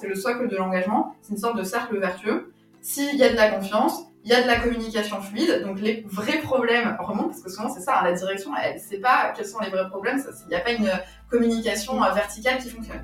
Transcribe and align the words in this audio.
c'est 0.00 0.08
le 0.08 0.14
socle 0.14 0.48
de 0.48 0.56
l'engagement. 0.56 1.14
C'est 1.20 1.32
une 1.32 1.38
sorte 1.38 1.58
de 1.58 1.62
cercle 1.62 1.98
vertueux. 1.98 2.52
S'il 2.80 3.16
y 3.16 3.22
a 3.22 3.28
de 3.28 3.36
la 3.36 3.50
confiance, 3.50 4.00
il 4.24 4.30
y 4.30 4.34
a 4.34 4.42
de 4.42 4.46
la 4.46 4.58
communication 4.58 5.20
fluide, 5.20 5.62
donc 5.64 5.80
les 5.80 6.04
vrais 6.08 6.38
problèmes 6.38 6.96
remontent, 6.98 7.28
parce 7.28 7.42
que 7.42 7.50
souvent 7.50 7.68
c'est 7.68 7.80
ça, 7.80 8.00
hein, 8.00 8.04
la 8.04 8.12
direction, 8.12 8.50
elle 8.56 8.76
ne 8.76 8.78
sait 8.80 8.98
pas 8.98 9.32
quels 9.36 9.46
sont 9.46 9.60
les 9.60 9.68
vrais 9.68 9.88
problèmes, 9.88 10.22
il 10.46 10.48
n'y 10.48 10.54
a 10.54 10.60
pas 10.60 10.72
une 10.72 10.90
communication 11.30 12.02
euh, 12.02 12.12
verticale 12.12 12.58
qui 12.58 12.70
fonctionne. 12.70 13.02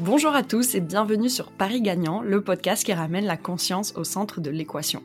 Bonjour 0.00 0.34
à 0.34 0.42
tous 0.42 0.74
et 0.74 0.80
bienvenue 0.80 1.28
sur 1.28 1.52
Paris 1.52 1.82
Gagnant, 1.82 2.22
le 2.22 2.40
podcast 2.40 2.84
qui 2.84 2.92
ramène 2.92 3.26
la 3.26 3.36
conscience 3.36 3.94
au 3.96 4.04
centre 4.04 4.40
de 4.40 4.50
l'équation. 4.50 5.02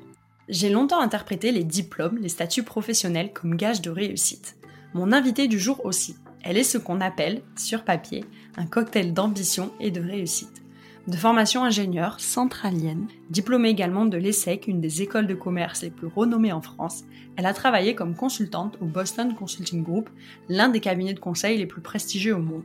J'ai 0.49 0.69
longtemps 0.69 0.99
interprété 0.99 1.51
les 1.51 1.63
diplômes, 1.63 2.17
les 2.19 2.29
statuts 2.29 2.63
professionnels 2.63 3.31
comme 3.33 3.55
gage 3.55 3.81
de 3.81 3.89
réussite. 3.89 4.55
Mon 4.95 5.11
invité 5.11 5.47
du 5.47 5.57
jour 5.57 5.83
aussi. 5.85 6.15
Elle 6.43 6.55
est 6.55 6.63
ce 6.63 6.77
qu'on 6.77 7.01
appelle, 7.01 7.41
sur 7.55 7.83
papier, 7.83 8.25
un 8.57 8.67
cocktail 8.67 9.11
d'ambition 9.11 9.71
et 9.79 9.89
de 9.89 9.99
réussite. 9.99 10.61
De 11.07 11.17
formation 11.17 11.63
ingénieure 11.63 12.19
centralienne, 12.19 13.07
diplômée 13.31 13.69
également 13.69 14.05
de 14.05 14.17
l'ESSEC, 14.17 14.67
une 14.67 14.81
des 14.81 15.01
écoles 15.01 15.25
de 15.25 15.33
commerce 15.33 15.81
les 15.81 15.89
plus 15.89 16.05
renommées 16.05 16.51
en 16.51 16.61
France, 16.61 17.05
elle 17.37 17.47
a 17.47 17.53
travaillé 17.53 17.95
comme 17.95 18.15
consultante 18.15 18.77
au 18.81 18.85
Boston 18.85 19.33
Consulting 19.33 19.83
Group, 19.83 20.11
l'un 20.47 20.69
des 20.69 20.79
cabinets 20.79 21.15
de 21.15 21.19
conseil 21.19 21.57
les 21.57 21.65
plus 21.65 21.81
prestigieux 21.81 22.35
au 22.35 22.39
monde. 22.39 22.63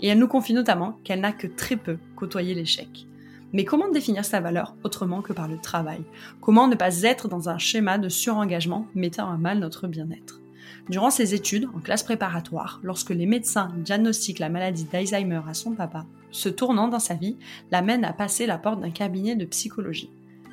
Et 0.00 0.06
elle 0.06 0.20
nous 0.20 0.28
confie 0.28 0.54
notamment 0.54 1.00
qu'elle 1.02 1.20
n'a 1.20 1.32
que 1.32 1.48
très 1.48 1.76
peu 1.76 1.98
côtoyé 2.14 2.54
l'échec. 2.54 3.08
Mais 3.52 3.64
comment 3.64 3.90
définir 3.90 4.24
sa 4.24 4.38
valeur 4.38 4.76
autrement 4.84 5.20
que 5.20 5.32
par 5.32 5.48
le 5.48 5.58
travail? 5.58 6.04
Comment 6.40 6.68
ne 6.68 6.76
pas 6.76 7.02
être 7.02 7.26
dans 7.26 7.48
un 7.48 7.58
schéma 7.58 7.98
de 7.98 8.08
surengagement 8.08 8.86
mettant 8.94 9.28
à 9.28 9.36
mal 9.36 9.58
notre 9.58 9.88
bien-être? 9.88 10.40
Durant 10.88 11.10
ses 11.10 11.34
études 11.34 11.68
en 11.76 11.80
classe 11.80 12.02
préparatoire, 12.02 12.80
lorsque 12.82 13.10
les 13.10 13.26
médecins 13.26 13.72
diagnostiquent 13.78 14.38
la 14.38 14.48
maladie 14.48 14.84
d'Alzheimer 14.84 15.40
à 15.48 15.54
son 15.54 15.72
papa, 15.72 16.06
ce 16.30 16.48
tournant 16.48 16.88
dans 16.88 16.98
sa 16.98 17.14
vie 17.14 17.36
l'amène 17.70 18.04
à 18.04 18.12
passer 18.12 18.46
la 18.46 18.58
porte 18.58 18.80
d'un 18.80 18.90
cabinet 18.90 19.36
de 19.36 19.44
psychologie. 19.44 20.10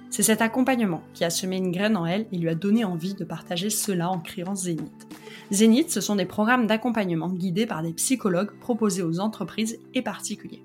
C'est 0.10 0.24
cet 0.24 0.42
accompagnement 0.42 1.02
qui 1.16 1.24
a 1.24 1.32
semé 1.32 1.58
une 1.58 1.72
graine 1.72 1.98
en 1.98 2.06
elle 2.06 2.28
et 2.32 2.38
lui 2.38 2.48
a 2.48 2.56
donné 2.56 2.86
envie 2.86 3.16
de 3.16 3.24
partager 3.24 3.72
cela 3.72 4.10
en 4.10 4.20
créant 4.20 4.54
Zénith. 4.54 5.08
Zénith, 5.52 5.90
ce 5.90 6.02
sont 6.02 6.16
des 6.16 6.26
programmes 6.26 6.68
d'accompagnement 6.68 7.30
guidés 7.30 7.66
par 7.66 7.82
des 7.82 7.94
psychologues 7.94 8.52
proposés 8.60 9.02
aux 9.02 9.20
entreprises 9.20 9.80
et 9.96 10.04
particuliers. 10.04 10.62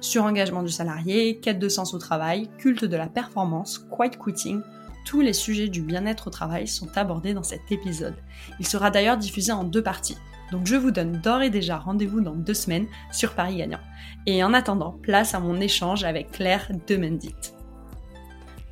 Surengagement 0.00 0.64
du 0.64 0.72
salarié, 0.72 1.36
quête 1.36 1.60
de 1.60 1.68
sens 1.68 1.94
au 1.94 1.98
travail, 1.98 2.50
culte 2.58 2.84
de 2.84 2.96
la 2.96 3.06
performance, 3.06 3.78
quiet 3.78 4.18
quitting, 4.18 4.60
tous 5.04 5.20
les 5.20 5.32
sujets 5.32 5.68
du 5.68 5.82
bien-être 5.82 6.28
au 6.28 6.30
travail 6.30 6.66
sont 6.68 6.96
abordés 6.96 7.34
dans 7.34 7.42
cet 7.42 7.70
épisode. 7.72 8.16
Il 8.60 8.66
sera 8.66 8.90
d'ailleurs 8.90 9.16
diffusé 9.16 9.52
en 9.52 9.64
deux 9.64 9.82
parties. 9.82 10.18
Donc 10.50 10.66
je 10.66 10.76
vous 10.76 10.90
donne 10.90 11.12
d'ores 11.12 11.42
et 11.42 11.50
déjà 11.50 11.78
rendez-vous 11.78 12.20
dans 12.20 12.34
deux 12.34 12.54
semaines 12.54 12.86
sur 13.10 13.34
Paris 13.34 13.56
Gagnant. 13.56 13.80
Et 14.26 14.44
en 14.44 14.52
attendant, 14.52 14.92
place 14.92 15.34
à 15.34 15.40
mon 15.40 15.60
échange 15.60 16.04
avec 16.04 16.30
Claire 16.30 16.70
Demendit. 16.86 17.34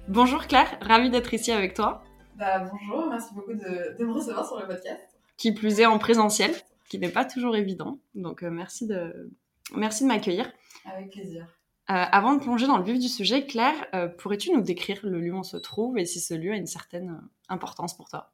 Bonjour 0.09 0.47
Claire, 0.47 0.79
ravie 0.83 1.11
d'être 1.11 1.33
ici 1.33 1.53
avec 1.53 1.75
toi. 1.75 2.03
Bah, 2.37 2.59
bonjour, 2.71 3.09
merci 3.09 3.35
beaucoup 3.35 3.55
de, 3.55 4.05
me 4.05 4.13
recevoir 4.13 4.47
sur 4.47 4.59
le 4.59 4.67
podcast. 4.67 5.01
Qui 5.37 5.53
plus 5.53 5.81
est 5.81 5.87
en 5.87 5.99
présentiel, 5.99 6.53
qui 6.89 6.99
n'est 6.99 7.09
pas 7.09 7.25
toujours 7.25 7.57
évident. 7.57 7.99
Donc 8.15 8.43
euh, 8.43 8.51
merci 8.51 8.87
de, 8.87 9.31
merci 9.75 10.03
de 10.03 10.09
m'accueillir. 10.09 10.53
Avec 10.85 11.11
plaisir. 11.11 11.60
Euh, 11.89 11.95
avant 12.13 12.35
de 12.35 12.41
plonger 12.41 12.69
dans 12.69 12.77
le 12.79 12.85
vif 12.85 13.01
du 13.01 13.09
sujet, 13.09 13.47
Claire, 13.47 13.75
euh, 13.95 14.07
pourrais-tu 14.07 14.53
nous 14.53 14.61
décrire 14.61 15.01
le 15.03 15.19
lieu 15.21 15.33
où 15.33 15.39
on 15.39 15.43
se 15.43 15.57
trouve 15.57 15.99
et 15.99 16.05
si 16.05 16.21
ce 16.21 16.35
lieu 16.35 16.53
a 16.53 16.57
une 16.57 16.69
certaine 16.69 17.11
euh, 17.11 17.29
importance 17.49 17.97
pour 17.97 18.09
toi? 18.09 18.31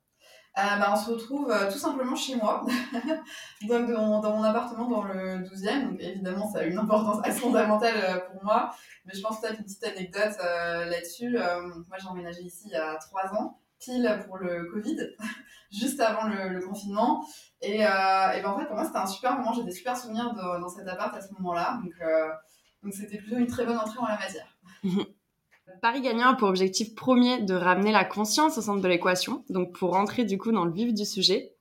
Bah, 0.55 0.91
on 0.91 0.97
se 0.97 1.11
retrouve 1.11 1.55
tout 1.71 1.79
simplement 1.79 2.17
chez 2.17 2.35
moi, 2.35 2.65
donc 3.69 3.91
dans, 3.91 4.23
mon 4.23 4.43
appartement 4.43 4.89
dans 4.89 5.03
le 5.03 5.43
12e. 5.45 5.91
Donc 5.91 6.01
évidemment, 6.01 6.51
ça 6.51 6.61
a 6.61 6.63
une 6.63 6.79
importance 6.79 7.19
assez 7.25 7.41
fondamentale 7.41 8.25
pour 8.33 8.43
moi. 8.43 8.75
Mais 9.05 9.13
je 9.15 9.21
pense 9.21 9.39
peut-être 9.39 9.59
une 9.59 9.65
petite 9.65 9.85
anecdote 9.85 10.39
là-dessus. 10.39 11.37
moi, 11.89 11.99
j'ai 12.01 12.09
emménagé 12.09 12.41
ici 12.41 12.69
il 12.69 12.73
y 12.73 12.77
a 12.77 12.97
trois 12.97 13.39
ans, 13.39 13.61
pile 13.79 14.19
pour 14.27 14.39
le 14.39 14.65
Covid, 14.73 14.97
juste 15.71 16.01
avant 16.01 16.27
le, 16.27 16.67
confinement. 16.67 17.27
Et, 17.61 17.81
ben, 17.81 18.43
en 18.47 18.59
fait, 18.59 18.65
pour 18.65 18.77
moi, 18.77 18.87
c'était 18.87 18.97
un 18.97 19.07
super 19.07 19.37
moment. 19.37 19.53
J'ai 19.53 19.65
des 19.65 19.73
super 19.73 19.95
souvenirs 19.95 20.33
dans 20.35 20.71
cet 20.71 20.89
appart 20.89 21.15
à 21.15 21.21
ce 21.21 21.35
moment-là. 21.35 21.81
Donc 21.85 21.93
donc 22.87 22.95
c'était 22.95 23.19
plutôt 23.19 23.37
une 23.37 23.49
très 23.49 23.67
bonne 23.67 23.77
entrée 23.77 23.99
en 23.99 24.07
la 24.07 24.17
matière. 24.17 24.47
Paris 25.83 26.01
gagnant 26.01 26.29
a 26.29 26.35
pour 26.35 26.49
objectif 26.49 26.95
premier 26.95 27.43
de 27.43 27.53
ramener 27.53 27.91
la 27.91 28.05
conscience 28.05 28.57
au 28.59 28.63
centre 28.63 28.81
de 28.81 28.87
l'équation. 28.87 29.45
Donc 29.51 29.77
pour 29.77 29.93
rentrer 29.93 30.25
du 30.25 30.39
coup 30.39 30.53
dans 30.53 30.65
le 30.65 30.71
vif 30.71 30.95
du 30.95 31.05
sujet, 31.05 31.53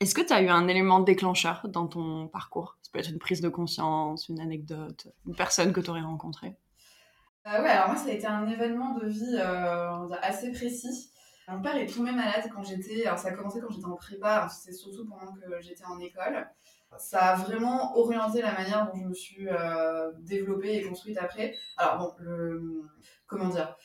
est-ce 0.00 0.14
que 0.14 0.20
tu 0.20 0.32
as 0.34 0.42
eu 0.42 0.48
un 0.48 0.68
élément 0.68 1.00
déclencheur 1.00 1.66
dans 1.68 1.86
ton 1.86 2.28
parcours? 2.28 2.76
Ça 2.82 2.90
peut 2.92 2.98
être 2.98 3.08
une 3.08 3.18
prise 3.18 3.40
de 3.40 3.48
conscience, 3.48 4.28
une 4.28 4.40
anecdote, 4.40 5.08
une 5.26 5.34
personne 5.34 5.72
que 5.72 5.80
tu 5.80 5.88
aurais 5.88 6.02
rencontrée? 6.02 6.54
Euh, 7.46 7.62
Ouais, 7.62 7.70
alors 7.70 7.88
moi 7.88 7.96
ça 7.96 8.10
a 8.10 8.12
été 8.12 8.26
un 8.26 8.46
événement 8.46 8.94
de 8.98 9.06
vie 9.06 9.38
euh, 9.38 10.08
assez 10.20 10.52
précis. 10.52 11.10
Mon 11.48 11.62
père 11.62 11.76
est 11.76 11.86
tombé 11.86 12.12
malade 12.12 12.50
quand 12.54 12.62
j'étais, 12.62 13.06
alors 13.06 13.18
ça 13.18 13.28
a 13.28 13.32
commencé 13.32 13.58
quand 13.62 13.72
j'étais 13.72 13.86
en 13.86 13.96
prépa, 13.96 14.48
c'est 14.50 14.74
surtout 14.74 15.06
pendant 15.06 15.32
que 15.32 15.62
j'étais 15.62 15.86
en 15.86 15.98
école 15.98 16.46
ça 16.96 17.20
a 17.20 17.36
vraiment 17.36 17.96
orienté 17.98 18.40
la 18.40 18.52
manière 18.52 18.86
dont 18.86 18.98
je 18.98 19.04
me 19.04 19.14
suis 19.14 19.48
euh, 19.48 20.10
développée 20.20 20.76
et 20.76 20.88
construite 20.88 21.18
après. 21.18 21.54
Alors 21.76 21.98
bon, 21.98 22.14
le, 22.18 22.82
comment 23.26 23.48
dire? 23.48 23.76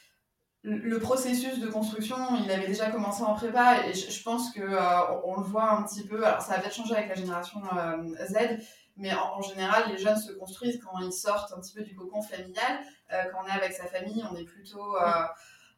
Le 0.63 0.97
processus 0.97 1.59
de 1.59 1.67
construction, 1.67 2.15
il 2.41 2.49
avait 2.49 2.67
déjà 2.67 2.89
commencé 2.89 3.21
en 3.23 3.33
prépa 3.33 3.85
et 3.85 3.93
je, 3.93 4.23
pense 4.23 4.53
que 4.53 4.61
euh, 4.61 5.19
on, 5.25 5.35
le 5.35 5.43
voit 5.43 5.69
un 5.71 5.83
petit 5.83 6.07
peu. 6.07 6.25
Alors 6.25 6.41
ça 6.41 6.53
a 6.53 6.59
peut-être 6.59 6.75
changé 6.75 6.95
avec 6.95 7.09
la 7.09 7.15
génération 7.15 7.59
euh, 7.75 8.25
Z, 8.25 8.63
mais 8.95 9.13
en, 9.13 9.41
général, 9.41 9.91
les 9.91 9.97
jeunes 9.97 10.17
se 10.17 10.31
construisent 10.31 10.79
quand 10.79 10.97
ils 10.99 11.11
sortent 11.11 11.51
un 11.51 11.59
petit 11.59 11.73
peu 11.73 11.81
du 11.81 11.95
cocon 11.95 12.21
familial. 12.21 12.79
quand 13.09 13.39
on 13.43 13.47
est 13.47 13.51
avec 13.51 13.73
sa 13.73 13.87
famille, 13.87 14.23
on 14.31 14.37
est 14.37 14.45
plutôt 14.45 14.95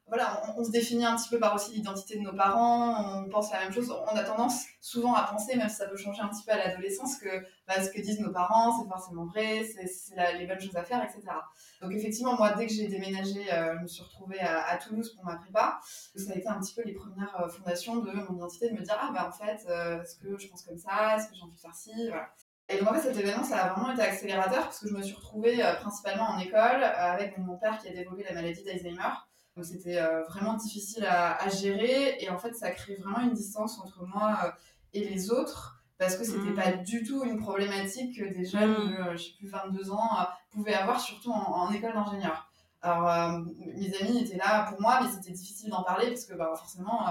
voilà, 0.08 0.44
on, 0.56 0.64
se 0.64 0.70
définit 0.70 1.04
un 1.04 1.16
petit 1.16 1.30
peu 1.30 1.40
par 1.40 1.56
aussi 1.56 1.72
l'identité 1.72 2.20
de 2.20 2.22
nos 2.22 2.34
parents, 2.34 3.24
on 3.24 3.28
pense 3.28 3.52
la 3.52 3.62
même 3.62 3.74
chose. 3.74 3.92
On 3.92 4.16
a 4.16 4.24
tendance 4.24 4.66
souvent 4.80 5.16
à 5.16 5.24
penser, 5.24 5.56
même 5.56 5.68
si 5.68 5.78
ça 5.78 5.88
peut 5.88 5.98
changer 5.98 6.22
un 6.22 6.28
petit 6.28 6.44
peu 6.44 6.52
à 6.52 6.58
l'adolescence, 6.58 7.18
que 7.18 7.44
bah, 7.68 7.82
ce 7.82 7.90
que 7.90 8.00
disent 8.02 8.20
nos 8.20 8.32
parents, 8.32 8.80
c'est 8.80 8.88
forcément 8.88 9.26
vrai, 9.26 9.64
c'est 9.64 10.38
les 10.38 10.46
bonnes 10.46 10.60
choses 10.60 10.76
à 10.76 10.84
faire, 10.84 11.04
etc. 11.04 11.22
Donc 11.82 11.92
effectivement, 11.92 12.36
moi, 12.38 12.52
dès 12.52 12.68
que 12.68 12.74
j'ai 12.74 12.88
déménagé, 12.88 13.52
euh, 13.52 13.78
je 13.78 13.82
me 13.82 13.88
suis 13.88 14.04
retrouvée 14.04 14.40
à, 14.40 14.78
Toulouse 14.78 15.12
pour 15.16 15.26
ma 15.26 15.38
prépa. 15.38 15.80
Ça 16.16 16.34
a 16.34 16.36
été 16.36 16.48
un 16.48 16.60
petit 16.60 16.76
peu 16.76 16.84
les 16.84 16.94
premières 16.94 17.42
euh, 17.42 17.50
fondations 17.50 17.98
de 17.98 18.12
mon 18.12 18.36
identité, 18.36 18.70
de 18.70 18.76
me 18.76 18.84
dire, 18.84 18.98
ah 19.00 19.12
bah 19.12 19.28
en 19.28 19.32
fait, 19.32 19.66
euh, 19.70 20.04
est-ce 20.04 20.18
que 20.18 20.38
je 20.38 20.48
pense 20.48 20.62
comme 20.62 20.78
ça, 20.78 21.18
est-ce 21.18 21.30
que 21.30 21.36
j'ai 21.36 21.42
envie 21.42 21.56
de 21.56 21.60
faire 21.60 21.74
ci, 21.74 21.92
voilà. 22.10 22.30
Et 22.68 22.80
donc 22.80 22.90
en 22.90 22.94
fait 22.96 23.02
cet 23.02 23.16
événement 23.16 23.44
ça 23.44 23.64
a 23.64 23.74
vraiment 23.74 23.94
été 23.94 24.02
accélérateur 24.02 24.64
parce 24.64 24.80
que 24.80 24.88
je 24.88 24.94
me 24.96 25.04
suis 25.04 25.14
retrouvée 25.14 25.62
principalement 25.82 26.30
en 26.30 26.40
école 26.40 26.84
avec 26.84 27.38
mon 27.38 27.58
père 27.58 27.78
qui 27.78 27.88
a 27.90 27.94
développé 27.94 28.24
la 28.24 28.34
maladie 28.34 28.64
d'Alzheimer 28.64 29.14
donc 29.56 29.66
c'était 29.66 29.98
euh, 29.98 30.24
vraiment 30.24 30.56
difficile 30.56 31.06
à, 31.06 31.48
gérer 31.50 32.18
et 32.20 32.30
en 32.30 32.38
fait 32.38 32.54
ça 32.54 32.72
crée 32.72 32.96
vraiment 32.96 33.22
une 33.22 33.34
distance 33.34 33.80
entre 33.80 34.06
moi 34.06 34.38
euh, 34.44 34.52
et 34.94 35.08
les 35.08 35.32
autres 35.32 35.82
parce 35.98 36.18
que 36.18 36.26
c'était 36.26 36.50
mmh. 36.50 36.56
pas 36.56 36.72
du 36.74 37.04
tout 37.04 37.24
une 37.24 37.38
problématique 37.38 38.18
que 38.18 38.26
des 38.26 38.46
jeunes 38.46 38.72
mmh. 38.72 38.90
de, 38.90 38.96
euh, 38.96 39.18
je 39.18 39.24
sais 39.24 39.34
plus, 39.38 39.48
22 39.48 39.92
ans 39.92 40.10
pouvaient 40.52 40.74
avoir, 40.74 41.00
surtout 41.00 41.32
en, 41.32 41.72
école 41.72 41.94
d'ingénieur. 41.94 42.50
Alors, 42.82 43.42
mes 43.56 43.96
amis 44.02 44.20
étaient 44.20 44.38
là 44.38 44.66
pour 44.70 44.82
moi, 44.82 45.00
mais 45.02 45.10
c'était 45.10 45.32
difficile 45.32 45.70
d'en 45.70 45.84
parler 45.84 46.08
parce 46.10 46.26
que 46.26 46.34
bah, 46.34 46.54
forcément, 46.56 47.08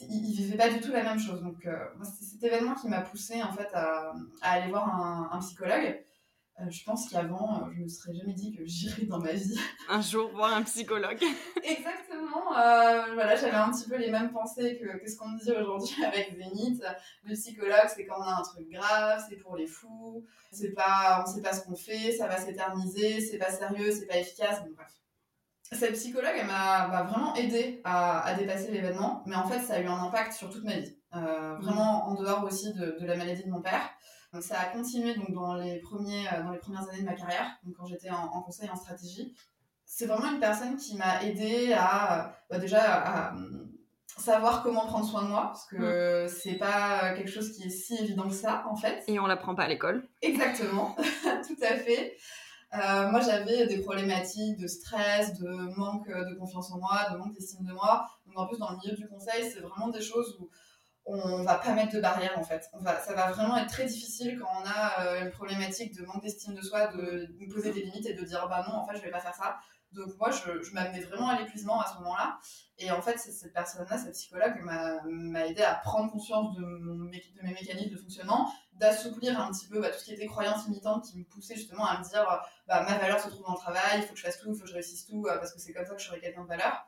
ils, 0.00 0.36
vivaient 0.36 0.56
pas 0.56 0.68
du 0.68 0.80
tout 0.80 0.92
la 0.92 1.02
même 1.02 1.18
chose. 1.18 1.42
Donc, 1.42 1.66
c'est 2.04 2.24
cet 2.24 2.44
événement 2.44 2.74
qui 2.74 2.88
m'a 2.88 3.00
poussé 3.00 3.42
en 3.42 3.52
fait 3.52 3.68
à, 3.72 4.12
aller 4.42 4.70
voir 4.70 4.86
un, 4.86 5.30
un 5.32 5.38
psychologue. 5.40 6.04
Euh, 6.60 6.70
je 6.70 6.84
pense 6.84 7.08
qu'avant, 7.08 7.62
euh, 7.62 7.72
je 7.74 7.82
me 7.82 7.88
serais 7.88 8.14
jamais 8.14 8.32
dit 8.32 8.54
que 8.54 8.64
j'irais 8.64 9.06
dans 9.06 9.18
ma 9.18 9.32
vie. 9.32 9.58
Un 9.88 10.00
jour 10.00 10.30
voir 10.30 10.54
un 10.54 10.62
psychologue. 10.62 11.20
Exactement. 11.64 12.56
Euh, 12.56 13.14
voilà, 13.14 13.34
j'avais 13.34 13.56
un 13.56 13.72
petit 13.72 13.88
peu 13.88 13.96
les 13.96 14.08
mêmes 14.10 14.30
pensées 14.30 14.78
que, 14.78 14.98
que 14.98 15.10
ce 15.10 15.16
qu'on 15.16 15.30
me 15.30 15.38
dit 15.40 15.50
aujourd'hui 15.50 16.04
avec 16.04 16.32
Zénith. 16.36 16.80
Le 17.24 17.34
psychologue, 17.34 17.88
c'est 17.88 18.06
quand 18.06 18.18
on 18.20 18.22
a 18.22 18.36
un 18.38 18.42
truc 18.42 18.70
grave, 18.70 19.24
c'est 19.28 19.36
pour 19.36 19.56
les 19.56 19.66
fous, 19.66 20.24
c'est 20.52 20.72
pas, 20.72 21.24
on 21.26 21.30
sait 21.30 21.42
pas 21.42 21.52
ce 21.52 21.64
qu'on 21.64 21.74
fait, 21.74 22.12
ça 22.12 22.28
va 22.28 22.36
s'éterniser, 22.36 23.20
c'est 23.20 23.38
pas 23.38 23.50
sérieux, 23.50 23.90
c'est 23.90 24.06
pas 24.06 24.18
efficace. 24.18 24.62
Bon, 24.62 24.70
bref. 24.76 24.92
Cette 25.72 25.94
psychologue, 25.94 26.34
elle 26.36 26.46
m'a 26.46 26.86
vraiment 26.86 27.34
aidé 27.34 27.80
à, 27.82 28.20
à 28.20 28.34
dépasser 28.34 28.70
l'événement, 28.70 29.24
mais 29.26 29.34
en 29.34 29.48
fait, 29.48 29.58
ça 29.60 29.74
a 29.74 29.80
eu 29.80 29.86
un 29.86 30.04
impact 30.04 30.34
sur 30.34 30.50
toute 30.50 30.62
ma 30.62 30.78
vie. 30.78 30.96
Euh, 31.16 31.56
vraiment 31.60 32.08
en 32.08 32.14
dehors 32.14 32.44
aussi 32.44 32.72
de, 32.74 32.96
de 33.00 33.06
la 33.06 33.16
maladie 33.16 33.44
de 33.44 33.50
mon 33.50 33.60
père 33.60 33.90
ça 34.40 34.60
a 34.60 34.64
continué 34.66 35.14
donc, 35.14 35.32
dans, 35.32 35.54
les 35.54 35.78
premiers, 35.80 36.26
euh, 36.28 36.42
dans 36.42 36.50
les 36.50 36.58
premières 36.58 36.88
années 36.88 37.00
de 37.00 37.06
ma 37.06 37.14
carrière, 37.14 37.58
donc 37.64 37.74
quand 37.76 37.86
j'étais 37.86 38.10
en, 38.10 38.42
conseil 38.42 38.68
en 38.70 38.76
stratégie. 38.76 39.34
C'est 39.84 40.06
vraiment 40.06 40.32
une 40.32 40.40
personne 40.40 40.76
qui 40.76 40.96
m'a 40.96 41.22
aidé 41.22 41.72
à, 41.76 42.34
bah, 42.50 42.58
déjà, 42.58 42.82
à, 42.82 43.34
savoir 44.18 44.62
comment 44.62 44.86
prendre 44.86 45.04
soin 45.04 45.24
de 45.24 45.28
moi, 45.28 45.42
parce 45.46 45.66
que 45.66 46.24
mm. 46.24 46.28
c'est 46.28 46.54
pas 46.54 47.14
quelque 47.14 47.30
chose 47.30 47.52
qui 47.52 47.64
est 47.64 47.70
si 47.70 47.96
évident 47.96 48.28
que 48.28 48.34
ça, 48.34 48.64
en 48.68 48.76
fait. 48.76 49.04
Et 49.08 49.18
on 49.20 49.26
l'apprend 49.26 49.54
pas 49.54 49.64
à 49.64 49.68
l'école. 49.68 50.08
Exactement, 50.22 50.96
tout 51.46 51.62
à 51.62 51.76
fait. 51.76 52.16
Euh, 52.74 53.08
moi, 53.10 53.20
j'avais 53.20 53.66
des 53.66 53.78
problématiques 53.78 54.58
de 54.58 54.66
stress, 54.66 55.38
de 55.38 55.48
manque 55.76 56.08
de 56.08 56.34
confiance 56.34 56.72
en 56.72 56.78
moi, 56.78 57.08
de 57.12 57.16
manque 57.16 57.32
d'estime 57.34 57.64
de 57.64 57.72
moi. 57.72 58.06
Donc, 58.26 58.36
en 58.36 58.46
plus, 58.46 58.58
dans 58.58 58.70
le 58.70 58.78
milieu 58.78 58.96
du 58.96 59.06
conseil, 59.06 59.48
c'est 59.48 59.60
vraiment 59.60 59.88
des 59.88 60.00
choses 60.00 60.36
où 60.40 60.48
on 61.06 61.42
va 61.42 61.56
pas 61.56 61.72
mettre 61.74 61.94
de 61.94 62.00
barrière 62.00 62.38
en 62.38 62.44
fait. 62.44 62.68
Ça 63.04 63.14
va 63.14 63.30
vraiment 63.32 63.56
être 63.58 63.70
très 63.70 63.84
difficile 63.84 64.38
quand 64.38 64.48
on 64.62 64.66
a 64.66 65.18
une 65.20 65.30
problématique 65.30 65.94
de 65.94 66.04
manque 66.06 66.22
d'estime 66.22 66.54
de 66.54 66.62
soi, 66.62 66.88
de, 66.88 67.26
de 67.26 67.52
poser 67.52 67.72
des 67.72 67.82
limites 67.82 68.06
et 68.06 68.14
de 68.14 68.24
dire 68.24 68.46
bah 68.48 68.64
non, 68.68 68.76
en 68.76 68.86
fait, 68.86 68.96
je 68.96 69.02
vais 69.02 69.10
pas 69.10 69.20
faire 69.20 69.34
ça. 69.34 69.58
Donc 69.92 70.08
moi, 70.18 70.30
je, 70.30 70.62
je 70.62 70.72
m'amenais 70.72 71.00
vraiment 71.00 71.28
à 71.28 71.38
l'épuisement 71.38 71.80
à 71.80 71.86
ce 71.86 71.94
moment-là. 71.98 72.38
Et 72.78 72.90
en 72.90 73.00
fait, 73.00 73.16
cette 73.18 73.52
personne-là, 73.52 73.96
cette 73.96 74.14
psychologue, 74.14 74.60
m'a 74.62 75.46
aidé 75.46 75.62
à 75.62 75.74
prendre 75.74 76.10
conscience 76.10 76.56
de, 76.56 76.62
de 76.62 77.42
mes 77.42 77.52
mécanismes 77.52 77.92
de 77.92 77.96
fonctionnement, 77.96 78.52
d'assouplir 78.72 79.40
un 79.40 79.52
petit 79.52 79.68
peu 79.68 79.80
bah, 79.80 79.90
tout 79.90 79.98
ce 80.00 80.04
qui 80.06 80.14
était 80.14 80.26
croyances 80.26 80.66
limitantes 80.66 81.04
qui 81.04 81.18
me 81.18 81.24
poussaient 81.24 81.54
justement 81.54 81.86
à 81.86 81.98
me 81.98 82.04
dire 82.04 82.26
bah, 82.66 82.82
ma 82.82 82.98
valeur 82.98 83.20
se 83.20 83.28
trouve 83.28 83.44
dans 83.46 83.52
le 83.52 83.58
travail, 83.58 83.98
il 83.98 84.02
faut 84.02 84.14
que 84.14 84.18
je 84.18 84.24
fasse 84.24 84.40
tout, 84.40 84.50
il 84.50 84.56
faut 84.56 84.62
que 84.62 84.68
je 84.68 84.74
réussisse 84.74 85.06
tout, 85.06 85.24
euh, 85.26 85.38
parce 85.38 85.52
que 85.52 85.60
c'est 85.60 85.72
comme 85.72 85.86
ça 85.86 85.94
que 85.94 86.00
je 86.00 86.06
serai 86.06 86.20
quelqu'un 86.20 86.42
de 86.42 86.48
valeur. 86.48 86.84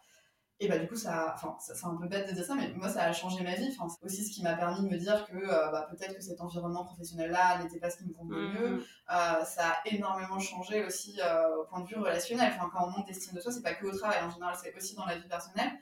Et 0.58 0.68
bah 0.68 0.78
du 0.78 0.88
coup, 0.88 0.96
ça, 0.96 1.34
enfin, 1.34 1.54
c'est 1.60 1.84
un 1.84 1.96
peu 1.96 2.08
bête 2.08 2.30
de 2.30 2.32
dire 2.32 2.44
ça, 2.44 2.54
mais 2.54 2.72
moi, 2.74 2.88
ça 2.88 3.02
a 3.02 3.12
changé 3.12 3.44
ma 3.44 3.54
vie. 3.54 3.68
Enfin, 3.76 3.88
c'est 3.88 4.06
aussi 4.06 4.24
ce 4.24 4.32
qui 4.32 4.42
m'a 4.42 4.54
permis 4.54 4.88
de 4.88 4.88
me 4.88 4.96
dire 4.96 5.26
que 5.26 5.36
euh, 5.36 5.70
bah, 5.70 5.86
peut-être 5.90 6.14
que 6.14 6.22
cet 6.22 6.40
environnement 6.40 6.84
professionnel-là 6.86 7.62
n'était 7.62 7.78
pas 7.78 7.90
ce 7.90 7.98
qui 7.98 8.06
me 8.06 8.14
convenait 8.14 8.58
mieux. 8.58 8.76
Mmh. 8.76 8.80
Euh, 8.80 9.44
ça 9.44 9.68
a 9.68 9.76
énormément 9.84 10.38
changé 10.38 10.82
aussi 10.86 11.20
euh, 11.22 11.58
au 11.58 11.64
point 11.64 11.80
de 11.80 11.88
vue 11.88 11.96
relationnel. 11.96 12.54
Enfin, 12.56 12.70
quand 12.72 12.86
on 12.86 12.90
manque 12.90 13.06
d'estime 13.06 13.34
de 13.34 13.40
soi, 13.40 13.52
c'est 13.52 13.62
pas 13.62 13.74
que 13.74 13.84
au 13.84 13.98
travail, 13.98 14.18
en 14.24 14.30
général, 14.30 14.56
c'est 14.62 14.74
aussi 14.74 14.96
dans 14.96 15.04
la 15.04 15.16
vie 15.16 15.28
personnelle. 15.28 15.72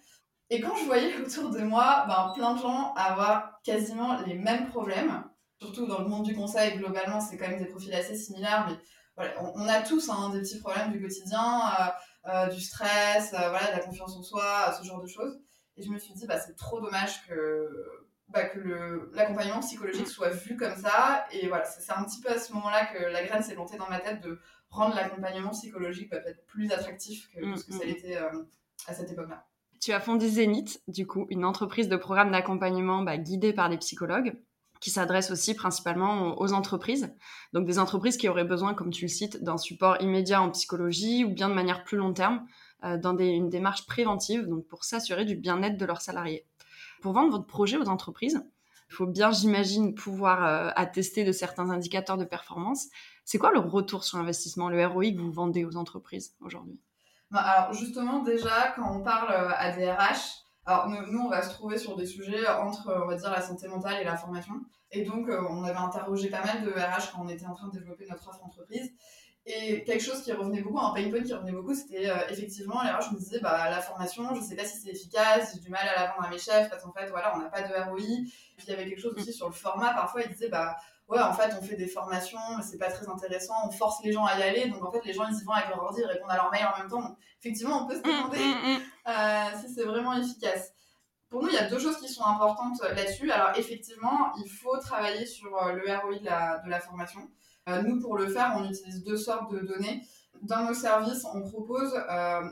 Et 0.50 0.60
quand 0.60 0.74
je 0.74 0.86
voyais 0.86 1.16
autour 1.20 1.50
de 1.50 1.60
moi 1.60 2.04
ben, 2.08 2.32
plein 2.34 2.54
de 2.54 2.60
gens 2.60 2.94
avoir 2.94 3.60
quasiment 3.62 4.18
les 4.22 4.34
mêmes 4.34 4.66
problèmes, 4.70 5.22
surtout 5.60 5.86
dans 5.86 6.00
le 6.00 6.08
monde 6.08 6.24
du 6.24 6.34
conseil, 6.34 6.76
globalement, 6.78 7.20
c'est 7.20 7.36
quand 7.36 7.46
même 7.46 7.60
des 7.60 7.66
profils 7.66 7.94
assez 7.94 8.16
similaires, 8.16 8.66
mais 8.68 8.76
voilà, 9.16 9.34
on, 9.54 9.68
a 9.68 9.80
tous 9.82 10.10
hein, 10.10 10.30
des 10.30 10.40
petits 10.40 10.58
problèmes 10.58 10.90
du 10.90 11.00
quotidien. 11.00 11.60
Euh, 12.26 12.48
du 12.48 12.60
stress, 12.60 13.34
euh, 13.34 13.50
voilà, 13.50 13.66
de 13.66 13.72
la 13.72 13.80
confiance 13.80 14.16
en 14.16 14.22
soi, 14.22 14.74
ce 14.80 14.86
genre 14.86 15.02
de 15.02 15.06
choses. 15.06 15.38
Et 15.76 15.82
je 15.82 15.90
me 15.90 15.98
suis 15.98 16.14
dit, 16.14 16.26
bah, 16.26 16.38
c'est 16.38 16.56
trop 16.56 16.80
dommage 16.80 17.26
que, 17.26 17.68
bah, 18.28 18.44
que 18.44 19.10
l'accompagnement 19.12 19.60
psychologique 19.60 20.08
soit 20.08 20.30
vu 20.30 20.56
comme 20.56 20.74
ça. 20.74 21.26
Et 21.32 21.48
voilà, 21.48 21.64
c'est 21.64 21.92
un 21.92 22.02
petit 22.04 22.22
peu 22.22 22.30
à 22.30 22.38
ce 22.38 22.52
moment-là 22.54 22.86
que 22.86 23.04
la 23.04 23.24
graine 23.24 23.42
s'est 23.42 23.56
montée 23.56 23.76
dans 23.76 23.90
ma 23.90 24.00
tête 24.00 24.22
de 24.22 24.40
rendre 24.70 24.94
l'accompagnement 24.94 25.50
psychologique 25.50 26.10
bah, 26.10 26.20
peut-être 26.20 26.46
plus 26.46 26.72
attractif 26.72 27.28
que 27.30 27.44
mm, 27.44 27.56
ce 27.56 27.64
que 27.64 27.72
ça 27.72 27.84
mm. 27.84 27.88
l'était 27.88 28.16
euh, 28.16 28.42
à 28.86 28.94
cette 28.94 29.10
époque-là. 29.10 29.46
Tu 29.80 29.92
as 29.92 30.00
fondé 30.00 30.26
Zénith, 30.26 30.80
du 30.88 31.06
coup, 31.06 31.26
une 31.28 31.44
entreprise 31.44 31.88
de 31.88 31.96
programme 31.96 32.30
d'accompagnement 32.30 33.02
bah, 33.02 33.18
guidée 33.18 33.52
par 33.52 33.68
des 33.68 33.76
psychologues 33.76 34.34
qui 34.84 34.90
s'adresse 34.90 35.30
aussi 35.30 35.54
principalement 35.54 36.38
aux 36.38 36.52
entreprises. 36.52 37.10
Donc 37.54 37.64
des 37.64 37.78
entreprises 37.78 38.18
qui 38.18 38.28
auraient 38.28 38.44
besoin, 38.44 38.74
comme 38.74 38.90
tu 38.90 39.06
le 39.06 39.08
cites, 39.08 39.42
d'un 39.42 39.56
support 39.56 39.96
immédiat 40.02 40.42
en 40.42 40.50
psychologie 40.50 41.24
ou 41.24 41.30
bien 41.30 41.48
de 41.48 41.54
manière 41.54 41.84
plus 41.84 41.96
long 41.96 42.12
terme 42.12 42.46
euh, 42.84 42.98
dans 42.98 43.16
une 43.16 43.48
démarche 43.48 43.86
préventive, 43.86 44.46
donc 44.46 44.66
pour 44.66 44.84
s'assurer 44.84 45.24
du 45.24 45.36
bien-être 45.36 45.78
de 45.78 45.86
leurs 45.86 46.02
salariés. 46.02 46.46
Pour 47.00 47.14
vendre 47.14 47.30
votre 47.30 47.46
projet 47.46 47.78
aux 47.78 47.88
entreprises, 47.88 48.44
il 48.90 48.94
faut 48.94 49.06
bien, 49.06 49.30
j'imagine, 49.32 49.94
pouvoir 49.94 50.44
euh, 50.44 50.70
attester 50.76 51.24
de 51.24 51.32
certains 51.32 51.70
indicateurs 51.70 52.18
de 52.18 52.26
performance. 52.26 52.88
C'est 53.24 53.38
quoi 53.38 53.52
le 53.52 53.60
retour 53.60 54.04
sur 54.04 54.18
investissement, 54.18 54.68
le 54.68 54.86
ROI 54.86 55.12
que 55.12 55.18
vous 55.18 55.32
vendez 55.32 55.64
aux 55.64 55.76
entreprises 55.76 56.36
aujourd'hui? 56.40 56.78
Bah, 57.30 57.40
Alors 57.40 57.72
justement, 57.72 58.22
déjà, 58.22 58.74
quand 58.76 58.94
on 58.94 59.02
parle 59.02 59.32
euh, 59.32 59.48
à 59.56 59.72
des 59.72 59.88
alors 60.66 60.88
nous, 60.88 61.20
on 61.20 61.28
va 61.28 61.42
se 61.42 61.50
trouver 61.50 61.78
sur 61.78 61.96
des 61.96 62.06
sujets 62.06 62.46
entre, 62.48 63.02
on 63.02 63.06
va 63.06 63.16
dire, 63.16 63.30
la 63.30 63.42
santé 63.42 63.68
mentale 63.68 64.00
et 64.00 64.04
la 64.04 64.16
formation. 64.16 64.54
Et 64.90 65.02
donc, 65.02 65.28
euh, 65.28 65.42
on 65.50 65.64
avait 65.64 65.78
interrogé 65.78 66.30
pas 66.30 66.44
mal 66.44 66.64
de 66.64 66.70
RH 66.70 67.12
quand 67.12 67.22
on 67.24 67.28
était 67.28 67.46
en 67.46 67.54
train 67.54 67.68
de 67.68 67.72
développer 67.72 68.06
notre 68.08 68.28
offre 68.28 68.44
entreprise. 68.44 68.92
Et 69.46 69.84
quelque 69.84 70.02
chose 70.02 70.22
qui 70.22 70.32
revenait 70.32 70.62
beaucoup, 70.62 70.78
un 70.78 70.94
pain 70.94 71.10
point 71.10 71.22
qui 71.22 71.34
revenait 71.34 71.52
beaucoup, 71.52 71.74
c'était 71.74 72.08
euh, 72.08 72.16
effectivement, 72.30 72.82
les 72.82 72.88
RH 72.88 73.12
me 73.12 73.18
disaient, 73.18 73.40
bah, 73.40 73.68
la 73.68 73.82
formation, 73.82 74.34
je 74.34 74.40
sais 74.40 74.56
pas 74.56 74.64
si 74.64 74.78
c'est 74.78 74.90
efficace, 74.90 75.52
j'ai 75.54 75.60
du 75.60 75.68
mal 75.68 75.86
à 75.86 76.00
la 76.00 76.06
vendre 76.12 76.24
à 76.24 76.30
mes 76.30 76.38
chefs, 76.38 76.70
parce 76.70 76.82
qu'en 76.82 76.92
fait, 76.92 77.08
voilà, 77.10 77.36
on 77.36 77.40
n'a 77.40 77.50
pas 77.50 77.60
de 77.60 77.74
ROI. 77.90 77.98
Puis 77.98 78.66
il 78.66 78.70
y 78.70 78.72
avait 78.72 78.88
quelque 78.88 79.02
chose 79.02 79.14
aussi 79.18 79.34
sur 79.34 79.48
le 79.48 79.52
format, 79.52 79.92
parfois, 79.92 80.22
ils 80.22 80.30
disaient, 80.30 80.48
bah, 80.48 80.76
ouais, 81.08 81.20
en 81.20 81.32
fait, 81.32 81.54
on 81.58 81.62
fait 81.62 81.76
des 81.76 81.86
formations, 81.86 82.38
mais 82.56 82.62
c'est 82.62 82.78
pas 82.78 82.90
très 82.90 83.08
intéressant, 83.08 83.54
on 83.66 83.70
force 83.70 84.02
les 84.04 84.12
gens 84.12 84.24
à 84.24 84.38
y 84.38 84.42
aller, 84.42 84.68
donc 84.68 84.84
en 84.84 84.90
fait, 84.90 85.04
les 85.04 85.12
gens, 85.12 85.26
ils 85.28 85.36
y 85.36 85.44
vont 85.44 85.52
avec 85.52 85.68
leur 85.68 85.82
ordi, 85.82 86.00
ils 86.02 86.06
répondent 86.06 86.30
à 86.30 86.36
leur 86.36 86.50
mail 86.50 86.66
en 86.74 86.78
même 86.78 86.88
temps. 86.88 87.16
effectivement, 87.40 87.84
on 87.84 87.86
peut 87.86 87.94
se 87.94 88.00
mmh, 88.00 88.02
demander 88.02 88.38
mmh, 88.38 88.72
mmh. 88.72 88.80
Euh, 89.08 89.60
si 89.60 89.74
c'est 89.74 89.84
vraiment 89.84 90.14
efficace. 90.14 90.72
Pour 91.28 91.42
nous, 91.42 91.48
il 91.48 91.54
y 91.54 91.58
a 91.58 91.68
deux 91.68 91.78
choses 91.78 91.98
qui 91.98 92.08
sont 92.08 92.24
importantes 92.24 92.80
là-dessus. 92.80 93.30
Alors, 93.30 93.50
effectivement, 93.56 94.32
il 94.38 94.48
faut 94.48 94.76
travailler 94.78 95.26
sur 95.26 95.54
euh, 95.62 95.72
le 95.72 95.82
ROI 95.96 96.18
de 96.20 96.24
la, 96.24 96.62
de 96.64 96.70
la 96.70 96.80
formation. 96.80 97.28
Euh, 97.68 97.82
nous, 97.82 98.00
pour 98.00 98.16
le 98.16 98.28
faire, 98.28 98.54
on 98.56 98.64
utilise 98.64 99.02
deux 99.02 99.16
sortes 99.16 99.52
de 99.52 99.58
données. 99.60 100.02
Dans 100.42 100.64
nos 100.64 100.74
services, 100.74 101.24
on 101.34 101.42
propose 101.42 101.92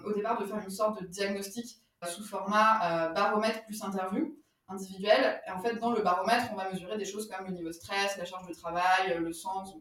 au 0.05 0.12
départ 0.12 0.40
de 0.40 0.46
faire 0.46 0.58
une 0.58 0.70
sorte 0.70 1.02
de 1.02 1.06
diagnostic 1.06 1.78
sous 2.08 2.25
format 2.25 3.10
baromètre 3.10 3.64
plus 3.64 3.82
interview 3.82 4.34
individuel. 4.69 5.41
Et 5.47 5.50
en 5.50 5.61
fait, 5.61 5.76
dans 5.76 5.93
le 5.93 6.03
baromètre, 6.03 6.47
on 6.53 6.56
va 6.56 6.70
mesurer 6.70 6.99
des 6.99 7.05
choses 7.05 7.29
comme 7.29 7.47
le 7.47 7.53
niveau 7.53 7.69
de 7.69 7.73
stress, 7.73 8.17
la 8.17 8.25
charge 8.25 8.47
de 8.47 8.55
travail, 8.55 9.17
le 9.19 9.32
sens. 9.32 9.75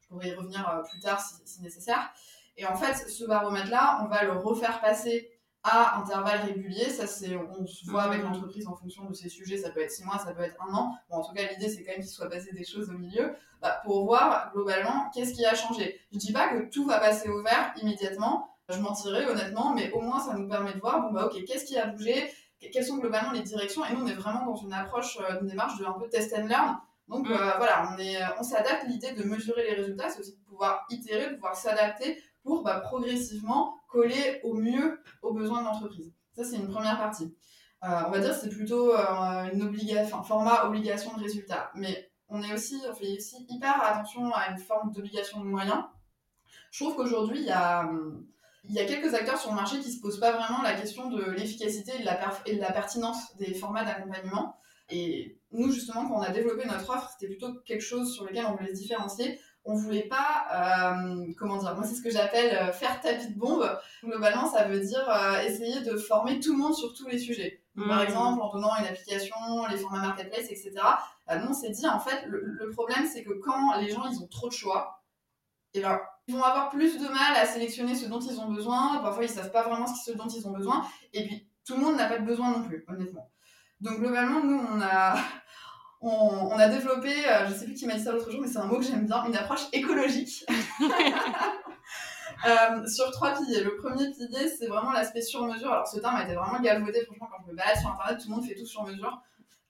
Je 0.00 0.08
pourrais 0.08 0.28
y 0.28 0.34
revenir 0.34 0.68
euh, 0.68 0.82
plus 0.82 1.00
tard 1.00 1.20
si, 1.20 1.62
nécessaire. 1.62 2.12
Et 2.56 2.66
en 2.66 2.76
fait, 2.76 3.08
ce 3.08 3.24
baromètre-là, 3.24 4.00
on 4.02 4.08
va 4.08 4.24
le 4.24 4.32
refaire 4.32 4.80
passer 4.80 5.30
à 5.62 5.98
intervalles 5.98 6.42
réguliers. 6.42 6.90
Ça, 6.90 7.06
c'est, 7.06 7.36
on 7.36 7.66
se 7.66 7.90
voit 7.90 8.02
avec 8.02 8.20
mmh. 8.20 8.24
l'entreprise 8.24 8.66
en 8.68 8.76
fonction 8.76 9.04
de 9.06 9.14
ces 9.14 9.28
sujets. 9.28 9.56
Ça 9.56 9.70
peut 9.70 9.80
être 9.80 9.90
six 9.90 10.04
mois, 10.04 10.18
ça 10.18 10.32
peut 10.32 10.42
être 10.42 10.62
un 10.62 10.74
an. 10.74 10.94
Bon, 11.08 11.16
en 11.16 11.22
tout 11.22 11.32
cas, 11.32 11.42
l'idée, 11.50 11.68
c'est 11.68 11.82
quand 11.82 11.92
même 11.92 12.02
qu'il 12.02 12.10
soit 12.10 12.28
passé 12.28 12.52
des 12.52 12.64
choses 12.64 12.90
au 12.90 12.98
milieu 12.98 13.34
bah, 13.60 13.80
pour 13.84 14.04
voir 14.04 14.52
globalement 14.52 15.10
qu'est-ce 15.14 15.32
qui 15.32 15.44
a 15.46 15.54
changé. 15.54 16.00
Je 16.12 16.18
dis 16.18 16.32
pas 16.32 16.48
que 16.48 16.68
tout 16.70 16.84
va 16.84 17.00
passer 17.00 17.28
au 17.28 17.42
vert 17.42 17.72
immédiatement. 17.80 18.50
Je 18.68 18.78
mentirais 18.78 19.26
honnêtement, 19.26 19.74
mais 19.74 19.90
au 19.92 20.00
moins, 20.00 20.20
ça 20.20 20.34
nous 20.34 20.48
permet 20.48 20.72
de 20.72 20.80
voir, 20.80 21.02
bon, 21.02 21.12
bah, 21.12 21.26
ok, 21.26 21.44
qu'est-ce 21.44 21.64
qui 21.64 21.78
a 21.78 21.86
bougé? 21.86 22.30
Quelles 22.70 22.84
sont 22.84 22.98
globalement 22.98 23.32
les 23.32 23.42
directions. 23.42 23.84
Et 23.84 23.92
nous, 23.92 24.04
on 24.04 24.06
est 24.06 24.14
vraiment 24.14 24.44
dans 24.46 24.56
une 24.56 24.72
approche, 24.72 25.18
euh, 25.20 25.40
une 25.40 25.46
démarche 25.46 25.78
de 25.78 25.84
un 25.84 25.92
peu 25.92 26.08
test 26.08 26.34
and 26.36 26.46
learn. 26.46 26.76
Donc 27.08 27.28
mm. 27.28 27.32
euh, 27.32 27.56
voilà, 27.56 27.90
on, 27.92 27.98
est, 27.98 28.18
on 28.38 28.42
s'adapte. 28.42 28.84
L'idée 28.88 29.12
de 29.12 29.24
mesurer 29.24 29.64
les 29.64 29.74
résultats, 29.74 30.08
c'est 30.08 30.20
aussi 30.20 30.36
de 30.36 30.44
pouvoir 30.44 30.86
itérer, 30.90 31.30
de 31.30 31.34
pouvoir 31.34 31.56
s'adapter 31.56 32.22
pour 32.42 32.62
bah, 32.62 32.80
progressivement 32.80 33.80
coller 33.88 34.40
au 34.44 34.54
mieux 34.54 35.00
aux 35.22 35.32
besoins 35.32 35.60
de 35.60 35.66
l'entreprise. 35.66 36.12
Ça, 36.34 36.44
c'est 36.44 36.56
une 36.56 36.68
première 36.68 36.98
partie. 36.98 37.36
Euh, 37.84 38.02
on 38.06 38.10
va 38.10 38.18
dire 38.18 38.30
que 38.30 38.40
c'est 38.40 38.48
plutôt 38.48 38.94
une 38.96 39.62
obligation, 39.62 40.22
format 40.22 40.64
obligation 40.64 41.14
de 41.16 41.22
résultat. 41.22 41.70
Mais 41.74 42.10
on 42.28 42.42
est 42.42 42.52
aussi, 42.52 42.80
on 42.88 42.94
fait 42.94 43.16
aussi 43.16 43.46
hyper 43.48 43.82
attention 43.82 44.32
à 44.32 44.50
une 44.50 44.58
forme 44.58 44.90
d'obligation 44.92 45.40
de 45.40 45.46
moyens. 45.46 45.84
Je 46.70 46.84
trouve 46.84 46.96
qu'aujourd'hui, 46.96 47.38
il 47.38 47.46
y 47.46 47.50
a, 47.50 47.80
hum, 47.80 48.26
il 48.68 48.74
y 48.74 48.78
a 48.78 48.84
quelques 48.86 49.14
acteurs 49.14 49.38
sur 49.38 49.50
le 49.50 49.56
marché 49.56 49.78
qui 49.80 49.92
se 49.92 50.00
posent 50.00 50.20
pas 50.20 50.32
vraiment 50.32 50.62
la 50.62 50.74
question 50.74 51.10
de 51.10 51.30
l'efficacité 51.30 51.92
et, 51.96 52.00
de 52.00 52.04
la 52.04 52.18
et 52.46 52.56
de 52.56 52.60
la 52.60 52.72
pertinence 52.72 53.36
des 53.36 53.54
formats 53.54 53.84
d'accompagnement. 53.84 54.56
Et 54.90 55.38
nous, 55.52 55.70
justement, 55.70 56.08
quand 56.08 56.16
on 56.16 56.22
a 56.22 56.30
développé 56.30 56.66
notre 56.66 56.90
offre, 56.90 57.10
c'était 57.12 57.28
plutôt 57.28 57.52
quelque 57.64 57.82
chose 57.82 58.12
sur 58.14 58.24
lequel 58.24 58.46
on 58.46 58.56
voulait 58.56 58.74
se 58.74 58.80
différencier. 58.80 59.38
On 59.66 59.74
voulait 59.74 60.08
pas, 60.08 60.44
euh, 60.52 61.32
comment 61.38 61.56
dire, 61.56 61.74
moi 61.74 61.84
c'est 61.84 61.94
ce 61.94 62.02
que 62.02 62.10
j'appelle 62.10 62.54
euh, 62.54 62.72
faire 62.72 63.00
tapis 63.00 63.32
de 63.32 63.38
bombe. 63.38 63.66
Globalement, 64.02 64.46
ça 64.46 64.64
veut 64.64 64.80
dire 64.80 65.08
euh, 65.08 65.40
essayer 65.40 65.80
de 65.80 65.96
former 65.96 66.38
tout 66.38 66.52
le 66.52 66.58
monde 66.58 66.74
sur 66.74 66.92
tous 66.92 67.08
les 67.08 67.18
sujets. 67.18 67.62
Par 67.76 68.00
mmh. 68.00 68.04
exemple, 68.04 68.42
en 68.42 68.52
donnant 68.52 68.76
une 68.78 68.84
application, 68.84 69.36
les 69.70 69.78
formats 69.78 70.00
marketplace, 70.00 70.46
etc. 70.50 70.72
nous, 71.40 71.48
on 71.48 71.54
s'est 71.54 71.70
dit, 71.70 71.86
en 71.86 71.98
fait, 71.98 72.24
le, 72.26 72.40
le 72.44 72.70
problème, 72.70 73.06
c'est 73.10 73.24
que 73.24 73.32
quand 73.32 73.80
les 73.80 73.90
gens, 73.90 74.04
ils 74.10 74.22
ont 74.22 74.28
trop 74.28 74.48
de 74.48 74.52
choix, 74.52 75.02
et 75.72 75.80
ben, 75.80 75.98
ils 75.98 76.13
vont 76.28 76.42
avoir 76.42 76.70
plus 76.70 76.98
de 76.98 77.06
mal 77.06 77.36
à 77.36 77.44
sélectionner 77.44 77.94
ce 77.94 78.06
dont 78.06 78.20
ils 78.20 78.40
ont 78.40 78.48
besoin. 78.48 78.98
Parfois, 79.02 79.24
ils 79.24 79.30
savent 79.30 79.52
pas 79.52 79.62
vraiment 79.62 79.86
ce 79.86 80.12
dont 80.12 80.28
ils 80.28 80.46
ont 80.46 80.52
besoin. 80.52 80.84
Et 81.12 81.26
puis, 81.26 81.48
tout 81.66 81.74
le 81.74 81.80
monde 81.80 81.96
n'a 81.96 82.06
pas 82.06 82.18
de 82.18 82.24
besoin 82.24 82.50
non 82.50 82.64
plus, 82.64 82.84
honnêtement. 82.88 83.30
Donc, 83.80 83.98
globalement, 83.98 84.42
nous, 84.42 84.58
on 84.58 84.80
a, 84.80 85.16
on, 86.00 86.58
a 86.58 86.68
développé, 86.68 87.12
euh, 87.28 87.46
je 87.48 87.54
sais 87.54 87.66
plus 87.66 87.74
qui 87.74 87.86
m'a 87.86 87.94
dit 87.94 88.02
ça 88.02 88.12
l'autre 88.12 88.30
jour, 88.30 88.40
mais 88.40 88.48
c'est 88.48 88.58
un 88.58 88.66
mot 88.66 88.78
que 88.78 88.84
j'aime 88.84 89.06
bien, 89.06 89.24
une 89.24 89.36
approche 89.36 89.66
écologique. 89.72 90.44
euh, 92.46 92.86
sur 92.86 93.10
trois 93.10 93.34
piliers. 93.34 93.62
Le 93.62 93.76
premier 93.76 94.10
pilier, 94.10 94.48
c'est 94.48 94.66
vraiment 94.66 94.92
l'aspect 94.92 95.22
sur 95.22 95.44
mesure. 95.46 95.72
Alors, 95.72 95.86
ce 95.86 95.98
terme 95.98 96.16
a 96.16 96.24
été 96.24 96.34
vraiment 96.34 96.60
galvaudé. 96.60 97.04
Franchement, 97.04 97.28
quand 97.30 97.44
je 97.44 97.50
me 97.52 97.56
balade 97.56 97.76
sur 97.76 97.90
Internet, 97.90 98.18
tout 98.18 98.28
le 98.28 98.34
monde 98.36 98.44
fait 98.44 98.54
tout 98.54 98.66
sur 98.66 98.84
mesure. 98.84 99.22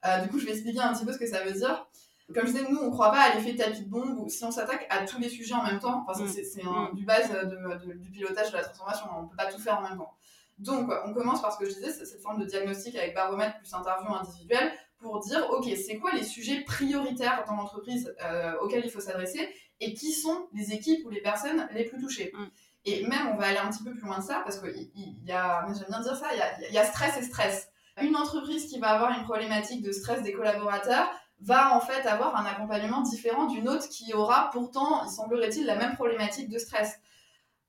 Euh, 0.05 0.19
du 0.19 0.29
coup, 0.29 0.39
je 0.39 0.45
vais 0.45 0.51
expliquer 0.51 0.79
un 0.79 0.93
petit 0.93 1.05
peu 1.05 1.11
ce 1.11 1.17
que 1.17 1.27
ça 1.27 1.43
veut 1.43 1.53
dire. 1.53 1.87
Comme 2.33 2.47
je 2.47 2.53
disais, 2.53 2.67
nous, 2.69 2.79
on 2.79 2.85
ne 2.87 2.91
croit 2.91 3.11
pas 3.11 3.21
à 3.21 3.35
l'effet 3.35 3.55
tapis 3.55 3.81
de 3.81 3.89
bombe 3.89 4.17
ou 4.19 4.29
si 4.29 4.43
on 4.43 4.51
s'attaque 4.51 4.87
à 4.89 5.05
tous 5.05 5.19
les 5.19 5.29
sujets 5.29 5.53
en 5.53 5.63
même 5.63 5.79
temps, 5.79 6.03
parce 6.07 6.19
que 6.19 6.25
mm. 6.25 6.43
c'est 6.43 6.63
mm. 6.63 6.95
du 6.95 7.05
base 7.05 7.29
de, 7.31 7.93
du 7.95 8.09
pilotage 8.09 8.51
de 8.51 8.57
la 8.57 8.63
transformation, 8.63 9.05
on 9.15 9.23
ne 9.23 9.27
peut 9.27 9.35
pas 9.35 9.51
tout 9.51 9.59
faire 9.59 9.77
en 9.77 9.83
même 9.83 9.97
temps. 9.97 10.11
Donc, 10.57 10.89
on 11.05 11.13
commence 11.13 11.41
par 11.41 11.51
ce 11.51 11.59
que 11.59 11.65
je 11.69 11.75
disais, 11.75 11.91
cette 11.91 12.21
forme 12.21 12.39
de 12.39 12.45
diagnostic 12.45 12.95
avec 12.95 13.13
baromètre 13.13 13.57
plus 13.57 13.73
interview 13.73 14.13
individuelle 14.13 14.71
pour 14.97 15.19
dire, 15.19 15.45
OK, 15.51 15.65
c'est 15.75 15.97
quoi 15.97 16.13
les 16.13 16.23
sujets 16.23 16.61
prioritaires 16.61 17.43
dans 17.45 17.55
l'entreprise 17.55 18.15
euh, 18.23 18.53
auxquels 18.61 18.83
il 18.85 18.89
faut 18.89 19.01
s'adresser 19.01 19.49
et 19.81 19.93
qui 19.93 20.13
sont 20.13 20.47
les 20.53 20.71
équipes 20.71 21.05
ou 21.05 21.09
les 21.09 21.21
personnes 21.21 21.67
les 21.73 21.83
plus 21.83 21.99
touchées. 21.99 22.31
Mm. 22.33 22.45
Et 22.85 23.07
même, 23.07 23.27
on 23.33 23.37
va 23.37 23.47
aller 23.47 23.57
un 23.57 23.69
petit 23.69 23.83
peu 23.83 23.91
plus 23.91 24.01
loin 24.01 24.19
de 24.19 24.23
ça, 24.23 24.41
parce 24.45 24.59
qu'il 24.59 24.89
y, 25.25 25.31
a, 25.31 25.65
j'aime 25.73 25.87
bien 25.89 26.01
dire 26.01 26.15
ça, 26.15 26.27
il 26.69 26.73
y 26.73 26.77
a 26.77 26.85
stress 26.85 27.17
et 27.17 27.23
stress. 27.23 27.67
Une 28.01 28.15
entreprise 28.15 28.67
qui 28.67 28.79
va 28.79 28.89
avoir 28.89 29.17
une 29.17 29.23
problématique 29.23 29.81
de 29.81 29.91
stress 29.91 30.21
des 30.21 30.33
collaborateurs, 30.33 31.09
va 31.41 31.75
en 31.75 31.79
fait 31.79 32.07
avoir 32.07 32.35
un 32.35 32.45
accompagnement 32.45 33.01
différent 33.01 33.45
d'une 33.45 33.67
autre 33.67 33.87
qui 33.89 34.13
aura 34.13 34.49
pourtant, 34.51 35.03
il 35.05 35.09
semblerait-il, 35.09 35.65
la 35.65 35.75
même 35.75 35.93
problématique 35.95 36.49
de 36.49 36.57
stress. 36.57 36.99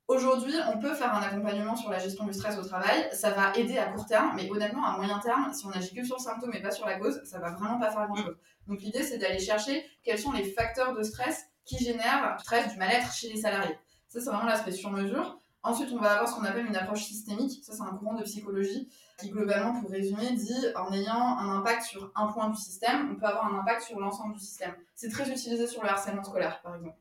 Aujourd'hui, 0.08 0.54
on 0.72 0.78
peut 0.78 0.94
faire 0.94 1.12
un 1.12 1.22
accompagnement 1.22 1.74
sur 1.74 1.90
la 1.90 1.98
gestion 1.98 2.26
du 2.26 2.32
stress 2.32 2.56
au 2.58 2.62
travail. 2.62 3.08
Ça 3.12 3.30
va 3.30 3.52
aider 3.56 3.76
à 3.76 3.86
court 3.86 4.06
terme, 4.06 4.32
mais 4.36 4.48
honnêtement, 4.48 4.84
à 4.84 4.96
moyen 4.96 5.18
terme, 5.18 5.52
si 5.52 5.66
on 5.66 5.70
agit 5.70 5.92
que 5.94 6.04
sur 6.04 6.16
le 6.16 6.22
symptôme 6.22 6.54
et 6.54 6.62
pas 6.62 6.70
sur 6.70 6.86
la 6.86 6.98
cause, 6.98 7.20
ça 7.24 7.40
va 7.40 7.50
vraiment 7.50 7.80
pas 7.80 7.90
faire 7.90 8.06
grand-chose. 8.06 8.36
Donc 8.68 8.80
l'idée, 8.80 9.02
c'est 9.02 9.18
d'aller 9.18 9.40
chercher 9.40 9.84
quels 10.04 10.18
sont 10.18 10.30
les 10.30 10.44
facteurs 10.44 10.94
de 10.94 11.02
stress 11.02 11.46
qui 11.64 11.84
génèrent 11.84 12.36
du 12.36 12.44
stress, 12.44 12.72
du 12.72 12.78
mal-être 12.78 13.12
chez 13.12 13.32
les 13.32 13.40
salariés. 13.40 13.76
Ça, 14.06 14.20
c'est 14.20 14.30
vraiment 14.30 14.44
l'aspect 14.44 14.70
sur 14.70 14.92
mesure. 14.92 15.40
Ensuite, 15.66 15.90
on 15.92 15.98
va 15.98 16.12
avoir 16.12 16.28
ce 16.28 16.36
qu'on 16.36 16.44
appelle 16.44 16.66
une 16.66 16.76
approche 16.76 17.02
systémique. 17.02 17.58
Ça, 17.64 17.72
c'est 17.72 17.82
un 17.82 17.96
courant 17.96 18.14
de 18.14 18.22
psychologie 18.22 18.88
qui, 19.18 19.30
globalement, 19.30 19.80
pour 19.80 19.90
résumer, 19.90 20.30
dit 20.30 20.64
en 20.76 20.92
ayant 20.92 21.38
un 21.38 21.58
impact 21.58 21.82
sur 21.82 22.12
un 22.14 22.28
point 22.28 22.48
du 22.50 22.56
système, 22.56 23.10
on 23.10 23.16
peut 23.16 23.26
avoir 23.26 23.52
un 23.52 23.58
impact 23.58 23.82
sur 23.82 23.98
l'ensemble 23.98 24.34
du 24.34 24.38
système. 24.38 24.72
C'est 24.94 25.10
très 25.10 25.28
utilisé 25.28 25.66
sur 25.66 25.82
le 25.82 25.88
harcèlement 25.88 26.22
scolaire, 26.22 26.62
par 26.62 26.76
exemple. 26.76 26.96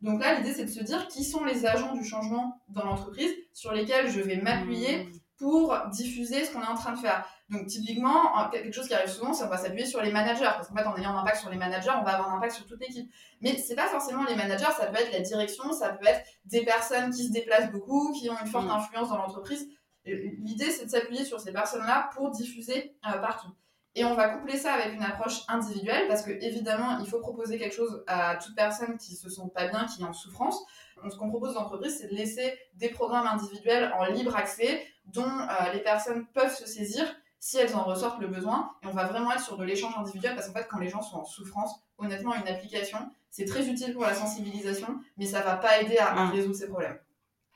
Donc 0.00 0.22
là, 0.22 0.38
l'idée, 0.38 0.54
c'est 0.54 0.64
de 0.64 0.70
se 0.70 0.84
dire 0.84 1.08
qui 1.08 1.24
sont 1.24 1.44
les 1.44 1.66
agents 1.66 1.92
du 1.94 2.04
changement 2.04 2.62
dans 2.68 2.84
l'entreprise 2.84 3.32
sur 3.52 3.72
lesquels 3.72 4.08
je 4.08 4.20
vais 4.20 4.36
m'appuyer 4.36 5.06
mmh. 5.06 5.12
Pour 5.38 5.76
diffuser 5.90 6.44
ce 6.44 6.52
qu'on 6.52 6.62
est 6.62 6.66
en 6.66 6.74
train 6.74 6.92
de 6.92 6.98
faire. 6.98 7.26
Donc 7.50 7.66
typiquement, 7.66 8.48
quelque 8.50 8.72
chose 8.72 8.86
qui 8.86 8.94
arrive 8.94 9.08
souvent, 9.08 9.32
c'est 9.32 9.44
qu'on 9.44 9.50
va 9.50 9.58
s'appuyer 9.58 9.86
sur 9.86 10.00
les 10.00 10.12
managers, 10.12 10.44
parce 10.44 10.68
qu'en 10.68 10.76
fait, 10.76 10.86
en 10.86 10.96
ayant 10.96 11.10
un 11.10 11.20
impact 11.20 11.38
sur 11.38 11.50
les 11.50 11.56
managers, 11.56 11.90
on 11.90 12.04
va 12.04 12.12
avoir 12.12 12.32
un 12.32 12.36
impact 12.36 12.54
sur 12.54 12.66
toute 12.66 12.80
l'équipe. 12.80 13.10
Mais 13.40 13.56
c'est 13.56 13.74
pas 13.74 13.88
forcément 13.88 14.24
les 14.24 14.36
managers, 14.36 14.72
ça 14.76 14.86
peut 14.86 14.96
être 14.96 15.12
la 15.12 15.20
direction, 15.20 15.72
ça 15.72 15.90
peut 15.90 16.06
être 16.06 16.24
des 16.44 16.64
personnes 16.64 17.10
qui 17.10 17.26
se 17.26 17.32
déplacent 17.32 17.70
beaucoup, 17.70 18.12
qui 18.12 18.30
ont 18.30 18.38
une 18.40 18.46
forte 18.46 18.66
mmh. 18.66 18.70
influence 18.70 19.08
dans 19.08 19.18
l'entreprise. 19.18 19.68
L'idée, 20.04 20.70
c'est 20.70 20.84
de 20.84 20.90
s'appuyer 20.90 21.24
sur 21.24 21.40
ces 21.40 21.52
personnes-là 21.52 22.10
pour 22.14 22.30
diffuser 22.30 22.96
euh, 23.06 23.18
partout. 23.18 23.48
Et 23.96 24.04
on 24.04 24.14
va 24.14 24.28
coupler 24.28 24.56
ça 24.56 24.72
avec 24.74 24.94
une 24.94 25.02
approche 25.02 25.42
individuelle 25.46 26.08
parce 26.08 26.22
que 26.22 26.32
évidemment, 26.32 26.98
il 26.98 27.06
faut 27.06 27.20
proposer 27.20 27.58
quelque 27.58 27.74
chose 27.74 28.02
à 28.08 28.36
toute 28.36 28.54
personne 28.56 28.98
qui 28.98 29.14
se 29.14 29.28
sent 29.30 29.42
pas 29.54 29.68
bien, 29.68 29.86
qui 29.86 30.02
est 30.02 30.04
en 30.04 30.12
souffrance. 30.12 30.60
Donc, 31.00 31.12
ce 31.12 31.16
qu'on 31.16 31.28
propose 31.28 31.56
aux 31.56 31.60
entreprises, 31.60 31.98
c'est 31.98 32.08
de 32.08 32.14
laisser 32.14 32.58
des 32.74 32.88
programmes 32.88 33.26
individuels 33.26 33.92
en 33.96 34.06
libre 34.06 34.34
accès 34.34 34.84
dont 35.06 35.22
euh, 35.22 35.72
les 35.72 35.80
personnes 35.80 36.26
peuvent 36.34 36.54
se 36.54 36.66
saisir 36.66 37.04
si 37.38 37.58
elles 37.58 37.74
en 37.76 37.84
ressortent 37.84 38.20
le 38.20 38.28
besoin. 38.28 38.70
Et 38.82 38.86
on 38.86 38.92
va 38.92 39.04
vraiment 39.04 39.32
être 39.32 39.44
sur 39.44 39.58
de 39.58 39.64
l'échange 39.64 39.94
individuel 39.98 40.34
parce 40.34 40.48
qu'en 40.48 40.54
fait, 40.54 40.66
quand 40.70 40.78
les 40.78 40.88
gens 40.88 41.02
sont 41.02 41.18
en 41.18 41.24
souffrance, 41.24 41.74
honnêtement, 41.98 42.34
une 42.34 42.48
application, 42.48 42.98
c'est 43.30 43.44
très 43.44 43.68
utile 43.68 43.92
pour 43.92 44.02
la 44.02 44.14
sensibilisation, 44.14 45.00
mais 45.18 45.26
ça 45.26 45.42
va 45.42 45.56
pas 45.56 45.80
aider 45.80 45.98
à, 45.98 46.28
résoudre 46.28 46.54
ces 46.54 46.68
problèmes. 46.68 46.98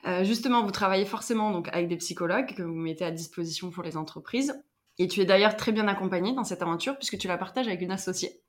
Euh, 0.05 0.23
justement, 0.23 0.63
vous 0.63 0.71
travaillez 0.71 1.05
forcément 1.05 1.51
donc 1.51 1.67
avec 1.69 1.87
des 1.87 1.97
psychologues 1.97 2.53
que 2.55 2.61
vous 2.61 2.73
mettez 2.73 3.05
à 3.05 3.11
disposition 3.11 3.69
pour 3.71 3.83
les 3.83 3.97
entreprises. 3.97 4.61
Et 4.97 5.07
tu 5.07 5.21
es 5.21 5.25
d'ailleurs 5.25 5.55
très 5.55 5.71
bien 5.71 5.87
accompagnée 5.87 6.33
dans 6.33 6.43
cette 6.43 6.61
aventure 6.61 6.97
puisque 6.97 7.17
tu 7.17 7.27
la 7.27 7.37
partages 7.37 7.67
avec 7.67 7.81
une 7.81 7.91
associée. 7.91 8.41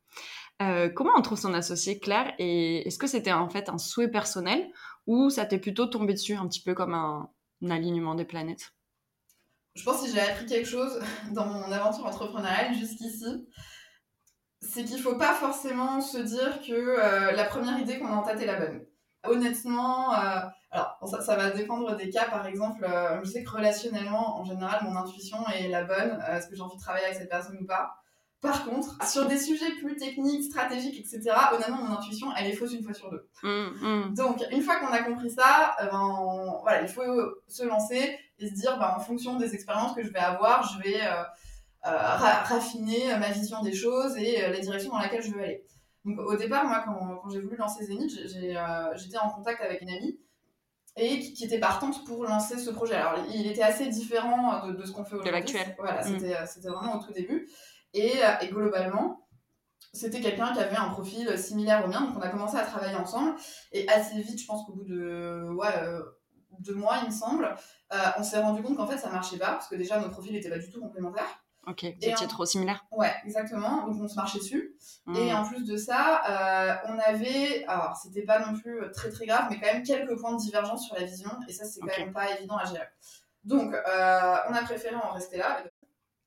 Euh, 0.61 0.91
comment 0.91 1.13
on 1.17 1.23
trouve 1.23 1.39
son 1.39 1.55
associé 1.55 1.99
Claire? 1.99 2.35
Et 2.39 2.87
est-ce 2.87 2.99
que 2.99 3.07
c'était 3.07 3.33
en 3.33 3.49
fait 3.49 3.69
un 3.69 3.79
souhait 3.79 4.11
personnel 4.11 4.71
ou 5.07 5.31
ça 5.31 5.47
t'est 5.47 5.59
plutôt 5.59 5.87
tombé 5.87 6.13
dessus 6.13 6.35
un 6.35 6.47
petit 6.47 6.63
peu 6.63 6.75
comme 6.75 6.95
un, 6.95 7.31
alignement 7.69 8.15
des 8.15 8.25
planètes? 8.25 8.73
Je 9.75 9.85
pense 9.85 10.01
que 10.01 10.07
si 10.07 10.15
j'ai 10.15 10.21
appris 10.21 10.47
quelque 10.47 10.69
chose 10.69 11.01
dans 11.33 11.47
mon 11.47 11.71
aventure 11.71 12.07
entrepreneuriale 12.07 12.75
jusqu'ici, 12.75 13.47
c'est 14.61 14.85
qu'il 14.85 14.97
ne 14.97 15.03
faut 15.03 15.17
pas 15.17 15.35
forcément 15.35 16.01
se 16.01 16.19
dire 16.19 16.61
que 16.61 16.73
euh, 16.73 17.33
la 17.33 17.45
première 17.45 17.79
idée 17.79 17.99
qu'on 17.99 18.09
a 18.09 18.17
en 18.17 18.23
tête 18.23 18.41
est 18.41 18.47
la 18.47 18.61
bonne. 18.61 18.85
Honnêtement, 19.25 20.15
euh, 20.15 20.41
alors 20.71 20.99
ça, 21.03 21.37
va 21.37 21.51
dépendre 21.51 21.97
des 21.97 22.11
cas. 22.11 22.29
Par 22.31 22.47
exemple, 22.47 22.85
euh, 22.85 23.21
je 23.23 23.31
sais 23.31 23.45
que 23.45 23.51
relationnellement, 23.51 24.39
en 24.41 24.45
général, 24.45 24.85
mon 24.85 24.97
intuition 24.97 25.39
est 25.49 25.69
la 25.69 25.85
bonne. 25.85 26.23
Est-ce 26.29 26.49
que 26.49 26.57
j'ai 26.57 26.63
envie 26.63 26.77
de 26.77 26.81
travailler 26.81 27.07
avec 27.07 27.19
cette 27.19 27.31
personne 27.31 27.59
ou 27.61 27.67
pas? 27.67 27.97
Par 28.41 28.65
contre, 28.65 28.97
sur 29.07 29.27
des 29.27 29.37
sujets 29.37 29.71
plus 29.83 29.97
techniques, 29.97 30.45
stratégiques, 30.45 30.99
etc., 30.99 31.31
honnêtement, 31.53 31.83
mon 31.83 31.99
intuition, 31.99 32.29
elle 32.37 32.47
est 32.47 32.55
fausse 32.55 32.73
une 32.73 32.83
fois 32.83 32.95
sur 32.95 33.11
deux. 33.11 33.29
Mmh, 33.43 33.49
mmh. 33.49 34.15
Donc, 34.15 34.43
une 34.51 34.63
fois 34.63 34.77
qu'on 34.77 34.93
a 34.93 35.03
compris 35.03 35.31
ça, 35.31 35.77
ben, 35.79 36.59
voilà, 36.63 36.81
il 36.81 36.89
faut 36.89 37.03
se 37.49 37.65
lancer 37.65 38.19
et 38.39 38.49
se 38.49 38.55
dire, 38.55 38.79
ben, 38.79 38.95
en 38.97 39.01
fonction 39.01 39.37
des 39.37 39.55
expériences 39.55 39.95
que 39.95 40.03
je 40.03 40.11
vais 40.11 40.21
avoir, 40.21 40.63
je 40.63 40.83
vais 40.83 41.01
raffiner 41.83 43.15
ma 43.19 43.31
vision 43.31 43.63
des 43.63 43.75
choses 43.75 44.17
et 44.17 44.41
la 44.41 44.59
direction 44.59 44.91
dans 44.91 44.99
laquelle 44.99 45.23
je 45.23 45.33
veux 45.33 45.43
aller. 45.43 45.65
Donc 46.05 46.19
au 46.21 46.37
départ, 46.37 46.67
moi, 46.67 46.83
quand, 46.85 47.29
j'ai 47.31 47.41
voulu 47.41 47.57
lancer 47.57 47.85
Zenith, 47.85 48.13
euh, 48.17 48.97
j'étais 48.97 49.19
en 49.19 49.31
contact 49.31 49.61
avec 49.63 49.83
une 49.83 49.91
amie 49.91 50.19
et 50.97 51.21
qui, 51.21 51.45
était 51.45 51.61
partante 51.61 52.05
pour 52.05 52.25
lancer 52.25 52.59
ce 52.59 52.71
projet. 52.71 52.95
Alors 52.95 53.25
il 53.33 53.47
était 53.47 53.63
assez 53.63 53.87
différent 53.87 54.67
de, 54.67 54.85
ce 54.85 54.93
qu'on 54.93 55.05
fait 55.05 55.15
aujourd'hui. 55.15 55.31
De 55.31 55.37
l'actuel. 55.37 55.75
Voilà, 55.79 56.03
mm. 56.03 56.25
euh, 56.25 56.47
c'était 56.47 56.69
vraiment 56.69 56.99
au 56.99 57.05
tout 57.05 57.13
début. 57.13 57.49
Et, 57.95 58.25
euh, 58.25 58.39
et 58.41 58.49
globalement, 58.49 59.27
c'était 59.93 60.21
quelqu'un 60.21 60.53
qui 60.53 60.61
avait 60.61 60.77
un 60.77 60.89
profil 60.91 61.39
similaire 61.39 61.85
au 61.85 61.89
mien, 61.89 62.03
donc 62.03 62.17
on 62.17 62.21
a 62.21 62.29
commencé 62.29 62.57
à 62.57 62.63
travailler 62.65 62.97
ensemble. 62.97 63.35
Et 63.73 63.89
assez 63.89 64.21
vite, 64.21 64.41
je 64.41 64.47
pense 64.47 64.65
qu'au 64.65 64.73
bout 64.73 64.85
de 64.85 65.49
ouais, 65.53 65.75
deux 66.61 66.75
mois, 66.75 66.99
il 67.03 67.09
me 67.09 67.13
semble, 67.13 67.55
on 68.17 68.23
s'est 68.23 68.39
rendu 68.39 68.63
compte 68.63 68.77
qu'en 68.77 68.87
fait 68.87 68.99
ça 68.99 69.11
marchait 69.11 69.39
pas, 69.39 69.53
parce 69.53 69.69
que 69.69 69.75
déjà 69.75 69.99
nos 69.99 70.09
profils 70.11 70.33
n'étaient 70.33 70.51
pas 70.51 70.59
du 70.59 70.71
tout 70.71 70.81
complémentaires. 70.81 71.43
Ok, 71.67 71.85
vous 71.85 72.09
étiez 72.09 72.27
trop 72.27 72.47
similaire. 72.47 72.87
Ouais, 72.91 73.13
exactement. 73.25 73.87
Donc 73.87 74.01
on 74.01 74.09
se 74.09 74.15
marchait 74.15 74.39
dessus. 74.39 74.75
Hmm. 75.05 75.17
Et 75.17 75.33
en 75.33 75.45
plus 75.45 75.67
de 75.67 75.77
ça, 75.77 76.23
euh, 76.29 76.75
on 76.89 76.99
avait, 76.99 77.65
alors 77.67 77.97
c'était 77.97 78.23
pas 78.23 78.39
non 78.39 78.59
plus 78.59 78.81
très 78.93 79.11
très 79.11 79.27
grave, 79.27 79.47
mais 79.51 79.61
quand 79.61 79.73
même 79.73 79.83
quelques 79.83 80.19
points 80.19 80.33
de 80.33 80.41
divergence 80.41 80.87
sur 80.87 80.95
la 80.97 81.05
vision. 81.05 81.31
Et 81.49 81.53
ça, 81.53 81.65
c'est 81.65 81.81
quand 81.81 81.99
même 81.99 82.13
pas 82.13 82.31
évident 82.39 82.57
à 82.57 82.65
gérer. 82.65 82.89
Donc 83.45 83.75
euh, 83.75 84.37
on 84.49 84.55
a 84.55 84.63
préféré 84.63 84.95
en 84.97 85.13
rester 85.13 85.37
là. 85.37 85.63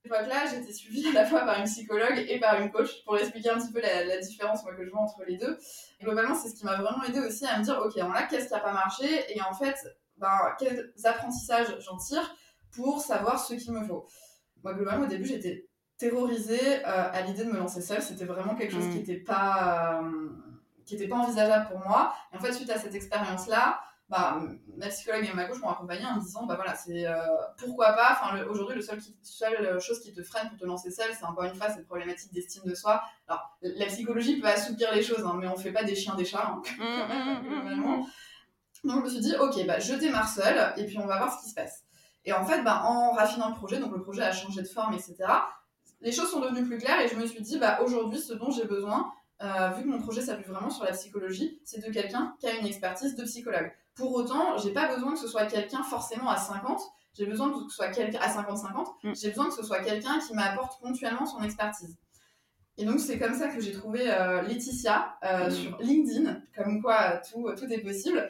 Époque-là, 0.05 0.45
j'étais 0.48 0.74
suivie 0.74 1.07
à 1.07 1.13
la 1.13 1.25
fois 1.25 1.45
par 1.45 1.57
une 1.60 1.65
psychologue 1.65 2.25
et 2.27 2.38
par 2.38 2.60
une 2.60 2.72
coach 2.72 3.03
pour 3.05 3.17
expliquer 3.17 3.51
un 3.51 3.57
petit 3.57 3.72
peu 3.72 3.79
la, 3.79 4.17
différence 4.17 4.63
moi, 4.63 4.74
que 4.75 4.83
je 4.83 4.89
vois 4.89 5.00
entre 5.00 5.24
les 5.25 5.38
deux. 5.38 5.57
Et 6.00 6.03
globalement, 6.03 6.36
c'est 6.36 6.50
ce 6.50 6.55
qui 6.55 6.65
m'a 6.65 6.75
vraiment 6.75 7.03
aidé 7.03 7.19
aussi 7.19 7.45
à 7.45 7.57
me 7.57 7.63
dire, 7.63 7.79
ok, 7.79 7.95
là, 7.95 8.27
qu'est-ce 8.29 8.50
qui 8.50 8.53
a 8.53 8.60
pas 8.60 8.74
marché? 8.74 9.05
Et 9.33 9.41
en 9.41 9.53
fait, 9.53 9.77
ben, 10.17 10.38
quels 10.60 10.91
apprentissages 11.05 11.77
j'en 11.79 11.95
tire 11.95 12.36
pour 12.72 13.00
savoir 13.00 13.39
ce 13.39 13.53
qu'il 13.53 13.72
me 13.72 13.86
faut? 13.86 14.05
Moi, 14.62 14.74
globalement, 14.74 15.05
au 15.05 15.10
début, 15.10 15.25
j'étais 15.25 15.69
terrorisée 15.98 16.86
euh, 16.86 17.12
à 17.12 17.22
l'idée 17.22 17.45
de 17.45 17.51
me 17.51 17.57
lancer 17.57 17.81
seule. 17.81 18.01
C'était 18.01 18.25
vraiment 18.25 18.55
quelque 18.55 18.74
chose 18.74 18.89
qui 18.89 18.98
n'était 18.98 19.22
pas, 19.22 20.01
euh, 20.03 20.29
qui 20.86 20.95
était 20.95 21.07
pas 21.07 21.15
envisageable 21.15 21.69
pour 21.69 21.79
moi. 21.79 22.13
Et 22.33 22.38
en 22.38 22.39
fait, 22.41 22.51
suite 22.51 22.69
à 22.69 22.77
cette 22.77 22.93
expérience-là, 22.93 23.79
bah, 24.10 24.41
ma 24.77 24.89
psychologue 24.89 25.25
et 25.25 25.33
ma 25.33 25.45
coach 25.45 25.60
m'ont 25.60 25.69
accompagnée 25.69 26.05
en 26.05 26.15
me 26.15 26.22
disant 26.22 26.45
bah 26.45 26.55
voilà 26.55 26.75
c'est 26.75 27.07
euh, 27.07 27.15
pourquoi 27.57 27.93
pas 27.93 28.12
enfin 28.12 28.43
aujourd'hui 28.45 28.75
le 28.75 28.81
seul 28.81 29.00
qui, 29.00 29.15
seule 29.24 29.79
chose 29.79 30.00
qui 30.01 30.13
te 30.13 30.22
freine 30.22 30.50
pour 30.50 30.57
te 30.57 30.65
lancer 30.65 30.91
seule 30.91 31.12
c'est 31.17 31.25
encore 31.25 31.45
une 31.45 31.55
fois 31.55 31.69
cette 31.69 31.88
problématique 31.88 32.31
d'estime 32.33 32.63
de 32.65 32.75
soi 32.75 33.01
alors 33.27 33.57
la 33.62 33.86
psychologie 33.88 34.39
peut 34.39 34.48
assouplir 34.48 34.93
les 34.93 35.01
choses 35.01 35.25
hein, 35.25 35.38
mais 35.39 35.48
on 35.48 35.55
fait 35.55 35.72
pas 35.72 35.83
des 35.83 35.95
chiens 35.95 36.15
des 36.15 36.25
chats 36.25 36.45
hein, 36.45 36.62
mm, 36.77 37.79
mm, 37.79 38.05
donc 38.83 39.00
je 39.00 39.03
me 39.05 39.10
suis 39.10 39.22
dit 39.22 39.36
ok 39.38 39.65
bah 39.65 39.79
je 39.79 39.93
démarre 39.95 40.29
seule 40.29 40.74
et 40.77 40.86
puis 40.86 40.98
on 41.00 41.07
va 41.07 41.17
voir 41.17 41.33
ce 41.33 41.43
qui 41.43 41.50
se 41.50 41.55
passe 41.55 41.83
et 42.25 42.33
en 42.33 42.45
fait, 42.45 42.63
bah, 42.63 42.83
en 42.86 43.12
raffinant 43.12 43.50
le 43.50 43.55
projet, 43.55 43.79
donc 43.79 43.93
le 43.93 44.01
projet 44.01 44.22
a 44.22 44.31
changé 44.31 44.62
de 44.62 44.67
forme, 44.67 44.93
etc., 44.93 45.15
les 46.01 46.12
choses 46.12 46.29
sont 46.29 46.41
devenues 46.41 46.65
plus 46.65 46.77
claires 46.77 47.00
et 47.00 47.07
je 47.07 47.15
me 47.15 47.25
suis 47.25 47.41
dit, 47.41 47.57
bah, 47.57 47.79
aujourd'hui, 47.81 48.19
ce 48.19 48.33
dont 48.33 48.51
j'ai 48.51 48.65
besoin, 48.65 49.12
euh, 49.41 49.69
vu 49.69 49.83
que 49.83 49.88
mon 49.88 50.00
projet 50.00 50.22
s'appuie 50.22 50.50
vraiment 50.51 50.69
sur 50.69 50.83
la 50.83 50.91
psychologie, 50.91 51.62
c'est 51.63 51.86
de 51.86 51.91
quelqu'un 51.91 52.36
qui 52.39 52.48
a 52.48 52.55
une 52.55 52.65
expertise 52.65 53.15
de 53.15 53.24
psychologue. 53.24 53.72
Pour 53.96 54.14
autant, 54.16 54.58
j'ai 54.58 54.72
pas 54.72 54.94
besoin 54.94 55.14
que 55.14 55.20
ce 55.20 55.28
soit 55.28 55.46
quelqu'un 55.46 55.84
forcément 55.84 56.30
à 56.30 56.38
50, 56.38 56.82
j'ai 57.14 57.26
besoin 57.26 57.52
que 57.52 57.70
ce 57.70 57.76
soit 57.76 57.90
quelqu'un 57.90 58.20
à 58.20 58.30
50-50, 58.30 58.88
mm. 59.04 59.14
j'ai 59.16 59.30
besoin 59.30 59.48
que 59.48 59.54
ce 59.54 59.64
soit 59.64 59.80
quelqu'un 59.82 60.20
qui 60.20 60.34
m'apporte 60.34 60.82
ponctuellement 60.82 61.26
son 61.26 61.42
expertise. 61.44 61.98
Et 62.78 62.86
donc, 62.86 63.00
c'est 63.00 63.20
comme 63.20 63.36
ça 63.36 63.50
que 63.50 63.62
j'ai 63.62 63.72
trouvé 63.72 64.12
euh, 64.12 64.42
Laetitia 64.42 65.16
euh, 65.24 65.48
mm. 65.48 65.52
sur 65.52 65.78
LinkedIn, 65.80 66.42
comme 66.56 66.82
quoi 66.82 67.18
tout, 67.18 67.52
tout 67.56 67.72
est 67.72 67.82
possible. 67.82 68.30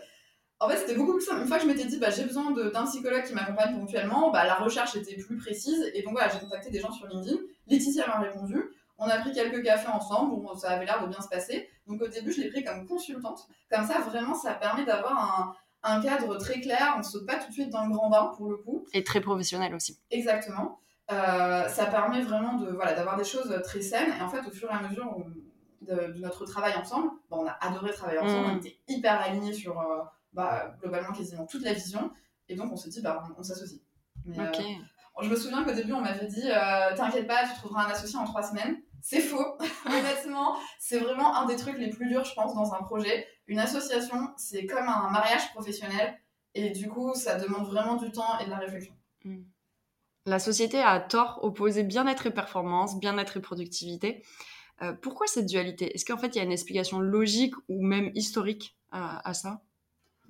En 0.59 0.69
fait, 0.69 0.77
c'était 0.77 0.95
beaucoup 0.95 1.13
plus 1.13 1.25
simple. 1.25 1.41
Une 1.41 1.47
fois 1.47 1.57
que 1.57 1.63
je 1.63 1.67
m'étais 1.67 1.85
dit, 1.85 1.97
bah, 1.97 2.09
j'ai 2.09 2.23
besoin 2.23 2.51
d'un 2.51 2.85
psychologue 2.85 3.23
qui 3.23 3.33
m'accompagne 3.33 3.77
ponctuellement, 3.77 4.31
bah, 4.31 4.45
la 4.45 4.55
recherche 4.55 4.95
était 4.95 5.15
plus 5.15 5.37
précise. 5.37 5.91
Et 5.93 6.03
donc 6.03 6.13
voilà, 6.13 6.29
j'ai 6.29 6.39
contacté 6.39 6.69
des 6.69 6.79
gens 6.79 6.91
sur 6.91 7.07
LinkedIn. 7.07 7.37
Laetitia 7.67 8.07
m'a 8.07 8.19
répondu. 8.19 8.61
On 8.97 9.05
a 9.05 9.17
pris 9.17 9.33
quelques 9.33 9.63
cafés 9.63 9.89
ensemble, 9.89 10.41
bon, 10.41 10.55
ça 10.55 10.69
avait 10.69 10.85
l'air 10.85 11.01
de 11.03 11.07
bien 11.07 11.19
se 11.21 11.27
passer. 11.27 11.69
Donc 11.87 12.01
au 12.01 12.07
début, 12.07 12.31
je 12.31 12.41
l'ai 12.41 12.49
pris 12.49 12.63
comme 12.63 12.85
consultante. 12.87 13.47
Comme 13.69 13.85
ça, 13.85 13.99
vraiment, 14.01 14.35
ça 14.35 14.53
permet 14.53 14.85
d'avoir 14.85 15.55
un, 15.83 16.01
cadre 16.01 16.37
très 16.37 16.61
clair. 16.61 16.93
On 16.95 16.99
ne 16.99 17.03
saute 17.03 17.25
pas 17.25 17.35
tout 17.35 17.49
de 17.49 17.53
suite 17.53 17.69
dans 17.69 17.85
le 17.85 17.91
grand 17.91 18.09
bain 18.09 18.31
pour 18.37 18.49
le 18.49 18.57
coup. 18.57 18.85
Et 18.93 19.03
très 19.03 19.21
professionnel 19.21 19.73
aussi. 19.75 19.99
Exactement. 20.11 20.79
Euh, 21.11 21.67
ça 21.67 21.85
permet 21.87 22.21
vraiment 22.21 22.53
de 22.57 22.71
voilà 22.71 22.93
d'avoir 22.93 23.17
des 23.17 23.25
choses 23.25 23.53
très 23.63 23.81
saines. 23.81 24.13
Et 24.17 24.21
en 24.21 24.29
fait, 24.29 24.47
au 24.47 24.51
fur 24.51 24.69
et 24.71 24.73
à 24.73 24.81
mesure 24.81 25.25
de, 25.81 26.13
notre 26.19 26.45
travail 26.45 26.73
ensemble, 26.75 27.09
on 27.29 27.45
a 27.45 27.57
adoré 27.61 27.91
travailler 27.91 28.19
ensemble. 28.19 28.47
Mmh. 28.47 28.51
On 28.51 28.57
était 28.57 28.77
hyper 28.87 29.19
alignés 29.19 29.53
sur 29.53 29.79
euh, 29.79 30.01
bah, 30.33 30.75
globalement 30.81 31.13
quasiment 31.13 31.45
toute 31.45 31.63
la 31.63 31.73
vision. 31.73 32.11
Et 32.49 32.55
donc 32.55 32.71
on 32.71 32.75
s'est 32.75 32.89
dit, 32.89 33.01
bah, 33.01 33.23
on, 33.37 33.43
s'associe. 33.43 33.81
Euh, 34.27 34.51
je 35.21 35.29
me 35.29 35.35
souviens 35.35 35.63
qu'au 35.63 35.73
début, 35.73 35.93
on 35.93 36.01
m'avait 36.01 36.27
dit, 36.27 36.49
euh, 36.49 36.95
t'inquiète 36.95 37.27
pas, 37.27 37.47
tu 37.47 37.53
trouveras 37.55 37.85
un 37.85 37.89
associé 37.89 38.17
en 38.17 38.25
trois 38.25 38.43
semaines. 38.43 38.77
C'est 39.03 39.19
faux. 39.19 39.57
Honnêtement, 39.85 40.55
c'est 40.79 40.99
vraiment 40.99 41.35
un 41.35 41.45
des 41.45 41.57
trucs 41.57 41.77
les 41.77 41.89
plus 41.89 42.07
durs, 42.07 42.23
je 42.23 42.33
pense, 42.33 42.55
dans 42.55 42.73
un 42.73 42.81
projet. 42.83 43.27
Une 43.47 43.59
association, 43.59 44.31
c'est 44.37 44.65
comme 44.65 44.87
un 44.87 45.09
mariage 45.11 45.51
professionnel. 45.51 46.17
Et 46.55 46.69
du 46.69 46.87
coup, 46.87 47.13
ça 47.13 47.37
demande 47.37 47.67
vraiment 47.67 47.97
du 47.97 48.11
temps 48.11 48.39
et 48.39 48.45
de 48.45 48.49
la 48.49 48.57
réflexion. 48.57 48.93
Hmm. 49.25 49.43
La 50.25 50.39
société 50.39 50.79
a 50.79 51.01
tort 51.01 51.39
opposé 51.43 51.83
bien-être 51.83 52.27
et 52.27 52.31
performance, 52.31 52.97
bien-être 52.97 53.35
et 53.35 53.41
productivité. 53.41 54.23
Euh, 54.81 54.93
pourquoi 54.93 55.27
cette 55.27 55.47
dualité? 55.47 55.93
Est-ce 55.93 56.05
qu'en 56.05 56.17
fait, 56.17 56.29
il 56.29 56.37
y 56.37 56.41
a 56.41 56.43
une 56.43 56.51
explication 56.53 57.01
logique 57.01 57.55
ou 57.67 57.85
même 57.85 58.09
historique 58.15 58.77
à 58.91 59.33
ça? 59.33 59.63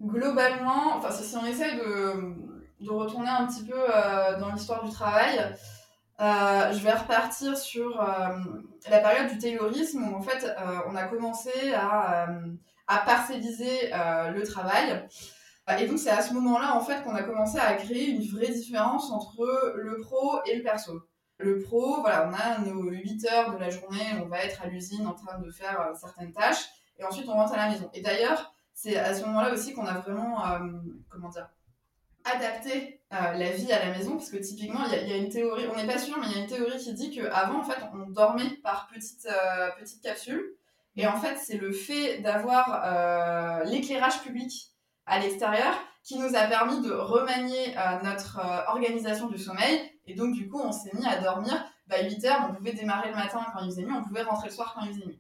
Globalement, 0.01 0.95
enfin, 0.95 1.11
si 1.11 1.35
on 1.35 1.45
essaye 1.45 1.75
de, 1.75 2.33
de 2.79 2.89
retourner 2.89 3.29
un 3.29 3.45
petit 3.45 3.63
peu 3.63 3.75
euh, 3.77 4.39
dans 4.39 4.51
l'histoire 4.51 4.83
du 4.83 4.91
travail, 4.91 5.55
euh, 6.23 6.71
je 6.71 6.79
vais 6.79 6.93
repartir 6.93 7.57
sur 7.57 8.01
euh, 8.01 8.29
la 8.89 8.99
période 8.99 9.31
du 9.31 9.37
taylorisme 9.37 10.03
où 10.03 10.15
en 10.15 10.21
fait 10.21 10.49
on 10.87 10.95
a 10.95 11.03
commencé 11.03 11.73
à, 11.73 12.27
à 12.87 12.97
parcelliser 12.99 13.91
le 13.91 14.41
travail. 14.43 15.07
Et 15.79 15.87
donc 15.87 15.99
c'est 15.99 16.09
à 16.09 16.21
ce 16.21 16.33
moment-là 16.33 16.75
en 16.75 16.81
fait 16.81 17.03
qu'on 17.03 17.15
a 17.15 17.23
commencé 17.23 17.57
à 17.57 17.73
créer 17.73 18.09
une 18.09 18.25
vraie 18.27 18.51
différence 18.51 19.11
entre 19.11 19.73
le 19.75 19.99
pro 20.01 20.39
et 20.45 20.55
le 20.57 20.63
perso. 20.63 21.01
Le 21.37 21.59
pro, 21.59 22.01
voilà, 22.01 22.29
on 22.29 22.33
a 22.33 22.59
nos 22.59 22.89
8 22.89 23.25
heures 23.31 23.53
de 23.53 23.57
la 23.57 23.69
journée, 23.69 24.05
on 24.23 24.27
va 24.27 24.43
être 24.43 24.61
à 24.61 24.67
l'usine 24.67 25.07
en 25.07 25.13
train 25.13 25.39
de 25.39 25.49
faire 25.51 25.91
certaines 25.95 26.31
tâches, 26.31 26.65
et 26.99 27.03
ensuite 27.03 27.27
on 27.27 27.33
rentre 27.33 27.53
à 27.53 27.57
la 27.57 27.69
maison. 27.69 27.89
Et 27.93 28.01
d'ailleurs, 28.01 28.53
c'est 28.73 28.97
à 28.97 29.13
ce 29.13 29.23
moment-là 29.25 29.53
aussi 29.53 29.73
qu'on 29.73 29.85
a 29.85 29.99
vraiment, 29.99 30.45
euh, 30.45 30.59
comment 31.09 31.29
dire, 31.29 31.49
adapté 32.25 33.01
euh, 33.13 33.33
la 33.33 33.51
vie 33.51 33.71
à 33.71 33.85
la 33.85 33.97
maison, 33.97 34.11
parce 34.17 34.29
que 34.29 34.37
typiquement, 34.37 34.81
il 34.85 35.07
y, 35.07 35.13
a 35.13 35.17
une 35.17 35.29
théorie, 35.29 35.65
on 35.71 35.75
n'est 35.75 35.87
pas 35.87 35.97
sûr, 35.97 36.17
mais 36.19 36.27
il 36.27 36.37
y 36.37 36.39
a 36.39 36.43
une 36.43 36.49
théorie 36.49 36.77
qui 36.77 36.93
dit 36.93 37.11
qu'avant, 37.11 37.59
en 37.59 37.63
fait, 37.63 37.79
on 37.93 38.09
dormait 38.09 38.49
par 38.63 38.87
petites, 38.87 39.27
euh, 39.27 39.69
petites 39.79 40.01
capsules, 40.01 40.55
et 40.95 41.07
en 41.07 41.19
fait, 41.19 41.37
c'est 41.37 41.57
le 41.57 41.71
fait 41.71 42.19
d'avoir 42.19 43.65
l'éclairage 43.65 44.21
public 44.21 44.71
à 45.07 45.19
l'extérieur 45.19 45.73
qui 46.03 46.19
nous 46.19 46.35
a 46.35 46.43
permis 46.43 46.81
de 46.81 46.91
remanier 46.91 47.75
notre 48.03 48.39
organisation 48.67 49.27
du 49.27 49.39
sommeil, 49.39 49.81
et 50.05 50.13
donc, 50.13 50.33
du 50.35 50.47
coup, 50.47 50.61
on 50.63 50.71
s'est 50.71 50.91
mis 50.93 51.05
à 51.05 51.17
dormir 51.17 51.65
bah, 51.87 52.03
8 52.03 52.25
heures, 52.25 52.47
on 52.49 52.53
pouvait 52.53 52.73
démarrer 52.73 53.09
le 53.09 53.15
matin 53.15 53.45
quand 53.53 53.61
il 53.63 53.71
faisait 53.71 53.83
nuit, 53.83 53.93
on 53.97 54.03
pouvait 54.03 54.21
rentrer 54.21 54.49
le 54.49 54.53
soir 54.53 54.73
quand 54.75 54.85
il 54.85 54.93
faisait 54.93 55.05
nuit. 55.05 55.19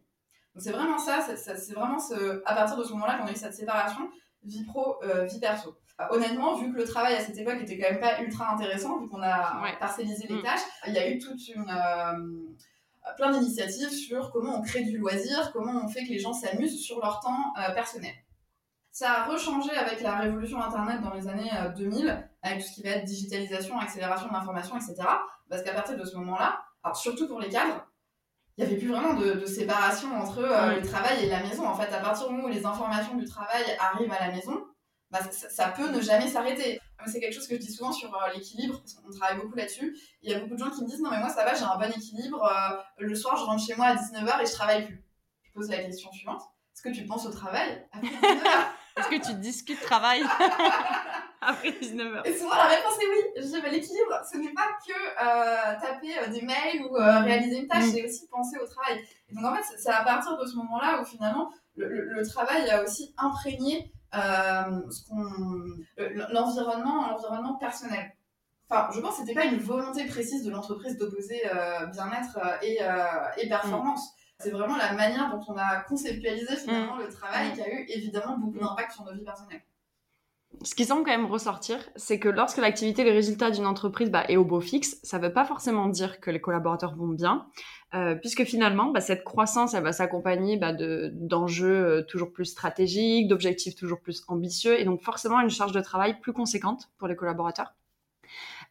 C'est 0.57 0.71
vraiment 0.71 0.99
ça, 0.99 1.25
c'est 1.35 1.73
vraiment 1.73 1.97
à 2.45 2.55
partir 2.55 2.77
de 2.77 2.83
ce 2.83 2.91
moment-là 2.91 3.17
qu'on 3.17 3.25
a 3.25 3.31
eu 3.31 3.35
cette 3.35 3.55
séparation 3.55 4.09
vie 4.43 4.63
pro, 4.65 4.97
euh, 5.03 5.25
vie 5.25 5.39
perso. 5.39 5.75
Euh, 6.01 6.05
honnêtement, 6.09 6.55
vu 6.55 6.71
que 6.71 6.77
le 6.77 6.85
travail 6.85 7.15
à 7.15 7.19
cette 7.19 7.37
époque 7.37 7.57
était 7.61 7.77
quand 7.77 7.91
même 7.91 7.99
pas 7.99 8.21
ultra 8.21 8.53
intéressant, 8.53 8.99
vu 8.99 9.07
qu'on 9.07 9.21
a 9.21 9.61
parcellisé 9.79 10.27
les 10.27 10.35
mm. 10.35 10.43
tâches, 10.43 10.61
il 10.87 10.93
y 10.93 10.97
a 10.97 11.09
eu 11.09 11.19
toute 11.19 11.47
une 11.49 11.69
euh, 11.69 13.13
plein 13.17 13.31
d'initiatives 13.31 13.91
sur 13.91 14.31
comment 14.31 14.57
on 14.57 14.61
crée 14.61 14.83
du 14.83 14.97
loisir, 14.97 15.51
comment 15.53 15.83
on 15.83 15.87
fait 15.87 16.03
que 16.03 16.09
les 16.09 16.19
gens 16.19 16.33
s'amusent 16.33 16.81
sur 16.81 16.99
leur 16.99 17.19
temps 17.19 17.53
personnel. 17.75 18.13
Ça 18.91 19.11
a 19.11 19.23
rechangé 19.25 19.71
avec 19.71 20.01
la 20.01 20.17
révolution 20.19 20.61
Internet 20.61 21.01
dans 21.01 21.13
les 21.13 21.27
années 21.27 21.51
2000, 21.75 22.29
avec 22.43 22.61
tout 22.61 22.67
ce 22.67 22.73
qui 22.75 22.83
va 22.83 22.91
être 22.91 23.05
digitalisation, 23.05 23.77
accélération 23.79 24.27
de 24.27 24.33
l'information, 24.33 24.77
etc. 24.77 24.95
Parce 25.49 25.63
qu'à 25.63 25.73
partir 25.73 25.97
de 25.97 26.05
ce 26.05 26.15
moment-là, 26.17 26.63
alors 26.83 26.95
surtout 26.95 27.27
pour 27.27 27.39
les 27.39 27.49
cadres, 27.49 27.85
il 28.57 28.63
n'y 28.63 28.71
avait 28.71 28.79
plus 28.79 28.89
vraiment 28.89 29.15
de, 29.15 29.45
séparation 29.45 30.15
entre 30.15 30.39
euh, 30.39 30.75
le 30.75 30.81
travail 30.81 31.25
et 31.25 31.29
la 31.29 31.41
maison. 31.41 31.65
En 31.65 31.75
fait, 31.75 31.91
à 31.91 31.99
partir 31.99 32.27
du 32.27 32.33
moment 32.33 32.47
où 32.47 32.51
les 32.51 32.65
informations 32.65 33.15
du 33.15 33.25
travail 33.25 33.63
arrivent 33.79 34.11
à 34.11 34.27
la 34.27 34.31
maison, 34.31 34.63
bah, 35.13 35.19
ça, 35.31 35.67
peut 35.67 35.91
ne 35.91 36.01
jamais 36.01 36.27
s'arrêter. 36.27 36.79
C'est 37.05 37.19
quelque 37.19 37.33
chose 37.33 37.47
que 37.47 37.53
je 37.53 37.59
dis 37.59 37.71
souvent 37.71 37.91
sur 37.91 38.11
euh, 38.15 38.33
l'équilibre, 38.33 38.79
parce 38.79 38.95
qu'on 38.95 39.11
travaille 39.11 39.37
beaucoup 39.37 39.55
là-dessus. 39.55 39.95
Il 40.23 40.31
y 40.31 40.33
a 40.33 40.39
beaucoup 40.39 40.55
de 40.55 40.59
gens 40.59 40.71
qui 40.71 40.81
me 40.83 40.87
disent 40.89 41.01
Non, 41.01 41.11
mais 41.11 41.19
moi, 41.19 41.29
ça 41.29 41.45
va, 41.45 41.53
j'ai 41.53 41.63
un 41.63 41.77
bon 41.77 41.91
équilibre. 41.91 42.43
Euh, 42.43 42.81
le 42.97 43.13
soir, 43.13 43.37
je 43.37 43.43
rentre 43.43 43.63
chez 43.63 43.75
moi 43.75 43.87
à 43.87 43.95
19h 43.95 44.41
et 44.41 44.45
je 44.47 44.51
travaille 44.51 44.87
plus. 44.87 45.03
Je 45.43 45.51
pose 45.51 45.69
la 45.69 45.83
question 45.83 46.11
suivante 46.11 46.41
Est-ce 46.73 46.81
que 46.81 46.89
tu 46.89 47.05
penses 47.05 47.27
au 47.27 47.31
travail 47.31 47.85
après 47.91 48.07
19h 48.07 48.65
Est-ce 48.97 49.09
que 49.09 49.27
tu 49.27 49.33
discutes 49.35 49.81
travail 49.81 50.23
après 51.41 51.71
19h 51.71 52.25
Et 52.25 52.35
souvent 52.35 52.55
la 52.55 52.67
réponse 52.67 52.93
est 52.93 53.05
oui. 53.05 53.33
Je 53.37 53.41
dis 53.41 53.61
bah, 53.61 53.69
l'équilibre, 53.69 54.21
ce 54.31 54.37
n'est 54.37 54.53
pas 54.53 54.69
que 54.87 54.93
euh, 54.93 55.79
taper 55.79 56.29
des 56.31 56.41
mails 56.41 56.83
ou 56.83 56.93
réaliser 56.93 57.59
une 57.59 57.67
tâche, 57.67 57.85
mm. 57.85 57.91
c'est 57.91 58.05
aussi 58.05 58.27
penser 58.29 58.57
au 58.57 58.67
travail. 58.67 59.03
Et 59.29 59.35
donc 59.35 59.45
en 59.45 59.55
fait, 59.55 59.63
c'est 59.77 59.89
à 59.89 60.03
partir 60.03 60.37
de 60.37 60.45
ce 60.45 60.55
moment-là 60.55 61.01
où 61.01 61.05
finalement 61.05 61.51
le, 61.75 62.27
travail 62.27 62.69
a 62.69 62.83
aussi 62.83 63.13
imprégné 63.17 63.91
l'environnement, 66.31 67.09
l'environnement 67.09 67.55
personnel. 67.55 68.13
Enfin, 68.69 68.89
je 68.93 68.99
pense 69.01 69.15
que 69.15 69.21
c'était 69.21 69.33
pas 69.33 69.45
une 69.45 69.59
volonté 69.59 70.05
précise 70.05 70.43
de 70.43 70.51
l'entreprise 70.51 70.97
d'opposer 70.97 71.41
bien-être 71.91 72.39
et, 72.61 72.79
et, 73.37 73.49
performance. 73.49 74.13
C'est 74.39 74.51
vraiment 74.51 74.77
la 74.77 74.93
manière 74.93 75.29
dont 75.31 75.43
on 75.47 75.57
a 75.57 75.81
conceptualisé 75.81 76.55
finalement 76.55 76.95
mm. 76.95 77.01
le 77.01 77.09
travail 77.09 77.53
qui 77.53 77.61
a 77.61 77.69
eu 77.69 77.85
évidemment 77.87 78.37
beaucoup 78.37 78.59
d'impact 78.59 78.91
sur 78.93 79.05
nos 79.05 79.13
vies 79.13 79.23
personnelles 79.23 79.63
ce 80.61 80.75
qui 80.75 80.85
semble 80.85 81.03
quand 81.03 81.11
même 81.11 81.25
ressortir, 81.25 81.77
c'est 81.95 82.19
que 82.19 82.29
lorsque 82.29 82.57
l'activité 82.57 83.01
et 83.01 83.05
les 83.05 83.11
résultats 83.11 83.51
d'une 83.51 83.65
entreprise 83.65 84.09
bah, 84.09 84.23
est 84.29 84.37
au 84.37 84.45
beau 84.45 84.61
fixe, 84.61 84.97
ça 85.03 85.17
ne 85.17 85.25
veut 85.25 85.33
pas 85.33 85.45
forcément 85.45 85.87
dire 85.87 86.19
que 86.19 86.31
les 86.31 86.39
collaborateurs 86.39 86.95
vont 86.95 87.07
bien, 87.07 87.47
euh, 87.93 88.15
puisque 88.15 88.43
finalement, 88.43 88.91
bah, 88.91 89.01
cette 89.01 89.23
croissance, 89.23 89.73
elle 89.73 89.83
va 89.83 89.91
s'accompagner 89.91 90.57
bah, 90.57 90.73
d'enjeux 90.73 91.85
euh, 91.85 92.01
toujours 92.03 92.31
plus 92.31 92.45
stratégiques, 92.45 93.27
d'objectifs 93.27 93.75
toujours 93.75 93.99
plus 93.99 94.23
ambitieux, 94.27 94.79
et 94.79 94.85
donc 94.85 95.01
forcément 95.01 95.39
une 95.41 95.49
charge 95.49 95.71
de 95.71 95.81
travail 95.81 96.19
plus 96.19 96.33
conséquente 96.33 96.89
pour 96.97 97.07
les 97.07 97.15
collaborateurs. 97.15 97.73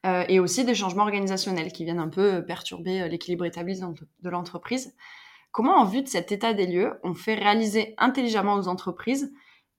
Euh, 0.07 0.25
et 0.29 0.41
aussi 0.41 0.65
des 0.65 0.75
changements 0.75 1.05
organisationnels 1.05 1.73
qui 1.73 1.85
viennent 1.85 2.01
un 2.01 2.09
peu 2.09 2.45
perturber 2.45 3.09
l'équilibre 3.09 3.45
établi 3.45 3.79
de 3.79 4.31
l'entreprise. 4.31 4.95
Comment, 5.53 5.77
en 5.77 5.85
vue 5.85 6.03
de 6.03 6.09
cet 6.09 6.33
état 6.33 6.55
des 6.55 6.67
lieux, 6.67 6.95
on 7.05 7.15
fait 7.15 7.35
réaliser 7.35 7.95
intelligemment 7.99 8.55
aux 8.55 8.69
entreprises 8.69 9.33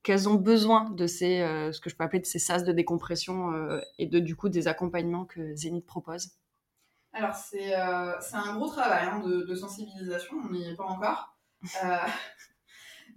qu'elles 0.03 0.27
ont 0.27 0.35
besoin 0.35 0.89
de 0.89 1.07
ces, 1.07 1.41
euh, 1.41 1.71
ce 1.71 1.79
que 1.79 1.89
je 1.89 1.95
peux 1.95 2.03
appeler 2.03 2.19
de 2.19 2.25
ces 2.25 2.39
sas 2.39 2.63
de 2.63 2.73
décompression 2.73 3.53
euh, 3.53 3.79
et 3.97 4.05
de 4.05 4.19
du 4.19 4.35
coup 4.35 4.49
des 4.49 4.67
accompagnements 4.67 5.25
que 5.25 5.55
Zénith 5.55 5.85
propose 5.85 6.31
Alors 7.13 7.33
c'est 7.33 7.75
euh, 7.75 8.13
un 8.33 8.55
gros 8.57 8.69
travail 8.69 9.07
hein, 9.07 9.19
de, 9.19 9.43
de, 9.43 9.55
sensibilisation, 9.55 10.35
on 10.43 10.51
n'y 10.51 10.69
est 10.69 10.75
pas 10.75 10.83
encore. 10.83 11.37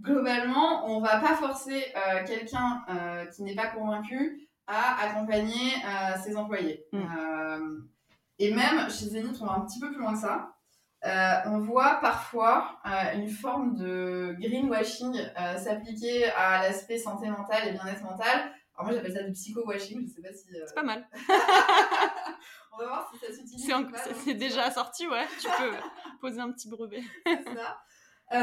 globalement, 0.00 0.86
on 0.88 1.00
va 1.00 1.18
pas 1.18 1.34
forcer 1.34 1.92
quelqu'un 2.26 2.84
qui 3.34 3.42
n'est 3.42 3.56
pas 3.56 3.68
convaincu 3.68 4.48
à 4.68 5.02
accompagner 5.04 5.72
ses 6.22 6.36
employés. 6.36 6.86
Mm. 6.92 7.88
et 8.38 8.54
même 8.54 8.90
chez 8.90 9.06
Zénith, 9.06 9.38
on 9.40 9.46
va 9.46 9.54
un 9.54 9.60
petit 9.62 9.80
peu 9.80 9.90
plus 9.90 9.98
loin 9.98 10.12
que 10.12 10.20
ça. 10.20 10.55
Euh, 11.06 11.34
on 11.46 11.60
voit 11.60 11.98
parfois 12.00 12.80
euh, 12.84 13.14
une 13.14 13.28
forme 13.28 13.76
de 13.76 14.34
greenwashing 14.40 15.16
euh, 15.16 15.56
s'appliquer 15.56 16.24
à 16.30 16.62
l'aspect 16.62 16.98
santé 16.98 17.28
mentale 17.28 17.68
et 17.68 17.72
bien-être 17.72 18.02
mental. 18.02 18.50
Alors 18.74 18.86
moi 18.86 18.92
j'appelle 18.92 19.12
ça 19.12 19.22
du 19.22 19.32
psycho-washing, 19.32 20.04
je 20.06 20.14
sais 20.14 20.20
pas 20.20 20.34
si... 20.34 20.46
C'est 20.66 20.74
pas 20.74 20.82
mal. 20.82 21.06
on 22.72 22.78
va 22.78 22.86
voir 22.86 23.12
si 23.12 23.24
ça 23.24 23.32
s'utilise. 23.32 23.72
C'est 24.24 24.34
déjà 24.34 24.70
sorti, 24.72 25.06
ouais. 25.06 25.24
Tu 25.40 25.46
peux 25.46 25.70
poser 26.20 26.40
un 26.40 26.50
petit 26.50 26.68
brevet. 26.68 27.02
Ça. 28.28 28.34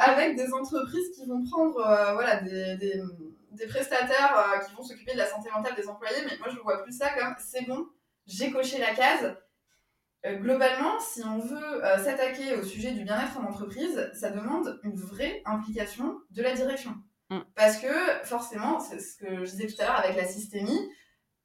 avec 0.00 0.36
des 0.36 0.52
entreprises 0.52 1.10
qui 1.16 1.26
vont 1.26 1.42
prendre 1.50 1.82
voilà, 2.12 2.42
des, 2.42 2.76
des 2.76 3.66
prestataires 3.66 4.60
qui 4.66 4.74
vont 4.74 4.82
s'occuper 4.82 5.14
de 5.14 5.18
la 5.18 5.26
santé 5.26 5.48
mentale 5.50 5.74
des 5.74 5.88
employés, 5.88 6.22
mais 6.26 6.36
moi 6.38 6.48
je 6.50 6.58
vois 6.58 6.82
plus 6.82 6.96
ça 6.96 7.08
comme 7.18 7.34
c'est 7.38 7.66
bon, 7.66 7.86
j'ai 8.26 8.52
coché 8.52 8.78
la 8.78 8.94
case, 8.94 9.34
globalement, 10.24 11.00
si 11.00 11.22
on 11.24 11.38
veut 11.38 11.84
euh, 11.84 11.98
s'attaquer 12.02 12.54
au 12.54 12.62
sujet 12.62 12.92
du 12.92 13.04
bien-être 13.04 13.38
en 13.38 13.44
entreprise, 13.44 14.10
ça 14.14 14.30
demande 14.30 14.78
une 14.84 14.94
vraie 14.94 15.42
implication 15.44 16.20
de 16.30 16.42
la 16.42 16.54
direction. 16.54 16.94
Mm. 17.30 17.40
Parce 17.56 17.78
que 17.78 17.88
forcément, 18.24 18.78
c'est 18.78 19.00
ce 19.00 19.16
que 19.16 19.44
je 19.44 19.50
disais 19.50 19.66
tout 19.66 19.80
à 19.80 19.86
l'heure 19.86 19.98
avec 19.98 20.16
la 20.16 20.26
systémie, 20.26 20.78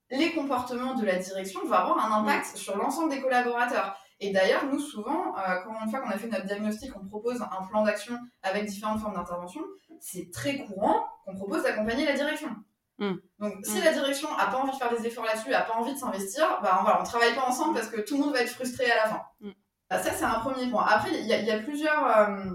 les 0.09 0.31
comportements 0.33 0.95
de 0.95 1.05
la 1.05 1.17
direction 1.17 1.65
vont 1.65 1.73
avoir 1.73 2.05
un 2.05 2.21
impact 2.21 2.53
mm. 2.53 2.57
sur 2.57 2.77
l'ensemble 2.77 3.11
des 3.11 3.21
collaborateurs. 3.21 3.97
Et 4.19 4.31
d'ailleurs, 4.31 4.65
nous, 4.65 4.79
souvent, 4.79 5.37
euh, 5.37 5.57
quand 5.63 5.73
une 5.83 5.89
fois 5.89 5.99
qu'on 5.99 6.09
a 6.09 6.17
fait 6.17 6.27
notre 6.27 6.45
diagnostic, 6.45 6.91
on 6.95 7.05
propose 7.05 7.41
un 7.41 7.65
plan 7.67 7.83
d'action 7.83 8.17
avec 8.41 8.65
différentes 8.65 8.99
formes 8.99 9.15
d'intervention, 9.15 9.61
c'est 9.99 10.31
très 10.31 10.57
courant 10.65 11.05
qu'on 11.25 11.35
propose 11.35 11.63
d'accompagner 11.63 12.05
la 12.05 12.13
direction. 12.13 12.49
Mm. 12.99 13.13
Donc, 13.39 13.53
si 13.63 13.79
mm. 13.79 13.83
la 13.83 13.93
direction 13.93 14.29
a 14.37 14.47
pas 14.47 14.57
envie 14.57 14.71
de 14.71 14.77
faire 14.77 14.95
des 14.95 15.05
efforts 15.05 15.25
là-dessus, 15.25 15.53
a 15.53 15.61
pas 15.61 15.73
envie 15.73 15.93
de 15.93 15.99
s'investir, 15.99 16.59
bah 16.61 16.79
voilà, 16.81 16.99
on 17.01 17.03
travaille 17.03 17.35
pas 17.35 17.45
ensemble 17.45 17.75
parce 17.75 17.89
que 17.89 18.01
tout 18.01 18.15
le 18.17 18.23
monde 18.23 18.33
va 18.33 18.41
être 18.41 18.49
frustré 18.49 18.89
à 18.91 18.95
la 18.95 19.09
fin. 19.09 19.21
Mm. 19.41 19.51
Bah, 19.89 19.99
ça, 20.01 20.11
c'est 20.11 20.25
un 20.25 20.39
premier 20.39 20.69
point. 20.69 20.85
Après, 20.85 21.11
il 21.13 21.25
y, 21.25 21.29
y 21.29 21.51
a, 21.51 21.59
plusieurs, 21.59 22.05
euh, 22.17 22.51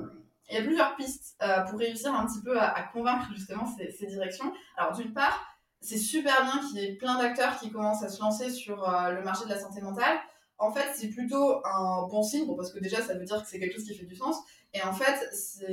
y 0.50 0.56
a 0.56 0.62
plusieurs 0.62 0.96
pistes 0.96 1.36
euh, 1.42 1.62
pour 1.62 1.78
réussir 1.78 2.14
un 2.14 2.26
petit 2.26 2.42
peu 2.42 2.60
à, 2.60 2.82
convaincre 2.92 3.28
justement 3.34 3.66
ces, 3.66 3.90
ces 3.90 4.06
directions. 4.06 4.52
Alors, 4.76 4.92
d'une 4.92 5.12
part, 5.12 5.46
c'est 5.80 5.98
super 5.98 6.42
bien 6.44 6.60
qu'il 6.60 6.78
y 6.78 6.84
ait 6.84 6.94
plein 6.96 7.18
d'acteurs 7.18 7.58
qui 7.58 7.70
commencent 7.70 8.02
à 8.02 8.08
se 8.08 8.20
lancer 8.20 8.50
sur 8.50 8.88
euh, 8.88 9.10
le 9.10 9.22
marché 9.22 9.44
de 9.44 9.50
la 9.50 9.58
santé 9.58 9.80
mentale. 9.80 10.18
En 10.58 10.70
fait, 10.70 10.92
c'est 10.94 11.08
plutôt 11.08 11.60
un 11.66 12.06
bon 12.08 12.22
signe, 12.22 12.46
parce 12.54 12.72
que 12.72 12.78
déjà, 12.78 13.00
ça 13.00 13.14
veut 13.14 13.24
dire 13.24 13.42
que 13.42 13.48
c'est 13.48 13.58
quelque 13.58 13.74
chose 13.74 13.84
qui 13.84 13.96
fait 13.96 14.04
du 14.04 14.14
sens. 14.14 14.36
Et 14.74 14.82
en 14.82 14.92
fait, 14.92 15.28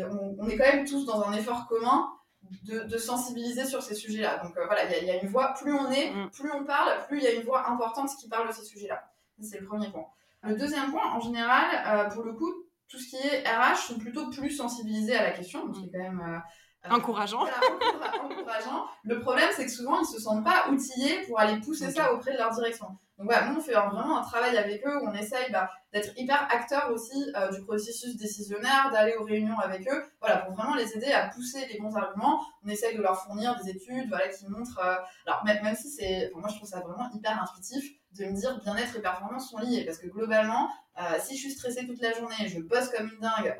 on, 0.10 0.36
on, 0.40 0.48
est 0.48 0.58
quand 0.58 0.66
même 0.66 0.86
tous 0.86 1.06
dans 1.06 1.22
un 1.24 1.34
effort 1.34 1.68
commun 1.68 2.10
de, 2.64 2.98
sensibiliser 2.98 3.66
sur 3.66 3.82
ces 3.82 3.96
sujets-là. 3.96 4.38
Donc 4.44 4.58
euh, 4.58 4.66
voilà, 4.66 4.86
il 4.98 5.06
y, 5.06 5.12
a 5.12 5.22
une 5.22 5.30
voix, 5.30 5.54
plus 5.54 5.74
on 5.74 5.90
est, 5.92 6.12
mm. 6.12 6.30
plus 6.32 6.52
on 6.52 6.64
parle, 6.64 7.06
plus 7.08 7.18
il 7.18 7.24
y 7.24 7.28
a 7.28 7.34
une 7.34 7.44
voix 7.44 7.70
importante 7.70 8.10
qui 8.20 8.28
parle 8.28 8.48
de 8.48 8.54
ces 8.54 8.64
sujets-là. 8.64 9.12
C'est 9.42 9.60
le 9.60 9.66
premier 9.66 9.90
point. 9.90 10.06
Le 10.44 10.56
deuxième 10.56 10.92
point, 10.92 11.14
en 11.14 11.20
général, 11.20 11.66
euh, 11.88 12.10
pour 12.14 12.24
le 12.24 12.34
coup, 12.34 12.52
tout 12.88 12.98
ce 12.98 13.10
qui 13.10 13.18
est 13.18 13.44
RH 13.44 13.88
sont 13.88 14.00
plutôt 14.00 14.30
plus 14.30 14.52
sensibilisés 14.52 15.16
à 15.16 15.24
la 15.24 15.32
question, 15.32 15.66
donc 15.66 15.76
c'est 15.76 15.92
quand 15.92 16.04
même 16.04 16.42
encourageant. 16.90 17.42
encourageant. 18.24 18.86
Le 19.04 19.20
problème, 19.20 19.50
c'est 19.56 19.66
que 19.66 19.72
souvent, 19.72 20.00
ils 20.00 20.06
se 20.06 20.20
sentent 20.20 20.44
pas 20.44 20.68
outillés 20.70 21.22
pour 21.28 21.40
aller 21.40 21.60
pousser 21.60 21.92
ça 21.92 22.14
auprès 22.14 22.34
de 22.34 22.38
leur 22.38 22.52
direction. 22.52 22.88
Donc 23.20 23.28
voilà, 23.28 23.50
nous, 23.50 23.58
on 23.58 23.62
fait 23.62 23.74
vraiment 23.74 24.18
un 24.18 24.22
travail 24.22 24.58
avec 24.58 24.86
eux 24.88 24.98
où 24.98 25.10
on 25.10 25.14
essaye 25.14 25.52
bah, 25.52 25.70
d'être 25.92 26.18
hyper 26.18 26.48
acteur 26.50 26.90
aussi 26.90 27.30
euh, 27.36 27.52
du 27.52 27.62
processus 27.66 28.16
décisionnaire, 28.16 28.92
d'aller 28.94 29.14
aux 29.16 29.26
réunions 29.26 29.60
avec 29.60 29.86
eux, 29.92 30.06
voilà, 30.22 30.38
pour 30.38 30.56
vraiment 30.56 30.76
les 30.76 30.96
aider 30.96 31.12
à 31.12 31.28
pousser 31.28 31.66
les 31.68 31.80
bons 31.80 31.94
arguments. 31.98 32.42
On 32.64 32.70
essaye 32.70 32.96
de 32.96 33.02
leur 33.02 33.22
fournir 33.22 33.60
des 33.62 33.72
études, 33.72 34.08
voilà, 34.08 34.30
qui 34.30 34.48
montrent... 34.48 34.80
Euh, 34.80 34.96
alors, 35.26 35.44
même, 35.44 35.62
même 35.62 35.76
si 35.76 35.90
c'est... 35.90 36.32
moi, 36.34 36.48
je 36.48 36.56
trouve 36.56 36.70
ça 36.70 36.80
vraiment 36.80 37.10
hyper 37.14 37.44
intuitif 37.44 37.84
de 38.18 38.26
me 38.26 38.34
dire 38.34 38.58
bien-être 38.64 38.96
et 38.96 39.02
performance 39.02 39.50
sont 39.50 39.58
liés. 39.58 39.84
Parce 39.84 39.98
que 39.98 40.08
globalement, 40.08 40.70
euh, 40.98 41.18
si 41.20 41.36
je 41.36 41.42
suis 41.42 41.52
stressée 41.52 41.86
toute 41.86 42.02
la 42.02 42.14
journée, 42.14 42.48
je 42.48 42.62
bosse 42.62 42.88
comme 42.88 43.10
une 43.10 43.20
dingue 43.20 43.54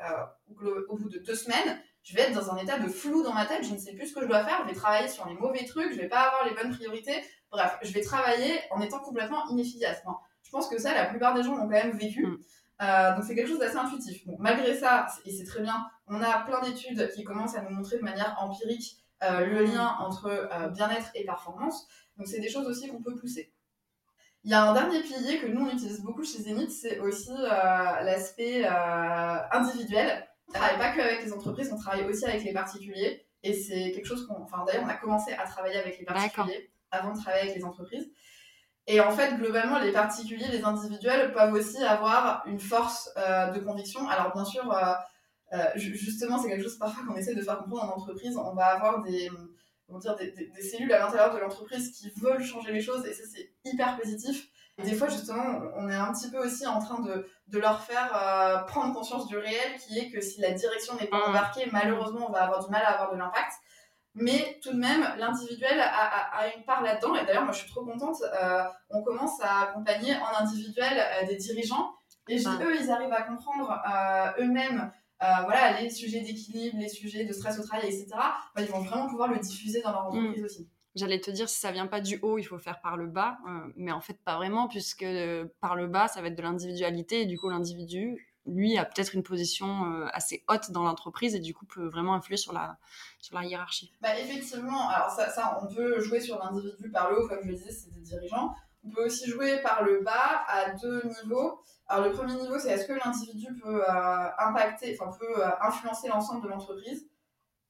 au 0.88 0.96
bout 0.96 1.10
de 1.10 1.18
deux 1.18 1.34
semaines, 1.34 1.78
je 2.02 2.14
vais 2.14 2.22
être 2.22 2.34
dans 2.34 2.50
un 2.50 2.56
état 2.56 2.78
de 2.78 2.88
flou 2.88 3.22
dans 3.22 3.34
ma 3.34 3.46
tête, 3.46 3.64
je 3.64 3.72
ne 3.72 3.78
sais 3.78 3.92
plus 3.92 4.08
ce 4.08 4.14
que 4.14 4.22
je 4.22 4.26
dois 4.26 4.44
faire, 4.44 4.60
je 4.62 4.68
vais 4.68 4.74
travailler 4.74 5.08
sur 5.08 5.26
les 5.28 5.34
mauvais 5.34 5.64
trucs, 5.64 5.92
je 5.92 5.98
vais 5.98 6.08
pas 6.08 6.20
avoir 6.20 6.46
les 6.46 6.54
bonnes 6.54 6.74
priorités. 6.74 7.22
Bref, 7.50 7.78
je 7.82 7.92
vais 7.92 8.00
travailler 8.00 8.60
en 8.70 8.80
étant 8.80 9.00
complètement 9.00 9.48
inefficace. 9.50 10.02
je 10.42 10.50
pense 10.50 10.68
que 10.68 10.78
ça, 10.78 10.94
la 10.94 11.06
plupart 11.06 11.34
des 11.34 11.42
gens 11.42 11.56
l'ont 11.56 11.62
quand 11.62 11.68
même 11.68 11.96
vécu. 11.96 12.26
Mm. 12.26 12.38
Euh, 12.82 13.14
donc 13.14 13.24
c'est 13.24 13.34
quelque 13.34 13.48
chose 13.48 13.58
d'assez 13.58 13.76
intuitif. 13.76 14.22
malgré 14.38 14.74
ça, 14.74 15.06
et 15.26 15.30
c'est 15.30 15.44
très 15.44 15.60
bien, 15.60 15.86
on 16.06 16.22
a 16.22 16.38
plein 16.40 16.60
d'études 16.62 17.10
qui 17.14 17.24
commencent 17.24 17.54
à 17.54 17.62
nous 17.62 17.70
montrer 17.70 17.98
de 17.98 18.02
manière 18.02 18.36
empirique 18.40 18.96
euh, 19.22 19.44
le 19.44 19.64
lien 19.64 19.96
entre 20.00 20.26
euh, 20.26 20.68
bien-être 20.68 21.10
et 21.14 21.24
performance. 21.24 21.86
Donc 22.16 22.26
c'est 22.26 22.40
des 22.40 22.48
choses 22.48 22.66
aussi 22.66 22.88
qu'on 22.88 23.02
peut 23.02 23.14
pousser. 23.16 23.52
Il 24.44 24.50
y 24.50 24.54
a 24.54 24.62
un 24.62 24.72
dernier 24.72 25.02
pilier 25.02 25.38
que 25.38 25.46
nous 25.46 25.66
on 25.66 25.70
utilise 25.70 26.00
beaucoup 26.00 26.24
chez 26.24 26.38
Zenith, 26.38 26.70
c'est 26.70 26.98
aussi 27.00 27.30
l'aspect 27.30 28.64
individuel. 29.52 30.26
On 30.50 30.58
travaille 30.58 30.78
pas 30.78 30.90
que 30.90 31.00
avec 31.00 31.24
les 31.24 31.32
entreprises, 31.32 31.72
on 31.72 31.78
travaille 31.78 32.04
aussi 32.04 32.24
avec 32.24 32.42
les 32.42 32.52
particuliers. 32.52 33.24
Et 33.42 33.54
c'est 33.54 33.92
quelque 33.92 34.06
chose 34.06 34.26
qu'on. 34.26 34.42
Enfin, 34.42 34.64
d'ailleurs, 34.66 34.84
on 34.84 34.88
a 34.88 34.96
commencé 34.96 35.32
à 35.32 35.44
travailler 35.44 35.76
avec 35.76 35.98
les 35.98 36.04
particuliers 36.04 36.70
avant 36.90 37.12
de 37.12 37.18
travailler 37.18 37.42
avec 37.44 37.56
les 37.56 37.64
entreprises. 37.64 38.10
Et 38.86 39.00
en 39.00 39.12
fait, 39.12 39.36
globalement, 39.36 39.78
les 39.78 39.92
particuliers, 39.92 40.48
les 40.50 40.64
individuels 40.64 41.32
peuvent 41.32 41.52
aussi 41.52 41.82
avoir 41.84 42.42
une 42.46 42.58
force 42.58 43.10
euh, 43.16 43.52
de 43.52 43.60
conviction. 43.60 44.08
Alors, 44.08 44.32
bien 44.34 44.44
sûr, 44.44 44.72
euh, 44.72 44.92
euh, 45.52 45.64
justement, 45.76 46.38
c'est 46.38 46.48
quelque 46.48 46.64
chose 46.64 46.78
parfois 46.78 47.04
qu'on 47.06 47.14
essaie 47.14 47.34
de 47.34 47.42
faire 47.42 47.58
comprendre 47.58 47.84
en 47.84 47.96
entreprise. 47.96 48.36
On 48.36 48.54
va 48.54 48.66
avoir 48.66 49.02
des, 49.02 49.30
dire, 50.00 50.16
des, 50.16 50.32
des 50.32 50.62
cellules 50.62 50.92
à 50.92 50.98
l'intérieur 50.98 51.32
de 51.32 51.38
l'entreprise 51.38 51.92
qui 51.92 52.10
veulent 52.16 52.42
changer 52.42 52.72
les 52.72 52.80
choses, 52.80 53.06
et 53.06 53.12
ça, 53.12 53.22
c'est 53.32 53.52
hyper 53.64 53.96
positif 53.96 54.48
des 54.82 54.94
fois, 54.94 55.08
justement, 55.08 55.60
on 55.76 55.88
est 55.88 55.94
un 55.94 56.12
petit 56.12 56.30
peu 56.30 56.38
aussi 56.38 56.66
en 56.66 56.80
train 56.80 57.00
de, 57.00 57.26
de 57.48 57.58
leur 57.58 57.82
faire 57.82 58.10
euh, 58.14 58.58
prendre 58.64 58.94
conscience 58.94 59.26
du 59.26 59.36
réel, 59.36 59.78
qui 59.78 59.98
est 59.98 60.10
que 60.10 60.20
si 60.20 60.40
la 60.40 60.52
direction 60.52 60.94
n'est 60.96 61.06
pas 61.06 61.18
mmh. 61.18 61.30
embarquée, 61.30 61.68
malheureusement, 61.72 62.26
on 62.28 62.32
va 62.32 62.44
avoir 62.44 62.64
du 62.64 62.70
mal 62.70 62.82
à 62.82 62.92
avoir 62.92 63.12
de 63.12 63.18
l'impact. 63.18 63.52
Mais 64.14 64.58
tout 64.62 64.72
de 64.72 64.78
même, 64.78 65.06
l'individuel 65.18 65.80
a, 65.80 66.36
a, 66.36 66.54
une 66.56 66.64
part 66.64 66.82
là-dedans. 66.82 67.14
Et 67.14 67.24
d'ailleurs, 67.24 67.44
moi, 67.44 67.52
je 67.52 67.60
suis 67.60 67.70
trop 67.70 67.84
contente. 67.84 68.16
Euh, 68.22 68.64
on 68.90 69.02
commence 69.02 69.40
à 69.40 69.68
accompagner 69.68 70.14
en 70.16 70.42
individuel 70.42 70.92
euh, 70.98 71.26
des 71.26 71.36
dirigeants. 71.36 71.92
Et 72.28 72.38
je 72.38 72.48
dis, 72.48 72.62
eux, 72.62 72.76
ils 72.80 72.90
arrivent 72.90 73.12
à 73.12 73.22
comprendre 73.22 73.82
eux-mêmes 74.38 74.92
voilà, 75.20 75.80
les 75.80 75.90
sujets 75.90 76.20
d'équilibre, 76.20 76.76
les 76.78 76.88
sujets 76.88 77.24
de 77.24 77.32
stress 77.32 77.58
au 77.58 77.64
travail, 77.64 77.88
etc. 77.88 78.08
ils 78.58 78.66
vont 78.66 78.80
vraiment 78.80 79.08
pouvoir 79.08 79.28
le 79.28 79.38
diffuser 79.38 79.82
dans 79.82 79.92
leur 79.92 80.04
mmh. 80.04 80.18
entreprise 80.18 80.44
aussi. 80.44 80.68
J'allais 80.96 81.20
te 81.20 81.30
dire, 81.30 81.48
si 81.48 81.60
ça 81.60 81.70
vient 81.70 81.86
pas 81.86 82.00
du 82.00 82.18
haut, 82.22 82.38
il 82.38 82.42
faut 82.42 82.58
faire 82.58 82.80
par 82.80 82.96
le 82.96 83.06
bas. 83.06 83.38
Euh, 83.48 83.72
mais 83.76 83.92
en 83.92 84.00
fait, 84.00 84.18
pas 84.24 84.36
vraiment, 84.36 84.66
puisque 84.66 85.04
euh, 85.04 85.46
par 85.60 85.76
le 85.76 85.86
bas, 85.86 86.08
ça 86.08 86.20
va 86.20 86.28
être 86.28 86.36
de 86.36 86.42
l'individualité. 86.42 87.22
Et 87.22 87.26
du 87.26 87.38
coup, 87.38 87.48
l'individu, 87.48 88.26
lui, 88.46 88.76
a 88.76 88.84
peut-être 88.84 89.14
une 89.14 89.22
position 89.22 89.84
euh, 89.84 90.06
assez 90.12 90.44
haute 90.48 90.72
dans 90.72 90.82
l'entreprise 90.82 91.34
et 91.36 91.38
du 91.38 91.54
coup 91.54 91.66
peut 91.66 91.86
vraiment 91.86 92.14
influer 92.14 92.36
sur 92.36 92.52
la, 92.52 92.78
sur 93.20 93.38
la 93.38 93.44
hiérarchie. 93.44 93.92
Bah, 94.00 94.18
effectivement, 94.18 94.88
alors 94.88 95.10
ça, 95.10 95.58
on 95.62 95.72
peut 95.72 96.00
jouer 96.00 96.20
sur 96.20 96.38
l'individu 96.38 96.90
par 96.90 97.10
le 97.10 97.20
haut, 97.20 97.28
comme 97.28 97.40
je 97.44 97.48
le 97.48 97.54
disais, 97.54 97.70
c'est 97.70 97.92
des 97.92 98.00
dirigeants. 98.00 98.52
On 98.82 98.90
peut 98.90 99.04
aussi 99.04 99.28
jouer 99.28 99.60
par 99.62 99.84
le 99.84 100.00
bas 100.00 100.44
à 100.48 100.70
deux 100.70 101.02
niveaux. 101.04 101.62
Alors 101.86 102.06
le 102.06 102.12
premier 102.12 102.34
niveau, 102.34 102.58
c'est 102.58 102.70
est-ce 102.70 102.86
que 102.86 102.94
l'individu 102.94 103.54
peut 103.62 103.82
impacter, 104.38 104.96
enfin 104.98 105.14
peut 105.18 105.42
influencer 105.60 106.08
l'ensemble 106.08 106.42
de 106.44 106.48
l'entreprise? 106.48 107.09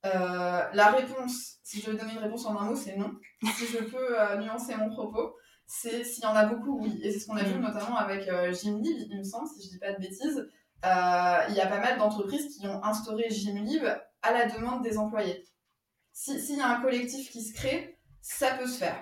Euh, 0.07 0.63
la 0.73 0.91
réponse, 0.93 1.59
si 1.63 1.81
je 1.81 1.91
veux 1.91 1.97
donner 1.97 2.13
une 2.13 2.19
réponse 2.19 2.47
en 2.47 2.59
un 2.59 2.65
mot, 2.65 2.77
c'est 2.77 2.97
non. 2.97 3.13
Si 3.57 3.67
je 3.67 3.79
peux 3.79 4.21
euh, 4.21 4.37
nuancer 4.39 4.75
mon 4.77 4.89
propos, 4.89 5.35
c'est 5.67 6.05
s'il 6.05 6.25
y 6.25 6.27
en 6.27 6.35
a 6.35 6.47
beaucoup, 6.47 6.81
oui. 6.81 6.99
Et 7.03 7.13
c'est 7.13 7.21
ce 7.21 7.27
qu'on 7.27 7.37
a 7.37 7.43
vu 7.43 7.59
mm. 7.59 7.63
notamment 7.63 7.97
avec 7.97 8.27
euh, 8.29 8.53
Gymlib, 8.53 8.97
il 9.11 9.19
me 9.19 9.25
semble, 9.25 9.49
si 9.49 9.63
je 9.63 9.69
dis 9.73 9.79
pas 9.79 9.93
de 9.93 10.01
bêtises. 10.01 10.49
Il 10.83 11.55
y 11.55 11.61
a 11.61 11.67
pas 11.67 11.81
mal 11.81 11.99
d'entreprises 11.99 12.57
qui 12.57 12.67
ont 12.67 12.83
instauré 12.83 13.29
Gymlib 13.29 13.85
à 14.23 14.33
la 14.33 14.47
demande 14.47 14.83
des 14.83 14.97
employés. 14.97 15.45
S'il 16.13 16.57
y 16.57 16.61
a 16.61 16.69
un 16.69 16.81
collectif 16.81 17.31
qui 17.31 17.43
se 17.43 17.55
crée, 17.55 17.99
ça 18.23 18.53
peut 18.53 18.67
se 18.67 18.79
faire. 18.79 18.97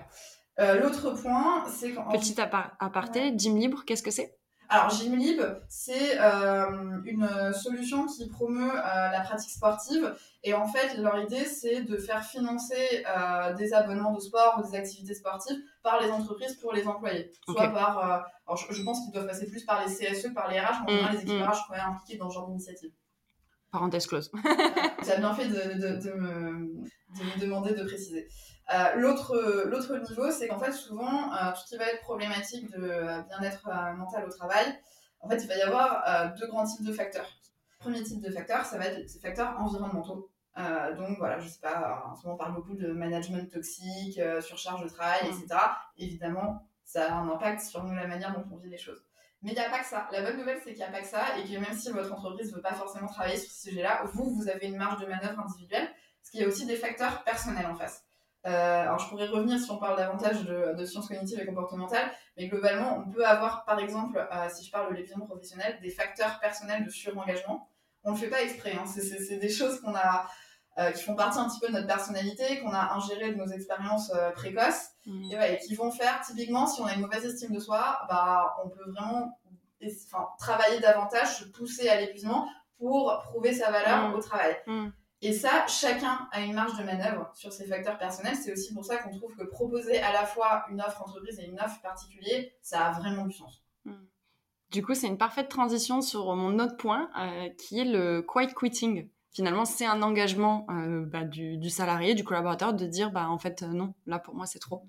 L'autre 0.58 1.12
point, 1.12 1.64
c'est 1.68 1.94
quand... 1.94 2.10
Petit 2.10 2.34
aparté, 2.40 3.32
Gymlibre, 3.38 3.84
qu'est-ce 3.84 4.02
que 4.02 4.10
c'est? 4.10 4.36
Alors, 4.70 4.90
Gymlib, 4.90 5.40
c'est 5.68 6.20
euh, 6.20 7.00
une 7.04 7.52
solution 7.54 8.06
qui 8.06 8.28
promeut 8.28 8.70
euh, 8.70 9.10
la 9.10 9.20
pratique 9.20 9.50
sportive. 9.50 10.14
Et 10.44 10.52
en 10.52 10.66
fait, 10.66 10.98
leur 10.98 11.18
idée, 11.18 11.46
c'est 11.46 11.82
de 11.82 11.96
faire 11.96 12.22
financer 12.22 13.04
euh, 13.06 13.54
des 13.54 13.72
abonnements 13.72 14.12
de 14.12 14.20
sport 14.20 14.58
ou 14.58 14.70
des 14.70 14.76
activités 14.76 15.14
sportives 15.14 15.56
par 15.82 16.00
les 16.02 16.10
entreprises 16.10 16.56
pour 16.56 16.74
les 16.74 16.86
employés. 16.86 17.30
Soit 17.46 17.68
par. 17.68 17.98
alors, 17.98 18.58
je, 18.70 18.82
pense 18.82 19.00
qu'ils 19.00 19.12
doivent 19.12 19.26
passer 19.26 19.46
plus 19.46 19.64
par 19.64 19.82
les 19.86 19.92
CSE, 19.92 20.34
par 20.34 20.50
les 20.50 20.60
RH, 20.60 20.84
mais 20.86 21.00
en 21.00 21.04
mm, 21.04 21.12
les 21.12 21.22
équipes 21.22 21.42
RH 21.42 21.54
sont 21.54 21.62
quand 21.68 21.76
même 21.76 21.86
impliquées 21.86 22.18
dans 22.18 22.28
ce 22.28 22.34
genre 22.34 22.48
d'initiative. 22.48 22.90
Parenthèse 23.70 24.06
close. 24.06 24.30
tu 25.02 25.10
as 25.10 25.16
bien 25.16 25.34
fait 25.34 25.48
de, 25.48 25.80
de, 25.80 25.96
de, 25.96 26.12
me, 26.12 26.50
de 27.18 27.24
me 27.24 27.40
demander 27.40 27.74
de 27.74 27.84
préciser. 27.84 28.28
Euh, 28.70 28.94
l'autre, 28.96 29.96
niveau, 30.08 30.30
c'est 30.30 30.48
qu'en 30.48 30.58
fait, 30.58 30.72
souvent, 30.72 31.32
euh, 31.32 31.52
tout 31.52 31.60
ce 31.60 31.66
qui 31.66 31.76
va 31.76 31.86
être 31.86 32.02
problématique 32.02 32.70
de 32.70 32.82
euh, 32.82 33.22
bien-être 33.22 33.68
mental 33.96 34.26
au 34.26 34.30
travail, 34.30 34.66
en 35.20 35.28
fait, 35.28 35.42
il 35.42 35.48
va 35.48 35.56
y 35.56 35.62
avoir 35.62 36.34
deux 36.36 36.46
grands 36.46 36.64
types 36.64 36.86
de 36.86 36.92
facteurs. 36.92 37.28
Le 37.72 37.78
premier 37.78 38.02
type 38.02 38.20
de 38.20 38.30
facteur, 38.30 38.64
ça 38.64 38.78
va 38.78 38.86
être 38.86 39.08
ces 39.08 39.18
facteurs 39.18 39.58
environnementaux. 39.58 40.30
donc 40.96 41.18
voilà, 41.18 41.40
je 41.40 41.48
sais 41.48 41.60
pas, 41.60 42.04
en 42.06 42.14
ce 42.14 42.22
moment 42.22 42.34
on 42.34 42.38
parle 42.38 42.54
beaucoup 42.54 42.74
de 42.74 42.92
management 42.92 43.50
toxique, 43.50 44.20
surcharge 44.40 44.84
de 44.84 44.88
travail, 44.88 45.20
etc. 45.24 45.60
Évidemment, 45.96 46.62
ça 46.84 47.12
a 47.12 47.16
un 47.16 47.28
impact 47.30 47.62
sur 47.62 47.82
nous, 47.82 47.94
la 47.96 48.06
manière 48.06 48.32
dont 48.32 48.44
on 48.52 48.58
vit 48.58 48.70
les 48.70 48.78
choses. 48.78 49.02
Mais 49.42 49.50
il 49.50 49.54
n'y 49.54 49.60
a 49.60 49.70
pas 49.70 49.80
que 49.80 49.86
ça. 49.86 50.08
La 50.12 50.22
bonne 50.22 50.36
nouvelle, 50.36 50.58
c'est 50.62 50.70
qu'il 50.70 50.78
n'y 50.78 50.84
a 50.84 50.90
pas 50.90 51.00
que 51.00 51.06
ça 51.08 51.36
et 51.36 51.42
que 51.42 51.58
même 51.58 51.76
si 51.76 51.90
votre 51.90 52.12
entreprise 52.12 52.50
ne 52.50 52.56
veut 52.56 52.62
pas 52.62 52.74
forcément 52.74 53.08
travailler 53.08 53.36
sur 53.38 53.50
ce 53.50 53.70
sujet-là, 53.70 54.04
vous, 54.12 54.34
vous 54.36 54.48
avez 54.48 54.68
une 54.68 54.76
marge 54.76 55.00
de 55.00 55.06
manœuvre 55.06 55.40
individuelle, 55.40 55.88
parce 56.20 56.30
qu'il 56.30 56.40
y 56.40 56.44
a 56.44 56.48
aussi 56.48 56.64
des 56.64 56.76
facteurs 56.76 57.24
personnels 57.24 57.66
en 57.66 57.74
face. 57.74 58.07
Euh, 58.48 58.82
alors, 58.82 58.98
je 58.98 59.08
pourrais 59.08 59.26
revenir 59.26 59.58
si 59.58 59.70
on 59.70 59.76
parle 59.76 59.96
davantage 59.96 60.44
de, 60.44 60.84
sciences 60.84 61.08
cognitives 61.08 61.38
et 61.38 61.46
comportementales, 61.46 62.10
mais 62.36 62.48
globalement, 62.48 63.04
on 63.06 63.10
peut 63.10 63.26
avoir, 63.26 63.64
par 63.64 63.78
exemple, 63.78 64.26
euh, 64.32 64.48
si 64.48 64.64
je 64.64 64.70
parle 64.70 64.90
de 64.90 64.96
l'épuisement 64.96 65.26
professionnel, 65.26 65.78
des 65.82 65.90
facteurs 65.90 66.38
personnels 66.40 66.84
de 66.84 66.90
surengagement. 66.90 67.68
On 68.04 68.12
ne 68.12 68.16
le 68.16 68.20
fait 68.20 68.30
pas 68.30 68.42
exprès, 68.42 68.72
hein. 68.72 68.86
c'est 68.86 69.36
des 69.36 69.50
choses 69.50 69.80
qu'on 69.80 69.94
a, 69.94 70.26
euh, 70.78 70.92
qui 70.92 71.02
font 71.02 71.14
partie 71.14 71.38
un 71.38 71.48
petit 71.48 71.60
peu 71.60 71.68
de 71.68 71.72
notre 71.72 71.86
personnalité, 71.86 72.60
qu'on 72.60 72.72
a 72.72 72.94
ingéré 72.94 73.32
de 73.32 73.36
nos 73.36 73.48
expériences 73.48 74.12
précoces, 74.34 74.92
mmh. 75.04 75.32
et, 75.32 75.58
qui 75.58 75.74
vont 75.74 75.90
faire, 75.90 76.20
typiquement, 76.24 76.66
si 76.66 76.80
on 76.80 76.86
a 76.86 76.94
une 76.94 77.02
mauvaise 77.02 77.26
estime 77.26 77.52
de 77.52 77.60
soi, 77.60 77.98
bah, 78.08 78.56
on 78.64 78.68
peut 78.70 78.90
vraiment 78.92 79.38
travailler 80.38 80.80
davantage, 80.80 81.38
se 81.38 81.44
pousser 81.44 81.88
à 81.88 82.00
l'épuisement 82.00 82.48
pour 82.78 83.20
prouver 83.24 83.52
sa 83.52 83.70
valeur 83.70 84.08
mmh. 84.08 84.14
au 84.14 84.20
travail. 84.20 84.56
Mmh. 84.66 84.88
Et 85.20 85.32
ça, 85.32 85.66
chacun 85.66 86.28
a 86.30 86.40
une 86.42 86.54
marge 86.54 86.78
de 86.78 86.84
manœuvre 86.84 87.30
sur 87.34 87.52
ses 87.52 87.66
facteurs 87.66 87.98
personnels. 87.98 88.36
C'est 88.36 88.52
aussi 88.52 88.72
pour 88.72 88.84
ça 88.84 88.98
qu'on 88.98 89.10
trouve 89.10 89.34
que 89.34 89.44
proposer 89.44 89.98
à 89.98 90.12
la 90.12 90.24
fois 90.24 90.64
une 90.70 90.80
offre 90.80 91.02
entreprise 91.02 91.40
et 91.40 91.46
une 91.46 91.58
offre 91.60 91.80
particulier, 91.82 92.54
ça 92.62 92.86
a 92.86 92.92
vraiment 92.92 93.26
du 93.26 93.36
sens. 93.36 93.64
Hmm. 93.84 94.06
Du 94.70 94.84
coup, 94.84 94.94
c'est 94.94 95.08
une 95.08 95.18
parfaite 95.18 95.48
transition 95.48 96.02
sur 96.02 96.34
mon 96.36 96.58
autre 96.60 96.76
point, 96.76 97.10
euh, 97.18 97.48
qui 97.58 97.80
est 97.80 97.84
le 97.84 98.22
quiet 98.22 98.54
quitting. 98.54 99.08
Finalement, 99.32 99.64
c'est 99.64 99.86
un 99.86 100.02
engagement 100.02 100.66
euh, 100.70 101.04
bah, 101.04 101.24
du, 101.24 101.70
salarié, 101.70 102.14
du 102.14 102.24
collaborateur, 102.24 102.74
de 102.74 102.86
dire, 102.86 103.10
bah 103.10 103.28
en 103.28 103.38
fait, 103.38 103.62
euh, 103.62 103.68
non, 103.68 103.94
là 104.06 104.18
pour 104.18 104.34
moi 104.34 104.46
c'est 104.46 104.58
trop. 104.58 104.86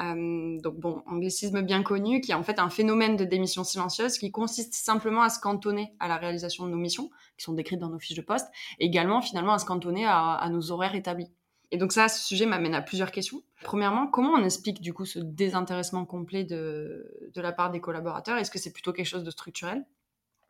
Euh, 0.00 0.58
donc 0.60 0.76
bon, 0.76 1.02
anglicisme 1.06 1.60
bien 1.62 1.82
connu, 1.82 2.20
qui 2.20 2.32
est 2.32 2.34
en 2.34 2.42
fait 2.42 2.58
un 2.58 2.70
phénomène 2.70 3.16
de 3.16 3.24
démission 3.24 3.64
silencieuse 3.64 4.16
qui 4.18 4.30
consiste 4.30 4.72
simplement 4.72 5.22
à 5.22 5.28
se 5.28 5.40
cantonner 5.40 5.92
à 6.00 6.08
la 6.08 6.16
réalisation 6.16 6.64
de 6.64 6.70
nos 6.70 6.78
missions, 6.78 7.10
qui 7.36 7.44
sont 7.44 7.52
décrites 7.52 7.80
dans 7.80 7.90
nos 7.90 7.98
fiches 7.98 8.16
de 8.16 8.22
poste, 8.22 8.48
et 8.78 8.86
également 8.86 9.20
finalement 9.20 9.52
à 9.52 9.58
se 9.58 9.66
cantonner 9.66 10.06
à, 10.06 10.46
nos 10.50 10.70
horaires 10.70 10.94
établis. 10.94 11.30
Et 11.70 11.76
donc 11.76 11.92
ça, 11.92 12.08
ce 12.08 12.26
sujet 12.26 12.46
m'amène 12.46 12.74
à 12.74 12.82
plusieurs 12.82 13.12
questions. 13.12 13.42
Premièrement, 13.62 14.06
comment 14.06 14.32
on 14.32 14.42
explique 14.42 14.80
du 14.80 14.92
coup 14.92 15.04
ce 15.04 15.18
désintéressement 15.18 16.04
complet 16.04 16.44
de, 16.44 17.30
la 17.36 17.52
part 17.52 17.70
des 17.70 17.80
collaborateurs? 17.80 18.38
Est-ce 18.38 18.50
que 18.50 18.58
c'est 18.58 18.72
plutôt 18.72 18.92
quelque 18.92 19.06
chose 19.06 19.22
de 19.22 19.30
structurel? 19.30 19.84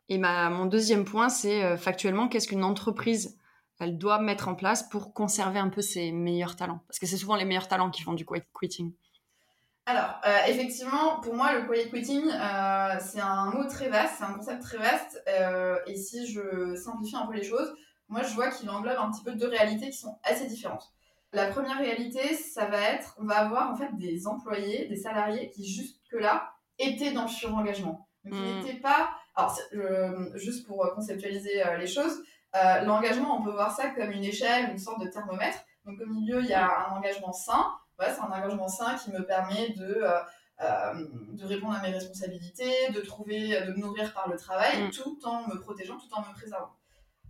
Et 0.08 0.18
mon 0.18 0.66
deuxième 0.66 1.04
point, 1.04 1.28
c'est 1.28 1.62
euh, 1.62 1.76
factuellement, 1.76 2.28
qu'est-ce 2.28 2.48
qu'une 2.48 2.64
entreprise 2.64 3.36
elle 3.78 3.96
doit 3.96 4.20
mettre 4.20 4.48
en 4.48 4.54
place 4.54 4.82
pour 4.88 5.14
conserver 5.14 5.58
un 5.58 5.68
peu 5.68 5.82
ses 5.82 6.10
meilleurs 6.12 6.56
talents? 6.56 6.80
Parce 6.88 6.98
que 6.98 7.06
c'est 7.06 7.16
souvent 7.16 7.36
les 7.36 7.44
meilleurs 7.44 7.68
talents 7.68 7.90
qui 7.90 8.02
font 8.02 8.12
du 8.12 8.26
quitting. 8.58 8.92
Alors, 9.90 10.20
euh, 10.24 10.38
effectivement, 10.46 11.18
pour 11.20 11.35
moi, 11.35 11.53
le 11.53 11.66
quiet 11.66 11.90
quitting, 11.90 12.22
euh, 12.31 12.94
c'est 13.00 13.18
un 13.18 13.46
mot 13.46 13.64
très 13.64 13.88
vaste, 13.88 14.14
c'est 14.18 14.24
un 14.24 14.35
concept 14.35 14.62
très 14.62 14.79
vaste. 14.79 15.20
Euh, 15.29 15.79
et 15.88 15.96
si 15.96 16.29
je 16.33 16.76
simplifie 16.76 17.16
un 17.16 17.26
peu 17.26 17.35
les 17.35 17.42
choses, 17.42 17.74
moi 18.09 18.22
je 18.22 18.33
vois 18.35 18.50
qu'il 18.50 18.70
englobe 18.70 18.96
un 18.98 19.11
petit 19.11 19.24
peu 19.24 19.33
deux 19.33 19.48
réalités 19.48 19.90
qui 19.90 19.96
sont 19.98 20.16
assez 20.22 20.46
différentes. 20.46 20.92
La 21.33 21.48
première 21.48 21.79
réalité, 21.79 22.35
ça 22.35 22.66
va 22.66 22.81
être, 22.81 23.16
on 23.18 23.24
va 23.24 23.38
avoir 23.38 23.68
en 23.72 23.74
fait 23.74 23.90
des 23.96 24.29
employés, 24.29 24.87
des 24.87 24.94
salariés 24.94 25.50
qui 25.50 25.68
jusque-là 25.68 26.53
étaient 26.79 27.11
dans 27.11 27.22
le 27.22 27.29
surengagement. 27.29 28.07
Donc 28.24 28.35
ils 28.38 28.40
Mm. 28.40 28.59
n'étaient 28.62 28.81
pas. 28.81 29.11
Alors, 29.35 29.59
juste 30.35 30.68
pour 30.68 30.88
conceptualiser 30.94 31.66
euh, 31.66 31.76
les 31.79 31.88
choses, 31.88 32.22
l'engagement, 32.85 33.40
on 33.40 33.42
peut 33.42 33.50
voir 33.50 33.74
ça 33.74 33.88
comme 33.90 34.12
une 34.12 34.24
échelle, 34.24 34.70
une 34.70 34.79
sorte 34.79 35.00
de 35.03 35.09
thermomètre. 35.09 35.59
Donc 35.85 35.98
au 36.00 36.07
milieu, 36.07 36.40
il 36.42 36.46
y 36.48 36.55
a 36.55 36.88
un 36.88 36.96
engagement 36.96 37.33
sain. 37.33 37.66
Ouais, 38.00 38.06
c'est 38.14 38.20
un 38.22 38.32
engagement 38.32 38.66
sain 38.68 38.96
qui 38.96 39.10
me 39.12 39.24
permet 39.26 39.70
de, 39.76 39.84
euh, 40.02 40.18
euh, 40.62 41.06
de 41.32 41.44
répondre 41.44 41.74
à 41.74 41.82
mes 41.82 41.90
responsabilités, 41.90 42.90
de 42.94 43.00
trouver, 43.02 43.60
de 43.66 43.72
me 43.72 43.78
nourrir 43.78 44.12
par 44.14 44.28
le 44.28 44.36
travail, 44.38 44.84
Mm. 44.84 44.90
tout 44.90 45.18
en 45.24 45.46
me 45.46 45.60
protégeant, 45.60 45.98
tout 45.98 46.12
en 46.14 46.22
me 46.22 46.32
préservant. 46.32 46.70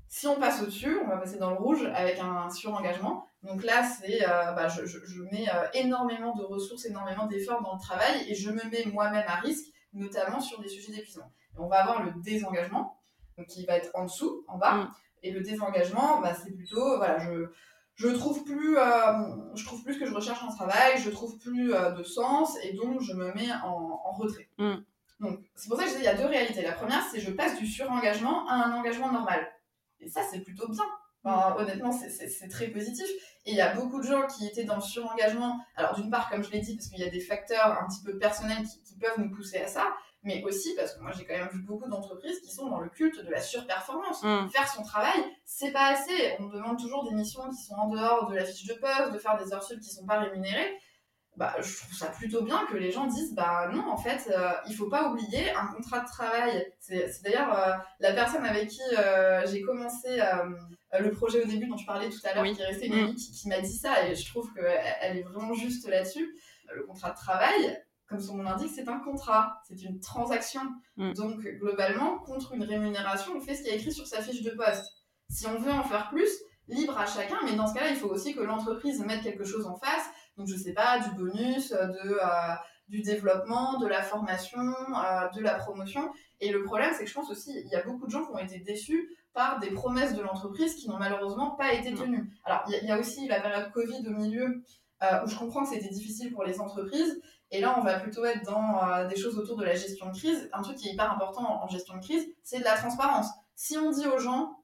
Si 0.09 0.27
on 0.27 0.39
passe 0.41 0.63
au-dessus, 0.63 0.99
on 1.05 1.09
va 1.09 1.17
passer 1.19 1.39
dans 1.39 1.51
le 1.51 1.57
rouge 1.57 1.85
avec 1.95 2.19
un 2.19 2.51
surengagement. 2.51 3.27
Donc 3.43 3.63
là, 3.65 3.83
c'est, 3.85 4.23
euh, 4.29 4.53
bah, 4.53 4.69
je, 4.69 4.85
je, 4.85 4.99
je 5.05 5.23
mets 5.33 5.49
euh, 5.49 5.67
énormément 5.75 6.35
de 6.37 6.43
ressources, 6.45 6.85
énormément 6.85 7.27
d'efforts 7.27 7.63
dans 7.63 7.75
le 7.75 7.81
travail 7.81 8.29
et 8.29 8.35
je 8.35 8.51
me 8.51 8.63
mets 8.71 8.85
moi-même 8.93 9.25
à 9.27 9.37
risque, 9.37 9.67
notamment 9.93 10.41
sur 10.41 10.61
des 10.61 10.69
sujets 10.69 10.93
d'épuisement. 10.93 11.33
On 11.57 11.69
va 11.69 11.83
avoir 11.83 12.03
le 12.05 12.13
désengagement, 12.23 13.01
donc 13.39 13.47
qui 13.47 13.65
va 13.67 13.77
être 13.77 13.91
en 13.95 14.05
dessous, 14.05 14.45
en 14.49 14.59
bas. 14.59 14.75
Mm. 14.75 14.91
Et 15.23 15.31
le 15.33 15.41
désengagement, 15.43 16.21
bah, 16.21 16.33
c'est 16.35 16.53
plutôt, 16.53 16.97
voilà, 16.97 17.19
je, 17.19 17.51
je 18.01 18.09
trouve 18.09 18.45
plus, 18.45 18.79
euh, 18.79 19.13
je 19.55 19.65
trouve 19.65 19.83
plus 19.85 19.95
ce 19.95 19.99
que 19.99 20.07
je 20.07 20.15
recherche 20.15 20.43
en 20.43 20.49
travail, 20.49 20.99
je 20.99 21.11
trouve 21.11 21.37
plus 21.37 21.75
euh, 21.75 21.91
de 21.91 22.03
sens 22.03 22.57
et 22.63 22.73
donc 22.73 23.03
je 23.03 23.13
me 23.13 23.31
mets 23.35 23.53
en, 23.63 24.01
en 24.03 24.13
retrait. 24.13 24.49
Mm. 24.57 24.77
Donc 25.21 25.41
c'est 25.55 25.69
pour 25.69 25.77
ça 25.77 25.85
que 25.85 25.91
je 25.91 25.95
dis 25.97 26.01
il 26.01 26.07
y 26.07 26.09
a 26.09 26.15
deux 26.15 26.25
réalités. 26.25 26.63
La 26.63 26.73
première, 26.73 27.03
c'est 27.11 27.21
je 27.21 27.31
passe 27.31 27.59
du 27.59 27.67
surengagement 27.67 28.49
à 28.49 28.55
un 28.55 28.73
engagement 28.73 29.13
normal. 29.13 29.47
Et 30.01 30.09
ça, 30.09 30.23
c'est 30.31 30.41
plutôt 30.41 30.67
bien. 30.69 30.85
Enfin, 31.23 31.55
honnêtement, 31.59 31.93
c'est- 31.93 32.49
très 32.49 32.69
positif. 32.69 33.07
Et 33.45 33.51
il 33.51 33.57
y 33.57 33.61
a 33.61 33.75
beaucoup 33.75 34.01
de 34.01 34.07
gens 34.07 34.27
qui 34.27 34.47
étaient 34.47 34.65
dans 34.65 34.77
le 34.77 34.81
surengagement. 34.81 35.61
Alors, 35.77 35.95
d'une 35.95 36.11
part, 36.11 36.31
comme 36.31 36.43
je 36.43 36.51
l'ai 36.51 36.61
dit, 36.61 36.75
parce 36.75 36.89
qu'il 36.89 37.01
y 37.01 37.05
a 37.07 37.11
des 37.11 37.21
facteurs 37.21 37.79
un 37.83 37.87
petit 37.87 38.03
peu 38.03 38.17
personnels 38.17 38.65
qui, 38.67 38.83
qui 38.83 38.97
peuvent 38.97 39.19
nous 39.19 39.31
pousser 39.31 39.59
à 39.59 39.67
ça, 39.67 39.93
mais 40.23 40.43
aussi 40.45 40.75
parce 40.77 40.95
que 40.95 41.01
moi, 41.01 41.13
j'ai 41.17 41.25
quand 41.25 41.37
même 41.37 41.49
vu 41.49 41.63
beaucoup 41.63 41.89
d'entreprises 41.89 42.41
qui 42.41 42.53
sont 42.55 42.69
dans 42.69 42.81
le 42.81 42.91
culte 42.91 43.25
de 43.25 43.31
la 43.31 43.41
surperformance. 43.41 44.23
Mm. 44.23 44.49
Faire 44.51 44.69
son 44.69 44.83
travail, 44.83 45.19
c'est 45.45 45.73
pas 45.73 45.87
assez. 45.93 46.35
On 46.39 46.47
demande 46.47 46.79
toujours 46.79 47.09
des 47.09 47.15
missions 47.15 47.49
qui 47.49 47.63
sont 47.65 47.75
en 47.75 47.89
dehors 47.89 48.29
de 48.31 48.35
la 48.37 48.45
fiche 48.45 48.67
de 48.67 48.75
poste, 48.75 49.13
de 49.13 49.19
faire 49.19 49.37
des 49.43 49.53
heures 49.53 49.63
sup 49.65 49.81
qui 49.81 49.89
sont 49.91 50.05
pas 50.07 50.19
rémunérées. 50.21 50.77
Bah, 51.37 51.55
je 51.61 51.77
trouve 51.79 51.95
ça 51.95 52.09
plutôt 52.09 52.43
bien 52.43 52.67
que 52.67 52.77
les 52.77 52.91
gens 52.91 53.07
disent 53.07 53.35
bah 53.35 53.71
non 53.73 53.89
en 53.89 53.97
fait 53.97 54.29
euh, 54.37 54.51
il 54.69 54.75
faut 54.75 54.89
pas 54.91 55.09
oublier 55.09 55.51
un 55.53 55.69
contrat 55.69 56.01
de 56.01 56.07
travail 56.07 56.67
c'est 56.81 57.07
d'ailleurs 57.23 57.57
euh, 57.57 57.73
la 58.01 58.13
personne 58.13 58.45
avec 58.45 58.69
qui 58.69 58.81
euh, 58.99 59.47
j'ai 59.47 59.63
commencé 59.63 60.09
euh, 60.21 60.99
le 60.99 61.11
projet 61.13 61.43
au 61.43 61.47
début 61.47 61.69
dont 61.69 61.77
je 61.77 61.87
parlais 61.87 62.11
tout 62.11 62.19
à 62.25 62.35
l'heure 62.35 62.43
Oui. 62.43 62.55
qui 62.55 62.61
est 62.61 62.67
restée 62.67 62.89
une 62.89 62.97
Mm. 62.97 63.05
amie 63.05 63.15
qui, 63.15 63.31
qui 63.31 63.49
m'a 63.49 63.61
dit 63.61 63.79
ça 63.79 64.07
et 64.09 64.17
je 64.17 64.29
trouve 64.29 64.53
qu'elle 64.53 64.83
elle 65.01 65.19
est 65.19 65.23
vraiment 65.23 65.55
juste 65.55 65.89
là-dessus 65.89 66.29
le 66.75 66.83
contrat 66.83 67.11
de 67.13 67.17
travail 67.17 67.81
comme 68.11 68.21
son 68.21 68.37
nom 68.37 68.43
l'indique 68.43 68.73
c'est 68.75 68.89
un 68.89 68.99
contrat 68.99 69.61
c'est 69.67 69.83
une 69.83 69.99
transaction 70.01 70.61
Mm. 70.97 71.13
donc 71.15 71.41
globalement 71.41 72.19
contre 72.19 72.53
une 72.53 72.65
rémunération 72.65 73.33
on 73.37 73.41
fait 73.41 73.55
ce 73.55 73.63
qui 73.63 73.71
est 73.71 73.77
écrit 73.77 73.93
sur 73.93 74.07
sa 74.07 74.21
fiche 74.21 74.43
de 74.43 74.51
poste 74.51 74.85
si 75.31 75.47
on 75.47 75.59
veut 75.59 75.73
en 75.73 75.85
faire 75.85 76.11
plus 76.11 76.31
libre 76.69 76.99
à 76.99 77.07
chacun 77.07 77.39
mais 77.45 77.55
dans 77.57 77.67
ce 77.67 77.75
cas-là 77.75 77.91
il 77.91 77.97
faut 77.97 78.09
aussi 78.09 78.35
que 78.35 78.41
l'entreprise 78.41 79.01
mette 79.01 79.23
quelque 79.23 79.45
chose 79.45 79.67
en 79.67 79.77
face 79.77 80.11
donc 80.41 80.49
je 80.49 80.57
sais 80.57 80.73
pas, 80.73 80.99
du 81.01 81.11
bonus, 81.17 81.73
euh, 81.73 81.87
de, 81.87 82.13
euh, 82.15 82.55
du 82.89 83.03
développement, 83.03 83.79
de 83.79 83.87
la 83.87 84.03
formation, 84.03 84.59
euh, 84.59 85.29
de 85.37 85.41
la 85.43 85.55
promotion. 85.55 86.11
Et 86.41 86.51
le 86.51 86.63
problème, 86.65 86.93
c'est 86.97 87.05
que 87.05 87.11
je 87.11 87.15
pense 87.15 87.31
aussi, 87.31 87.53
il 87.53 87.71
y 87.71 87.75
a 87.77 87.83
beaucoup 87.83 88.07
de 88.07 88.11
gens 88.11 88.25
qui 88.25 88.33
ont 88.33 88.39
été 88.39 88.59
déçus 88.61 89.11
par 89.35 89.61
des 89.61 89.71
promesses 89.71 90.15
de 90.15 90.23
l'entreprise 90.23 90.75
qui 90.77 90.89
n'ont 90.89 90.99
malheureusement 90.99 91.51
pas 91.57 91.75
été 91.75 91.95
tenues. 91.95 92.33
Alors 92.45 92.63
il 92.69 92.83
y, 92.83 92.87
y 92.87 92.91
a 92.91 92.99
aussi 92.99 93.29
la 93.29 93.41
période 93.41 93.71
Covid 93.73 94.07
au 94.09 94.13
milieu, 94.13 94.65
euh, 95.03 95.25
où 95.25 95.29
je 95.29 95.37
comprends 95.37 95.65
que 95.65 95.71
c'était 95.71 95.89
difficile 95.89 96.33
pour 96.33 96.45
les 96.45 96.61
entreprises. 96.61 97.21
Et 97.51 97.61
là, 97.61 97.77
on 97.79 97.83
va 97.83 97.99
plutôt 97.99 98.25
être 98.25 98.45
dans 98.45 98.83
euh, 98.83 99.09
des 99.09 99.17
choses 99.17 99.39
autour 99.39 99.57
de 99.57 99.65
la 99.65 99.75
gestion 99.75 100.07
de 100.11 100.17
crise. 100.17 100.49
Un 100.53 100.63
truc 100.63 100.77
qui 100.77 100.89
est 100.89 100.93
hyper 100.93 101.11
important 101.13 101.63
en, 101.63 101.69
gestion 101.69 101.97
de 101.97 102.01
crise, 102.01 102.27
c'est 102.43 102.59
de 102.59 102.65
la 102.65 102.77
transparence. 102.77 103.29
Si 103.57 103.77
on 103.77 103.91
dit 103.91 104.07
aux 104.07 104.19
gens, 104.19 104.63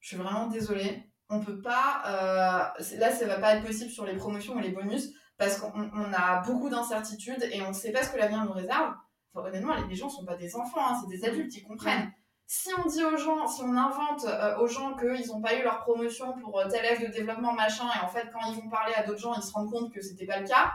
je 0.00 0.08
suis 0.08 0.16
vraiment 0.16 0.48
désolée, 0.48 1.04
on 1.28 1.40
peut 1.40 1.60
pas. 1.60 2.02
euh, 2.06 2.98
là, 2.98 3.12
ça 3.12 3.26
va 3.26 3.38
pas 3.38 3.54
être 3.54 3.64
possible 3.64 3.90
sur 3.90 4.04
les 4.04 4.16
promotions 4.16 4.58
et 4.58 4.62
les 4.62 4.70
bonus 4.70 5.10
parce 5.36 5.58
qu'on 5.58 5.72
on 5.72 6.12
a 6.12 6.42
beaucoup 6.42 6.68
d'incertitudes 6.68 7.48
et 7.52 7.62
on 7.62 7.72
sait 7.72 7.92
pas 7.92 8.02
ce 8.02 8.10
que 8.10 8.18
l'avenir 8.18 8.44
nous 8.44 8.52
réserve. 8.52 8.94
Honnêtement, 9.34 9.74
les, 9.88 9.96
gens 9.96 10.08
sont 10.08 10.24
pas 10.24 10.36
des 10.36 10.54
enfants, 10.54 10.86
hein, 10.86 11.00
c'est 11.00 11.08
des 11.08 11.24
adultes, 11.24 11.56
ils 11.56 11.64
comprennent. 11.64 12.12
Si 12.46 12.68
on 12.76 12.88
dit 12.88 13.02
aux 13.02 13.16
gens, 13.16 13.46
si 13.46 13.62
on 13.62 13.76
invente 13.76 14.24
euh, 14.26 14.58
aux 14.58 14.66
gens 14.66 14.94
qu'ils 14.96 15.28
n'ont 15.28 15.40
pas 15.40 15.54
eu 15.54 15.62
leur 15.62 15.80
promotion 15.80 16.34
pour 16.40 16.60
euh, 16.60 16.68
tel 16.68 16.84
axe 16.84 17.00
de 17.00 17.06
développement 17.06 17.52
machin, 17.52 17.86
et 17.96 18.04
en 18.04 18.08
fait 18.08 18.30
quand 18.32 18.50
ils 18.50 18.56
vont 18.60 18.68
parler 18.68 18.94
à 18.94 19.02
d'autres 19.02 19.20
gens, 19.20 19.34
ils 19.34 19.42
se 19.42 19.52
rendent 19.52 19.70
compte 19.70 19.92
que 19.92 20.02
c'était 20.02 20.26
pas 20.26 20.40
le 20.40 20.46
cas, 20.46 20.72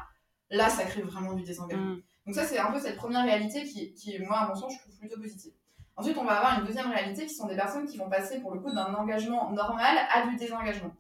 là 0.50 0.70
ça 0.70 0.84
crée 0.84 1.04
vraiment 1.04 1.34
du 1.34 1.44
désengagement. 1.44 1.96
Mm. 1.96 2.02
Donc 2.30 2.36
ça, 2.36 2.44
c'est 2.44 2.60
un 2.60 2.72
peu 2.72 2.80
cette 2.80 2.96
première 2.96 3.24
réalité 3.24 3.64
qui, 3.64 3.92
qui, 3.94 4.20
moi, 4.20 4.38
à 4.38 4.48
mon 4.48 4.54
sens, 4.54 4.72
je 4.72 4.80
trouve 4.80 4.96
plutôt 5.00 5.20
positive. 5.20 5.52
Ensuite, 5.96 6.16
on 6.16 6.26
va 6.26 6.38
avoir 6.38 6.60
une 6.60 6.66
deuxième 6.68 6.92
réalité 6.92 7.26
qui 7.26 7.34
sont 7.34 7.48
des 7.48 7.56
personnes 7.56 7.88
qui 7.88 7.98
vont 7.98 8.08
passer, 8.08 8.40
pour 8.40 8.54
le 8.54 8.60
coup, 8.60 8.72
d'un 8.72 8.94
engagement 8.94 9.50
normal 9.52 9.98
à 10.14 10.28
du 10.28 10.36
désengagement. 10.36 10.92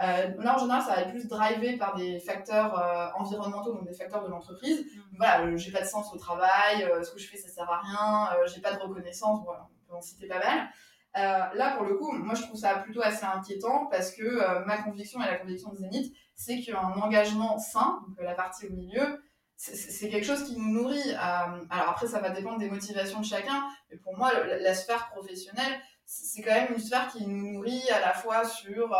Euh, 0.00 0.28
là, 0.38 0.54
en 0.54 0.58
général, 0.58 0.82
ça 0.82 0.94
va 0.94 1.00
être 1.00 1.10
plus 1.10 1.26
drivé 1.26 1.76
par 1.76 1.96
des 1.96 2.20
facteurs 2.20 2.78
euh, 2.78 3.08
environnementaux, 3.18 3.72
donc 3.72 3.84
des 3.84 3.94
facteurs 3.94 4.22
de 4.22 4.28
l'entreprise. 4.28 4.80
Mm. 4.80 5.16
Voilà, 5.16 5.40
euh, 5.44 5.56
j'ai 5.56 5.72
pas 5.72 5.80
de 5.80 5.86
sens 5.86 6.12
au 6.14 6.18
travail, 6.18 6.88
ce 7.02 7.10
que 7.10 7.18
je 7.18 7.28
fais, 7.28 7.36
ça 7.36 7.48
sert 7.48 7.68
à 7.68 7.80
rien, 7.80 8.46
j'ai 8.46 8.60
pas 8.60 8.72
de 8.72 8.78
reconnaissance, 8.78 9.42
voilà, 9.44 9.66
peut 9.88 9.94
en 9.94 10.00
citer 10.00 10.26
pas 10.26 10.38
mal. 10.38 10.68
Euh, 11.16 11.54
là, 11.54 11.76
pour 11.76 11.86
le 11.86 11.96
coup, 11.96 12.12
moi, 12.12 12.34
je 12.34 12.42
trouve 12.42 12.58
ça 12.58 12.74
plutôt 12.76 13.00
assez 13.02 13.24
inquiétant 13.24 13.86
parce 13.86 14.12
que 14.12 14.22
euh, 14.22 14.64
ma 14.66 14.76
conviction 14.78 15.20
et 15.22 15.26
la 15.26 15.36
conviction 15.36 15.70
de 15.70 15.76
Zénith, 15.76 16.14
c'est 16.34 16.60
qu'un 16.60 16.76
engagement 16.78 17.58
sain, 17.58 18.02
donc 18.06 18.18
euh, 18.20 18.24
la 18.24 18.34
partie 18.34 18.66
au 18.66 18.72
milieu, 18.72 19.22
c'est- 19.56 20.10
quelque 20.10 20.26
chose 20.26 20.44
qui 20.44 20.58
nous 20.58 20.82
nourrit. 20.82 21.14
Alors 21.14 21.88
après, 21.88 22.06
ça 22.06 22.20
va 22.20 22.28
dépendre 22.28 22.58
des 22.58 22.68
motivations 22.68 23.20
de 23.20 23.24
chacun, 23.24 23.64
mais 23.90 23.96
pour 23.96 24.14
moi, 24.18 24.30
la, 24.44 24.74
sphère 24.74 25.08
professionnelle, 25.08 25.80
c'est 26.04 26.42
quand 26.42 26.52
même 26.52 26.72
une 26.74 26.78
sphère 26.78 27.08
qui 27.08 27.26
nous 27.26 27.52
nourrit 27.54 27.88
à 27.90 28.00
la 28.00 28.12
fois 28.12 28.44
sur 28.44 28.94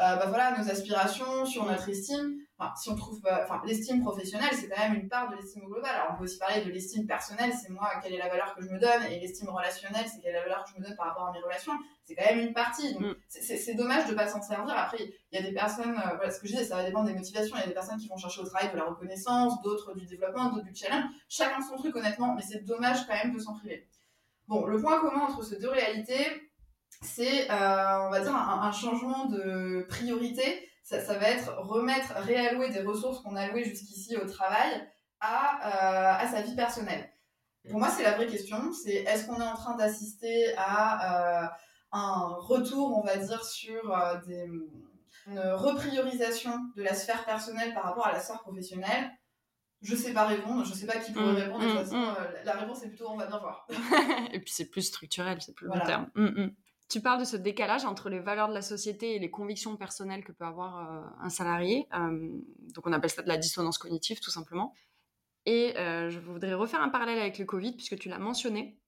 euh, 0.00 0.04
euh, 0.04 0.16
bah 0.16 0.26
voilà, 0.28 0.58
nos 0.58 0.68
aspirations, 0.70 1.44
sur 1.46 1.64
notre 1.64 1.88
estime. 1.88 2.38
Enfin, 2.58 2.72
si 2.76 2.88
on 2.90 2.96
trouve, 2.96 3.20
pas- 3.20 3.42
enfin, 3.44 3.60
l'estime 3.66 4.00
professionnelle, 4.02 4.50
c'est 4.52 4.68
quand 4.68 4.80
même 4.80 4.94
une 4.94 5.08
part 5.08 5.28
de 5.30 5.36
l'estime 5.36 5.64
globale. 5.64 5.94
Alors, 5.94 6.12
on 6.14 6.18
peut 6.18 6.24
aussi 6.24 6.38
parler 6.38 6.64
de 6.64 6.70
l'estime 6.70 7.06
personnelle, 7.06 7.52
c'est 7.60 7.70
moi, 7.70 7.90
quelle 8.02 8.14
est 8.14 8.18
la 8.18 8.28
valeur 8.28 8.54
que 8.54 8.62
je 8.62 8.68
me 8.68 8.78
donne, 8.78 9.02
et 9.10 9.18
l'estime 9.20 9.48
relationnelle, 9.48 10.06
c'est 10.06 10.20
quelle 10.20 10.30
est 10.30 10.38
la 10.38 10.42
valeur 10.42 10.64
que 10.64 10.70
je 10.74 10.80
me 10.80 10.86
donne 10.86 10.96
par 10.96 11.06
rapport 11.08 11.26
à 11.28 11.32
mes 11.32 11.40
relations. 11.40 11.72
C'est 12.04 12.14
quand 12.14 12.24
même 12.24 12.38
une 12.46 12.52
partie. 12.52 12.94
Donc, 12.94 13.02
Mm. 13.02 13.14
c'est 13.28 13.74
dommage 13.74 14.06
de 14.08 14.14
pas 14.14 14.28
s'en 14.28 14.40
servir. 14.42 14.74
Après, 14.76 14.98
il 15.00 15.38
y 15.38 15.38
a 15.38 15.42
des 15.42 15.52
personnes, 15.54 15.90
euh, 15.96 16.14
voilà, 16.16 16.30
ce 16.30 16.40
que 16.40 16.46
je 16.46 16.52
disais, 16.52 16.64
ça 16.64 16.76
va 16.76 16.84
dépendre 16.84 17.06
des 17.08 17.14
motivations. 17.14 17.56
Il 17.56 17.60
y 17.60 17.64
a 17.64 17.66
des 17.68 17.74
personnes 17.74 17.98
qui 17.98 18.08
vont 18.08 18.16
chercher 18.16 18.40
au 18.40 18.46
travail 18.46 18.70
de 18.72 18.76
la 18.76 18.84
reconnaissance, 18.84 19.60
d'autres 19.62 19.94
du 19.94 20.06
développement, 20.06 20.50
d'autres 20.50 20.64
du 20.64 20.74
challenge. 20.74 21.04
Chacun 21.28 21.60
son 21.60 21.76
truc, 21.76 21.94
honnêtement, 21.96 22.34
mais 22.34 22.42
c'est 22.42 22.64
dommage 22.64 23.06
quand 23.06 23.14
même 23.14 23.34
de 23.34 23.38
s'en 23.40 23.54
priver. 23.58 23.88
Bon, 24.48 24.66
le 24.66 24.80
point 24.80 25.00
commun 25.00 25.22
entre 25.22 25.42
ces 25.42 25.58
deux 25.58 25.70
réalités, 25.70 26.26
c'est, 27.02 27.50
euh, 27.50 28.06
on 28.06 28.10
va 28.10 28.20
dire, 28.20 28.34
un, 28.34 28.62
un 28.62 28.72
changement 28.72 29.26
de 29.26 29.86
priorité. 29.88 30.68
Ça, 30.82 31.00
ça 31.00 31.18
va 31.18 31.28
être 31.28 31.54
remettre, 31.58 32.12
réallouer 32.16 32.70
des 32.70 32.80
ressources 32.80 33.20
qu'on 33.20 33.36
a 33.36 33.42
allouées 33.42 33.64
jusqu'ici 33.64 34.16
au 34.16 34.26
travail 34.26 34.88
à, 35.20 36.16
euh, 36.18 36.24
à 36.24 36.28
sa 36.28 36.42
vie 36.42 36.56
personnelle. 36.56 37.08
Pour 37.70 37.78
moi, 37.78 37.88
c'est 37.88 38.02
la 38.02 38.12
vraie 38.12 38.26
question. 38.26 38.72
C'est 38.72 38.94
est-ce 38.94 39.26
qu'on 39.26 39.40
est 39.40 39.46
en 39.46 39.54
train 39.54 39.76
d'assister 39.76 40.52
à 40.56 41.44
euh, 41.44 41.48
un 41.92 42.34
retour, 42.38 42.98
on 42.98 43.06
va 43.06 43.16
dire, 43.16 43.44
sur 43.44 43.96
euh, 43.96 44.16
des, 44.26 44.48
une 45.28 45.38
repriorisation 45.38 46.52
de 46.76 46.82
la 46.82 46.94
sphère 46.94 47.24
personnelle 47.24 47.72
par 47.74 47.84
rapport 47.84 48.06
à 48.06 48.12
la 48.12 48.20
sphère 48.20 48.40
professionnelle? 48.40 49.10
Je 49.80 49.96
sais 49.96 50.12
pas 50.12 50.26
répondre. 50.26 50.64
Je 50.64 50.74
sais 50.74 50.86
pas 50.86 50.98
qui 50.98 51.12
pourrait 51.12 51.32
Mm, 51.32 51.36
répondre. 51.36 51.64
De 51.64 51.70
toute 51.70 51.80
mm, 51.80 51.84
façon, 51.84 51.98
mm. 51.98 52.16
euh, 52.18 52.44
la 52.44 52.52
réponse 52.52 52.82
est 52.84 52.88
plutôt 52.88 53.08
on 53.08 53.16
va 53.16 53.26
bien 53.26 53.38
voir. 53.38 53.66
Et 54.32 54.40
puis 54.40 54.52
c'est 54.52 54.66
plus 54.70 54.82
structurel, 54.82 55.40
c'est 55.40 55.54
plus 55.54 55.66
long 55.66 55.80
terme. 55.80 56.08
Tu 56.92 57.00
parles 57.00 57.20
de 57.20 57.24
ce 57.24 57.38
décalage 57.38 57.86
entre 57.86 58.10
les 58.10 58.18
valeurs 58.18 58.50
de 58.50 58.52
la 58.52 58.60
société 58.60 59.16
et 59.16 59.18
les 59.18 59.30
convictions 59.30 59.78
personnelles 59.78 60.22
que 60.22 60.30
peut 60.30 60.44
avoir 60.44 60.76
euh, 60.76 61.00
un 61.22 61.30
salarié. 61.30 61.88
Euh, 61.94 62.28
donc 62.74 62.86
on 62.86 62.92
appelle 62.92 63.08
ça 63.08 63.22
de 63.22 63.28
la 63.28 63.38
dissonance 63.38 63.78
cognitive 63.78 64.20
tout 64.20 64.30
simplement. 64.30 64.74
Et 65.46 65.74
euh, 65.78 66.10
je 66.10 66.18
voudrais 66.18 66.52
refaire 66.52 66.82
un 66.82 66.90
parallèle 66.90 67.18
avec 67.18 67.38
le 67.38 67.46
Covid 67.46 67.72
puisque 67.72 67.98
tu 67.98 68.10
l'as 68.10 68.18
mentionné. 68.18 68.78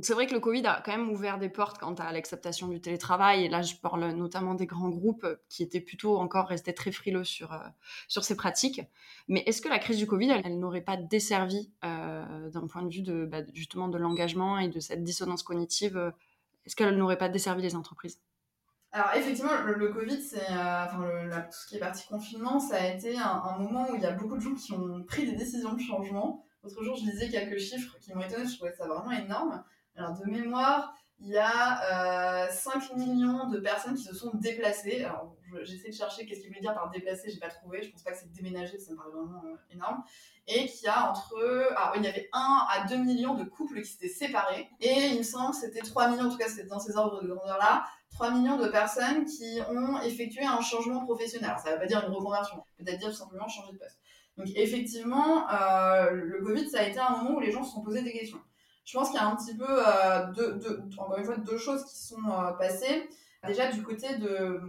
C'est 0.00 0.14
vrai 0.14 0.26
que 0.26 0.32
le 0.32 0.40
Covid 0.40 0.64
a 0.64 0.80
quand 0.82 0.92
même 0.96 1.10
ouvert 1.10 1.38
des 1.38 1.50
portes 1.50 1.76
quant 1.76 1.92
à 1.92 2.10
l'acceptation 2.12 2.66
du 2.66 2.80
télétravail. 2.80 3.46
Là, 3.50 3.60
je 3.60 3.74
parle 3.74 4.10
notamment 4.12 4.54
des 4.54 4.66
grands 4.66 4.88
groupes 4.88 5.26
qui 5.50 5.62
étaient 5.62 5.82
plutôt 5.82 6.16
encore 6.16 6.46
restés 6.46 6.72
très 6.72 6.92
frileux 6.92 7.24
sur, 7.24 7.60
sur 8.08 8.24
ces 8.24 8.36
pratiques. 8.36 8.80
Mais 9.28 9.42
est-ce 9.44 9.60
que 9.60 9.68
la 9.68 9.80
crise 9.80 9.98
du 9.98 10.06
Covid, 10.06 10.30
elle, 10.30 10.58
n'aurait 10.58 10.80
pas 10.80 10.96
desservi 10.96 11.72
d'un 11.82 12.66
point 12.70 12.84
de 12.84 12.88
vue 12.88 13.02
de, 13.02 13.26
bah, 13.26 13.42
justement 13.52 13.88
de 13.88 13.98
l'engagement 13.98 14.58
et 14.58 14.68
de 14.68 14.78
cette 14.78 15.02
dissonance 15.02 15.42
cognitive 15.42 16.12
Est-ce 16.66 16.76
qu'elle 16.76 16.96
n'aurait 16.96 17.18
pas 17.18 17.28
desservi 17.28 17.62
les 17.62 17.76
entreprises? 17.76 18.20
Alors 18.92 19.10
effectivement, 19.14 19.52
le, 19.64 19.92
Covid, 19.92 20.20
c'est 20.20 20.50
euh, 20.50 20.84
enfin 20.84 20.98
tout 21.42 21.56
ce 21.56 21.66
qui 21.68 21.76
est 21.76 21.80
partie 21.80 22.08
confinement, 22.08 22.58
ça 22.58 22.76
a 22.76 22.88
été 22.88 23.16
un, 23.16 23.42
un 23.44 23.58
moment 23.58 23.88
où 23.88 23.94
il 23.94 24.02
y 24.02 24.06
a 24.06 24.10
beaucoup 24.10 24.36
de 24.36 24.42
gens 24.42 24.54
qui 24.54 24.72
ont 24.72 25.04
pris 25.04 25.26
des 25.26 25.36
décisions 25.36 25.74
de 25.74 25.80
changement. 25.80 26.44
L'autre 26.64 26.82
jour, 26.82 26.96
je 26.96 27.04
lisais 27.04 27.28
quelques 27.28 27.58
chiffres 27.58 27.96
qui 28.00 28.12
m'ont 28.12 28.22
étonné, 28.22 28.46
je 28.46 28.56
trouvais 28.56 28.72
ça 28.72 28.86
vraiment 28.86 29.12
énorme. 29.12 29.62
Alors, 29.96 30.18
de 30.18 30.28
mémoire, 30.30 30.94
il 31.20 31.28
y 31.28 31.38
a 31.38 32.48
5 32.50 32.74
euh, 32.74 32.96
millions 32.96 33.48
de 33.48 33.58
personnes 33.58 33.94
qui 33.94 34.04
se 34.04 34.14
sont 34.14 34.32
déplacées. 34.34 35.04
Alors, 35.04 35.36
j'essaie 35.62 35.90
de 35.90 35.94
chercher 35.94 36.26
qu'est-ce 36.26 36.40
qu'il 36.40 36.54
veut 36.54 36.60
dire 36.60 36.74
par 36.74 36.90
déplacer, 36.90 37.30
j'ai 37.30 37.38
pas 37.38 37.48
trouvé. 37.48 37.82
Je 37.82 37.90
pense 37.90 38.02
pas 38.02 38.12
que 38.12 38.18
c'est 38.18 38.32
déménager, 38.32 38.78
ça 38.78 38.92
me 38.92 38.96
paraît 38.96 39.10
vraiment 39.10 39.42
euh, 39.44 39.56
énorme. 39.74 40.02
Et 40.46 40.66
qu'il 40.66 40.84
y 40.84 40.88
a 40.88 41.10
entre. 41.10 41.34
Ah, 41.76 41.92
il 41.96 42.02
y 42.02 42.06
avait 42.06 42.28
1 42.32 42.66
à 42.70 42.86
2 42.88 42.96
millions 42.96 43.34
de 43.34 43.44
couples 43.44 43.80
qui 43.82 43.88
s'étaient 43.88 44.08
séparés. 44.08 44.68
Et 44.80 45.08
il 45.12 45.18
me 45.18 45.22
semble 45.22 45.52
que 45.52 45.56
c'était 45.56 45.80
3 45.80 46.08
millions, 46.08 46.26
en 46.26 46.30
tout 46.30 46.38
cas, 46.38 46.48
c'était 46.48 46.68
dans 46.68 46.80
ces 46.80 46.96
ordres 46.96 47.22
de 47.22 47.28
grandeur-là, 47.28 47.84
3 48.12 48.30
millions 48.32 48.56
de 48.56 48.68
personnes 48.68 49.24
qui 49.24 49.60
ont 49.68 50.00
effectué 50.02 50.44
un 50.44 50.60
changement 50.60 51.04
professionnel. 51.04 51.50
Alors, 51.50 51.60
ça 51.60 51.72
veut 51.72 51.78
pas 51.78 51.86
dire 51.86 52.04
une 52.06 52.12
reconversion, 52.12 52.62
peut-être 52.78 52.98
dire 52.98 53.10
tout 53.10 53.16
simplement 53.16 53.48
changer 53.48 53.72
de 53.72 53.78
poste. 53.78 53.98
Donc, 54.36 54.48
effectivement, 54.56 55.48
euh, 55.50 56.10
le 56.10 56.42
Covid, 56.42 56.68
ça 56.68 56.80
a 56.80 56.82
été 56.84 56.98
un 56.98 57.16
moment 57.16 57.36
où 57.36 57.40
les 57.40 57.52
gens 57.52 57.62
se 57.62 57.72
sont 57.72 57.82
posés 57.82 58.02
des 58.02 58.12
questions 58.12 58.40
je 58.90 58.98
pense 58.98 59.10
qu'il 59.10 59.20
y 59.20 59.22
a 59.22 59.26
un 59.28 59.36
petit 59.36 59.56
peu, 59.56 59.66
euh, 59.68 60.32
deux, 60.32 60.82
encore 60.98 61.16
une 61.16 61.24
fois, 61.24 61.36
deux 61.36 61.58
choses 61.58 61.84
qui 61.84 61.96
sont 61.96 62.22
passées. 62.58 63.08
Déjà, 63.46 63.70
du 63.70 63.82
côté 63.82 64.16
de, 64.16 64.60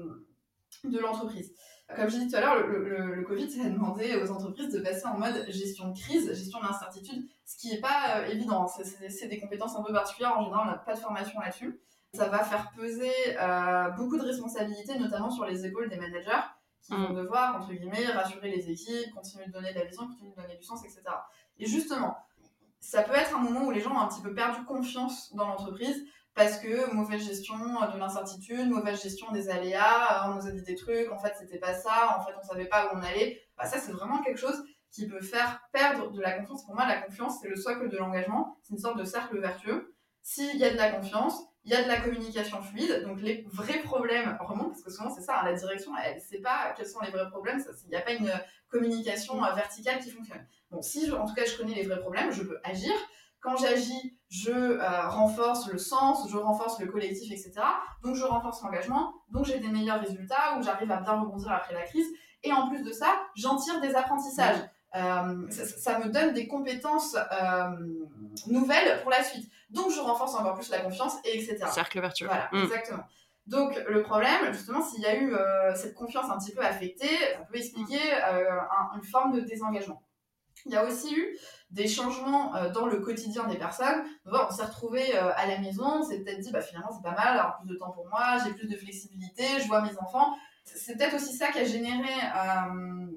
de 0.83 0.99
l'entreprise. 0.99 1.53
Comme 1.95 2.09
je 2.09 2.17
dit 2.17 2.27
tout 2.29 2.35
à 2.37 2.41
l'heure, 2.41 2.67
le, 2.67 3.15
le, 3.15 3.23
Covid 3.23 3.49
a 3.61 3.69
demandé 3.69 4.15
aux 4.15 4.31
entreprises 4.31 4.71
de 4.73 4.79
passer 4.79 5.05
en 5.05 5.17
mode 5.17 5.45
gestion 5.49 5.89
de 5.89 5.99
crise, 5.99 6.33
gestion 6.33 6.59
de 6.59 6.65
l'incertitude, 6.65 7.27
ce 7.45 7.57
qui 7.57 7.69
n'est 7.69 7.81
pas 7.81 8.19
euh, 8.19 8.27
évident. 8.27 8.65
C'est 8.67 9.27
des 9.27 9.39
compétences 9.39 9.75
un 9.75 9.83
peu 9.83 9.91
particulières. 9.91 10.37
En 10.37 10.43
général, 10.43 10.67
on 10.67 10.71
n'a 10.71 10.77
pas 10.77 10.93
de 10.93 10.99
formation 10.99 11.39
là-dessus. 11.39 11.81
Ça 12.13 12.27
va 12.27 12.43
faire 12.43 12.71
peser 12.75 13.11
beaucoup 13.97 14.17
de 14.17 14.23
responsabilités, 14.23 14.97
notamment 14.99 15.31
sur 15.31 15.45
les 15.45 15.65
épaules 15.65 15.89
des 15.89 15.97
managers 15.97 16.43
qui 16.81 16.93
vont 16.93 17.09
mm. 17.09 17.15
devoir, 17.15 17.55
entre 17.57 17.73
guillemets, 17.73 18.05
rassurer 18.07 18.51
les 18.51 18.69
équipes, 18.69 19.13
continuer 19.13 19.45
de 19.47 19.51
donner 19.51 19.73
de 19.73 19.79
la 19.79 19.85
vision, 19.85 20.07
continuer 20.07 20.31
de 20.31 20.41
donner 20.41 20.57
du 20.57 20.63
sens, 20.63 20.83
etc. 20.83 21.03
Et 21.57 21.65
justement, 21.65 22.17
ça 22.79 23.03
peut 23.03 23.13
être 23.13 23.35
un 23.35 23.39
moment 23.39 23.65
où 23.65 23.71
les 23.71 23.79
gens 23.79 23.91
ont 23.91 23.99
un 23.99 24.07
petit 24.07 24.21
peu 24.21 24.33
perdu 24.33 24.63
confiance 24.65 25.33
dans 25.35 25.47
l'entreprise 25.47 26.03
parce 26.33 26.57
que 26.57 26.93
mauvaise 26.93 27.25
gestion 27.25 27.55
de 27.57 27.97
l'incertitude, 27.97 28.69
mauvaise 28.69 29.01
gestion 29.01 29.31
des 29.31 29.49
aléas, 29.49 30.29
on 30.29 30.35
nous 30.35 30.47
a 30.47 30.51
dit 30.51 30.63
des 30.63 30.75
trucs, 30.75 31.11
en 31.11 31.19
fait 31.19 31.33
c'était 31.37 31.59
pas 31.59 31.73
ça, 31.73 32.17
en 32.17 32.23
fait 32.23 32.31
on 32.41 32.47
savait 32.47 32.65
pas 32.65 32.87
où 32.87 32.97
on 32.97 33.01
allait. 33.01 33.41
Bah, 33.57 33.65
ça 33.65 33.79
c'est 33.79 33.91
vraiment 33.91 34.21
quelque 34.21 34.39
chose 34.39 34.63
qui 34.91 35.07
peut 35.07 35.21
faire 35.21 35.61
perdre 35.71 36.11
de 36.11 36.21
la 36.21 36.33
confiance. 36.33 36.65
Pour 36.65 36.75
moi, 36.75 36.85
la 36.85 37.01
confiance 37.01 37.39
c'est 37.41 37.49
le 37.49 37.55
socle 37.55 37.89
de 37.89 37.97
l'engagement, 37.97 38.57
c'est 38.63 38.73
une 38.73 38.79
sorte 38.79 38.97
de 38.97 39.03
cercle 39.03 39.39
vertueux. 39.39 39.93
S'il 40.21 40.57
y 40.57 40.63
a 40.63 40.69
de 40.69 40.77
la 40.77 40.91
confiance, 40.91 41.41
il 41.63 41.71
y 41.71 41.75
a 41.75 41.83
de 41.83 41.87
la 41.87 41.99
communication 41.99 42.61
fluide, 42.61 43.03
donc 43.03 43.21
les 43.21 43.45
vrais 43.51 43.79
problèmes 43.79 44.37
remontent, 44.39 44.69
parce 44.69 44.83
que 44.83 44.91
souvent 44.91 45.13
c'est 45.13 45.21
ça, 45.21 45.41
hein, 45.41 45.45
la 45.45 45.53
direction, 45.53 45.91
elle 46.03 46.15
ne 46.15 46.19
sait 46.19 46.39
pas 46.39 46.73
quels 46.75 46.87
sont 46.87 46.99
les 47.01 47.11
vrais 47.11 47.29
problèmes, 47.29 47.63
il 47.85 47.89
n'y 47.89 47.95
a 47.95 48.01
pas 48.01 48.13
une 48.13 48.31
communication 48.69 49.43
euh, 49.43 49.53
verticale 49.53 49.99
qui 49.99 50.11
fonctionne. 50.11 50.45
Donc 50.71 50.83
si 50.83 51.11
en 51.11 51.25
tout 51.25 51.33
cas 51.33 51.45
je 51.45 51.57
connais 51.57 51.75
les 51.75 51.83
vrais 51.83 51.99
problèmes, 51.99 52.31
je 52.31 52.43
peux 52.43 52.59
agir. 52.63 52.93
Quand 53.41 53.57
j'agis, 53.57 54.15
je 54.29 54.51
euh, 54.51 55.07
renforce 55.09 55.67
le 55.67 55.79
sens, 55.79 56.29
je 56.29 56.37
renforce 56.37 56.79
le 56.79 56.85
collectif, 56.85 57.31
etc. 57.31 57.53
Donc 58.03 58.15
je 58.15 58.23
renforce 58.23 58.61
l'engagement, 58.61 59.15
donc 59.29 59.45
j'ai 59.45 59.59
des 59.59 59.67
meilleurs 59.67 59.99
résultats, 59.99 60.57
ou 60.57 60.63
j'arrive 60.63 60.91
à 60.91 60.97
bien 60.97 61.13
rebondir 61.13 61.51
après 61.51 61.73
la 61.73 61.81
crise. 61.81 62.05
Et 62.43 62.53
en 62.53 62.69
plus 62.69 62.83
de 62.83 62.91
ça, 62.91 63.19
j'en 63.35 63.57
tire 63.57 63.81
des 63.81 63.95
apprentissages. 63.95 64.59
Euh, 64.95 65.49
ça, 65.49 65.99
me 65.99 66.09
donne 66.09 66.33
des 66.33 66.47
compétences 66.47 67.15
euh, 67.15 67.69
nouvelles 68.47 69.01
pour 69.01 69.09
la 69.09 69.23
suite. 69.23 69.49
Donc 69.71 69.89
je 69.89 69.99
renforce 69.99 70.35
encore 70.35 70.53
plus 70.53 70.69
la 70.69 70.81
confiance, 70.81 71.15
et 71.25 71.41
etc. 71.41 71.65
Cercle 71.71 71.99
vertueux. 71.99 72.27
Voilà, 72.27 72.47
mm. 72.51 72.63
exactement. 72.63 73.03
Donc 73.47 73.75
le 73.87 74.03
problème, 74.03 74.53
justement, 74.53 74.83
s'il 74.83 75.01
y 75.01 75.07
a 75.07 75.17
eu 75.17 75.33
cette 75.73 75.95
confiance 75.95 76.29
un 76.29 76.37
petit 76.37 76.53
peu 76.53 76.63
affectée, 76.63 77.17
ça 77.33 77.43
peut 77.51 77.57
expliquer 77.57 77.99
une 78.95 79.03
forme 79.03 79.33
de 79.33 79.41
désengagement. 79.41 80.03
Il 80.65 80.71
y 80.71 80.75
a 80.75 80.85
aussi 80.85 81.13
eu 81.15 81.37
des 81.71 81.87
changements 81.87 82.55
euh, 82.55 82.69
dans 82.69 82.85
le 82.85 82.99
quotidien 82.99 83.47
des 83.47 83.57
personnes. 83.57 84.03
on 84.25 84.51
s'est 84.51 84.63
retrouvé 84.63 85.15
euh, 85.15 85.31
à 85.35 85.47
la 85.47 85.59
maison, 85.59 85.99
on 85.99 86.03
s'est 86.03 86.19
peut-être 86.19 86.39
dit, 86.39 86.51
bah, 86.51 86.61
finalement, 86.61 86.91
c'est 86.91 87.03
pas 87.03 87.15
mal, 87.15 87.39
avoir 87.39 87.59
plus 87.59 87.69
de 87.69 87.75
temps 87.75 87.91
pour 87.91 88.07
moi, 88.07 88.37
j'ai 88.43 88.53
plus 88.53 88.67
de 88.67 88.75
flexibilité, 88.75 89.43
je 89.61 89.67
vois 89.67 89.81
mes 89.81 89.97
enfants. 89.97 90.35
C'est 90.65 90.97
peut-être 90.97 91.15
aussi 91.15 91.35
ça 91.35 91.51
qui 91.51 91.59
a 91.59 91.63
généré 91.63 92.13
euh, 92.13 93.07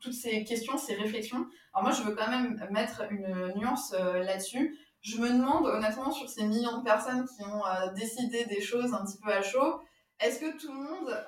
toutes 0.00 0.12
ces 0.12 0.44
questions, 0.44 0.76
ces 0.76 0.94
réflexions. 0.94 1.46
Alors 1.74 1.84
moi, 1.84 1.92
je 1.92 2.02
veux 2.02 2.14
quand 2.14 2.28
même 2.28 2.64
mettre 2.70 3.02
une 3.10 3.52
nuance 3.56 3.92
là-dessus. 3.92 4.78
Je 5.00 5.16
me 5.18 5.28
demande, 5.30 5.66
honnêtement, 5.66 6.12
sur 6.12 6.28
ces 6.28 6.44
millions 6.44 6.78
de 6.78 6.84
personnes 6.84 7.26
qui 7.26 7.44
ont 7.44 7.62
décidé 7.94 8.44
des 8.44 8.60
choses 8.60 8.94
un 8.94 9.04
petit 9.04 9.18
peu 9.18 9.32
à 9.32 9.42
chaud, 9.42 9.80
est-ce 10.20 10.38
que 10.38 10.56
tout 10.56 10.72
le 10.72 10.78
monde 10.78 11.24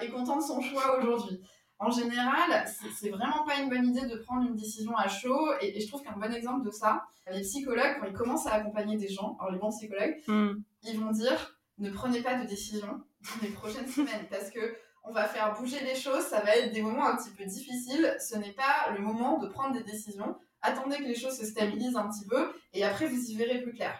est 0.00 0.08
content 0.08 0.38
de 0.38 0.42
son 0.42 0.60
choix 0.60 0.98
aujourd'hui? 0.98 1.40
En 1.82 1.90
général, 1.90 2.64
c'est 2.94 3.10
vraiment 3.10 3.44
pas 3.44 3.56
une 3.56 3.68
bonne 3.68 3.88
idée 3.88 4.06
de 4.06 4.16
prendre 4.16 4.46
une 4.46 4.54
décision 4.54 4.96
à 4.96 5.08
chaud. 5.08 5.52
Et, 5.60 5.80
je 5.80 5.88
trouve 5.88 6.02
qu'un 6.02 6.16
bon 6.16 6.32
exemple 6.32 6.64
de 6.64 6.70
ça, 6.70 7.02
les 7.30 7.40
psychologues, 7.42 7.96
quand 8.00 8.06
ils 8.06 8.12
commencent 8.12 8.46
à 8.46 8.54
accompagner 8.54 8.96
des 8.96 9.08
gens, 9.08 9.36
alors 9.40 9.52
les 9.52 9.58
bons 9.58 9.70
psychologues, 9.70 10.16
hmm. 10.28 10.52
ils 10.84 11.00
vont 11.00 11.10
dire 11.10 11.58
ne 11.78 11.90
prenez 11.90 12.20
pas 12.22 12.36
de 12.40 12.46
décision 12.46 12.86
dans 12.86 13.42
les 13.42 13.48
prochaines 13.48 13.88
semaines 13.88 14.26
parce 14.30 14.50
que 14.50 14.76
on 15.04 15.12
va 15.12 15.24
faire 15.24 15.52
bouger 15.58 15.82
les 15.82 15.96
choses, 15.96 16.22
ça 16.22 16.40
va 16.40 16.54
être 16.54 16.72
des 16.72 16.82
moments 16.82 17.06
un 17.06 17.16
petit 17.16 17.30
peu 17.30 17.44
difficiles. 17.44 18.16
Ce 18.20 18.36
n'est 18.36 18.52
pas 18.52 18.92
le 18.96 19.00
moment 19.00 19.38
de 19.38 19.48
prendre 19.48 19.74
des 19.74 19.82
décisions. 19.82 20.36
Attendez 20.60 20.98
que 20.98 21.02
les 21.02 21.16
choses 21.16 21.36
se 21.36 21.44
stabilisent 21.44 21.96
un 21.96 22.08
petit 22.08 22.24
peu 22.28 22.52
et 22.72 22.84
après 22.84 23.08
vous 23.08 23.20
y 23.20 23.34
verrez 23.34 23.60
plus 23.62 23.72
clair. 23.72 23.98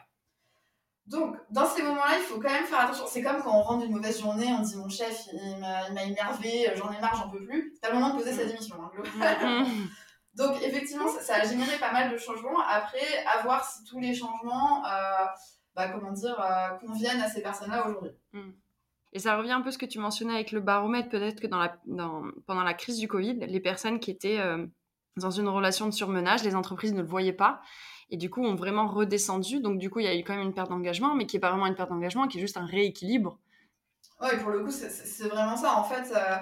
Donc, 1.07 1.37
dans 1.51 1.67
ces 1.67 1.83
moments-là, 1.83 2.17
il 2.19 2.23
faut 2.23 2.41
quand 2.41 2.51
même 2.51 2.65
faire 2.65 2.81
attention. 2.81 3.05
C'est 3.09 3.23
comme 3.23 3.43
quand 3.43 3.59
on 3.59 3.63
rentre 3.63 3.85
d'une 3.85 3.95
mauvaise 3.95 4.21
journée, 4.21 4.47
on 4.59 4.63
dit 4.63 4.77
mon 4.77 4.89
chef, 4.89 5.27
il 5.33 5.59
m'a 5.59 6.05
énervé, 6.05 6.71
j'en 6.77 6.93
ai 6.93 7.01
marre, 7.01 7.17
j'en 7.17 7.29
peux 7.29 7.45
plus. 7.45 7.75
C'est 7.81 7.91
le 7.91 7.99
moment 7.99 8.11
de 8.11 8.19
poser 8.19 8.33
sa 8.33 8.45
démission. 8.45 8.77
Hein, 8.81 9.67
Donc, 10.35 10.63
effectivement, 10.63 11.09
ça, 11.09 11.37
a 11.37 11.45
généré 11.45 11.77
pas 11.79 11.93
mal 11.93 12.11
de 12.11 12.17
changements. 12.17 12.61
Après, 12.67 13.25
à 13.27 13.43
voir 13.43 13.65
si 13.65 13.85
tous 13.85 13.99
les 13.99 14.15
changements, 14.15 14.85
euh, 14.87 15.27
bah, 15.75 15.89
comment 15.89 16.13
dire, 16.13 16.41
euh, 16.41 16.69
conviennent 16.79 17.21
à 17.21 17.29
ces 17.29 17.43
personnes-là 17.43 17.89
aujourd'hui. 17.89 18.13
Mm. 18.33 18.53
Et 19.15 19.19
ça 19.19 19.37
revient 19.37 19.53
un 19.53 19.61
peu 19.61 19.69
à 19.69 19.73
ce 19.73 19.79
que 19.79 19.87
tu 19.87 19.99
mentionnais 19.99 20.35
avec 20.35 20.53
le 20.53 20.61
baromètre. 20.61 21.11
Peut-être 21.11 21.41
que 21.41 21.47
dans 21.47 21.59
la, 21.59 21.77
pendant 22.47 22.63
la 22.63 22.75
crise 22.75 22.99
du 22.99 23.09
Covid, 23.09 23.35
les 23.35 23.61
personnes 23.61 24.01
qui 24.01 24.11
étaient 24.11 24.39
euh, 24.39 24.67
dans 25.17 25.31
une 25.31 25.49
relation 25.49 25.85
de 25.87 25.91
surmenage, 25.91 26.43
les 26.45 26.55
entreprises 26.55 26.95
ne 26.95 27.03
le 27.03 27.09
voyaient 27.09 27.35
pas 27.35 27.61
et 28.13 28.17
du 28.19 28.31
coup 28.31 28.45
ont 28.45 28.55
vraiment 28.55 28.87
redescendu. 28.87 29.61
Donc 29.61 29.79
du 29.79 29.91
coup, 29.91 29.99
il 29.99 30.05
y 30.05 30.09
a 30.09 30.15
eu 30.15 30.23
quand 30.23 30.37
même 30.37 30.47
une 30.47 30.55
perte 30.55 30.69
d'engagement, 30.69 31.15
mais 31.17 31.27
qui 31.27 31.39
est 31.39 31.41
pas 31.41 31.51
vraiment 31.51 31.67
une 31.67 31.75
perte 31.75 31.91
d'engagement, 31.91 32.29
qui 32.29 32.39
est 32.39 32.41
juste 32.41 32.59
un 32.59 32.67
rééquilibre. 32.67 33.39
Ouais, 34.21 34.39
pour 34.39 34.51
le 34.51 34.63
coup, 34.63 34.71
c'est 34.71 35.29
vraiment 35.29 35.57
ça. 35.57 35.77
En 35.77 35.83
fait, 35.83 36.13
euh, 36.15 36.37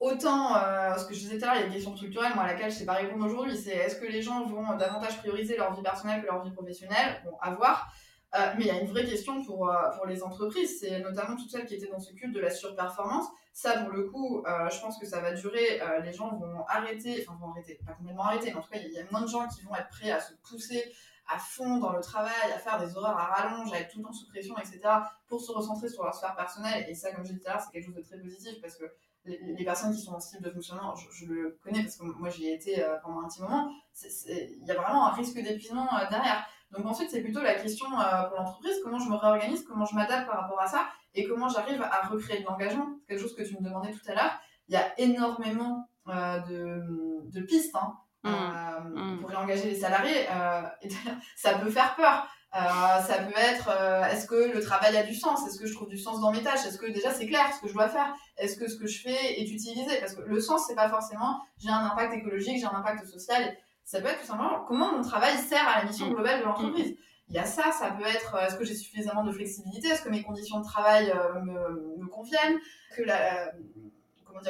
autant, 0.00 0.56
euh, 0.56 0.96
ce 0.96 1.06
que 1.06 1.14
je 1.14 1.20
disais 1.20 1.38
tout 1.38 1.44
à 1.44 1.54
l'heure, 1.54 1.56
il 1.56 1.60
y 1.60 1.62
a 1.62 1.66
une 1.68 1.72
question 1.72 1.96
structurelle, 1.96 2.34
moi, 2.34 2.42
à 2.42 2.48
laquelle 2.48 2.70
je 2.70 2.76
sais 2.76 2.84
pas 2.84 2.94
répondre 2.94 3.24
aujourd'hui, 3.24 3.56
c'est 3.56 3.70
est-ce 3.70 3.96
que 3.96 4.06
les 4.06 4.20
gens 4.20 4.44
vont 4.44 4.76
davantage 4.76 5.18
prioriser 5.18 5.56
leur 5.56 5.72
vie 5.72 5.82
personnelle 5.82 6.20
que 6.20 6.26
leur 6.26 6.42
vie 6.42 6.50
professionnelle? 6.50 7.22
Bon, 7.24 7.36
à 7.40 7.54
voir. 7.54 7.92
Euh, 8.34 8.52
mais 8.56 8.64
il 8.64 8.66
y 8.66 8.70
a 8.70 8.80
une 8.80 8.88
vraie 8.88 9.04
question 9.04 9.44
pour, 9.44 9.70
pour 9.96 10.06
les 10.06 10.22
entreprises, 10.22 10.80
c'est 10.80 11.00
notamment 11.00 11.36
toutes 11.36 11.50
celles 11.50 11.66
qui 11.66 11.74
étaient 11.74 11.90
dans 11.90 12.00
ce 12.00 12.12
culte 12.12 12.34
de 12.34 12.40
la 12.40 12.50
surperformance. 12.50 13.26
Ça, 13.52 13.78
pour 13.78 13.90
le 13.90 14.04
coup, 14.10 14.42
je 14.44 14.80
pense 14.80 14.98
que 14.98 15.06
ça 15.06 15.20
va 15.20 15.32
durer. 15.32 15.80
les 16.02 16.12
gens 16.12 16.34
vont 16.34 16.64
arrêter, 16.66 17.24
enfin, 17.24 17.38
vont 17.40 17.52
arrêter, 17.52 17.78
pas 17.86 17.92
complètement 17.92 18.24
arrêter, 18.24 18.50
mais 18.50 18.56
en 18.56 18.62
tout 18.62 18.70
cas, 18.70 18.80
il 18.84 18.92
y 18.92 18.98
a 18.98 19.04
moins 19.12 19.20
de 19.20 19.28
gens 19.28 19.46
qui 19.46 19.62
vont 19.62 19.76
être 19.76 19.88
prêts 19.90 20.10
à 20.10 20.18
se 20.18 20.32
pousser 20.48 20.92
à 21.26 21.38
fond 21.38 21.78
dans 21.78 21.92
le 21.92 22.00
travail, 22.00 22.52
à 22.54 22.58
faire 22.58 22.78
des 22.78 22.96
horaires 22.96 23.16
à 23.16 23.26
rallonge, 23.26 23.72
à 23.72 23.80
être 23.80 23.90
tout 23.90 23.98
le 23.98 24.04
temps 24.04 24.12
sous 24.12 24.26
pression, 24.28 24.56
etc., 24.58 24.80
pour 25.26 25.40
se 25.40 25.52
recentrer 25.52 25.88
sur 25.88 26.04
leur 26.04 26.14
sphère 26.14 26.36
personnelle. 26.36 26.84
Et 26.88 26.94
ça, 26.94 27.12
comme 27.12 27.24
je 27.24 27.32
disais 27.32 27.40
tout 27.40 27.48
à 27.48 27.54
l'heure, 27.54 27.62
c'est 27.62 27.72
quelque 27.72 27.86
chose 27.86 27.94
de 27.94 28.02
très 28.02 28.18
positif 28.18 28.60
parce 28.60 28.76
que 28.76 28.84
les, 29.24 29.64
personnes 29.64 29.94
qui 29.94 30.00
sont 30.00 30.18
ce 30.20 30.30
type 30.30 30.42
de 30.42 30.50
fonctionnement, 30.50 30.94
je, 30.94 31.26
le 31.26 31.58
connais 31.62 31.82
parce 31.82 31.96
que 31.96 32.04
moi 32.04 32.28
j'y 32.28 32.48
ai 32.48 32.54
été 32.54 32.82
euh, 32.82 32.96
pendant 33.02 33.20
un 33.20 33.28
petit 33.28 33.40
moment, 33.40 33.70
il 34.02 34.66
y 34.66 34.70
a 34.70 34.74
vraiment 34.74 35.06
un 35.06 35.12
risque 35.12 35.36
d'épuisement 35.36 35.88
euh, 35.94 36.08
derrière. 36.10 36.46
Donc 36.70 36.86
ensuite, 36.86 37.10
c'est 37.10 37.22
plutôt 37.22 37.40
la 37.40 37.54
question 37.54 37.86
euh, 37.98 38.22
pour 38.24 38.38
l'entreprise, 38.38 38.76
comment 38.82 38.98
je 38.98 39.08
me 39.08 39.16
réorganise, 39.16 39.64
comment 39.64 39.84
je 39.84 39.94
m'adapte 39.94 40.26
par 40.26 40.42
rapport 40.42 40.60
à 40.60 40.66
ça 40.66 40.88
et 41.14 41.26
comment 41.26 41.48
j'arrive 41.48 41.80
à 41.82 42.06
recréer 42.08 42.40
de 42.40 42.44
l'engagement. 42.44 42.88
C'est 43.00 43.14
quelque 43.14 43.22
chose 43.22 43.36
que 43.36 43.42
tu 43.42 43.54
me 43.56 43.62
demandais 43.62 43.92
tout 43.92 44.10
à 44.10 44.14
l'heure. 44.14 44.40
Il 44.68 44.74
y 44.74 44.76
a 44.76 44.98
énormément 44.98 45.88
de, 46.06 47.30
de, 47.30 47.40
pistes. 47.42 47.76
Hein. 47.76 47.96
Mmh. 48.24 48.30
Euh, 48.30 48.80
mmh. 48.80 49.20
pour 49.20 49.28
réengager 49.28 49.68
les 49.68 49.74
salariés. 49.74 50.26
Euh, 50.30 50.62
ça 51.36 51.58
peut 51.58 51.70
faire 51.70 51.94
peur. 51.94 52.26
Euh, 52.54 53.02
ça 53.02 53.18
peut 53.18 53.36
être 53.36 53.68
est-ce 54.12 54.26
que 54.26 54.54
le 54.54 54.60
travail 54.62 54.96
a 54.96 55.02
du 55.02 55.14
sens? 55.14 55.46
Est-ce 55.46 55.58
que 55.58 55.66
je 55.66 55.74
trouve 55.74 55.88
du 55.88 55.98
sens 55.98 56.20
dans 56.20 56.30
mes 56.30 56.42
tâches? 56.42 56.64
Est-ce 56.66 56.78
que 56.78 56.86
déjà 56.86 57.12
c'est 57.12 57.26
clair 57.26 57.52
ce 57.54 57.60
que 57.60 57.68
je 57.68 57.74
dois 57.74 57.88
faire? 57.88 58.14
Est-ce 58.36 58.56
que 58.56 58.68
ce 58.68 58.76
que 58.76 58.86
je 58.86 59.00
fais 59.00 59.40
est 59.40 59.50
utilisé? 59.50 59.98
Parce 60.00 60.14
que 60.14 60.22
le 60.22 60.40
sens, 60.40 60.66
c'est 60.68 60.76
pas 60.76 60.88
forcément 60.88 61.40
j'ai 61.58 61.70
un 61.70 61.84
impact 61.86 62.14
écologique, 62.14 62.58
j'ai 62.58 62.66
un 62.66 62.76
impact 62.76 63.06
social. 63.06 63.56
Ça 63.84 64.00
peut 64.00 64.08
être 64.08 64.20
tout 64.20 64.26
simplement 64.26 64.64
comment 64.66 64.92
mon 64.92 65.02
travail 65.02 65.36
sert 65.36 65.66
à 65.66 65.80
la 65.80 65.84
mission 65.84 66.06
mmh. 66.06 66.14
globale 66.14 66.40
de 66.40 66.44
l'entreprise? 66.44 66.96
Il 67.28 67.34
y 67.34 67.38
a 67.38 67.44
ça, 67.44 67.72
ça 67.72 67.90
peut 67.90 68.06
être 68.06 68.36
est-ce 68.36 68.54
que 68.54 68.64
j'ai 68.64 68.74
suffisamment 68.74 69.24
de 69.24 69.32
flexibilité? 69.32 69.88
Est-ce 69.88 70.02
que 70.02 70.10
mes 70.10 70.22
conditions 70.22 70.60
de 70.60 70.64
travail 70.64 71.12
me, 71.42 71.96
me, 71.98 72.06
conviennent? 72.06 72.58
Que 72.96 73.02
la, 73.02 73.50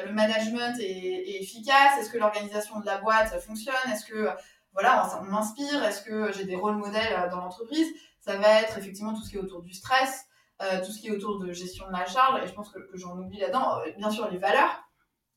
le 0.04 0.12
management 0.12 0.76
est, 0.78 1.40
efficace? 1.40 1.98
Est-ce 2.00 2.10
que 2.10 2.18
l'organisation 2.18 2.80
de 2.80 2.86
la 2.86 2.98
boîte 2.98 3.40
fonctionne? 3.40 3.74
Est-ce 3.90 4.04
que 4.04 4.28
voilà, 4.74 5.08
on, 5.20 5.24
m'inspire 5.24 5.82
Est-ce 5.84 6.02
que 6.02 6.32
j'ai 6.32 6.44
des 6.44 6.56
rôles 6.56 6.76
modèles 6.76 7.14
euh, 7.16 7.30
dans 7.30 7.38
l'entreprise? 7.38 7.88
Ça 8.20 8.36
va 8.36 8.60
être 8.60 8.76
effectivement 8.78 9.14
tout 9.14 9.22
ce 9.22 9.30
qui 9.30 9.36
est 9.36 9.40
autour 9.40 9.62
du 9.62 9.72
stress, 9.72 10.26
euh, 10.62 10.84
tout 10.84 10.92
ce 10.92 11.00
qui 11.00 11.08
est 11.08 11.10
autour 11.10 11.38
de 11.38 11.52
gestion 11.52 11.86
de 11.86 11.92
la 11.92 12.06
charge, 12.06 12.42
et 12.42 12.46
je 12.46 12.52
pense 12.52 12.70
que, 12.70 12.78
j'en 12.94 13.18
oublie 13.18 13.38
là-dedans. 13.38 13.78
Euh, 13.78 13.90
bien 13.96 14.10
sûr, 14.10 14.28
les 14.30 14.38
valeurs. 14.38 14.84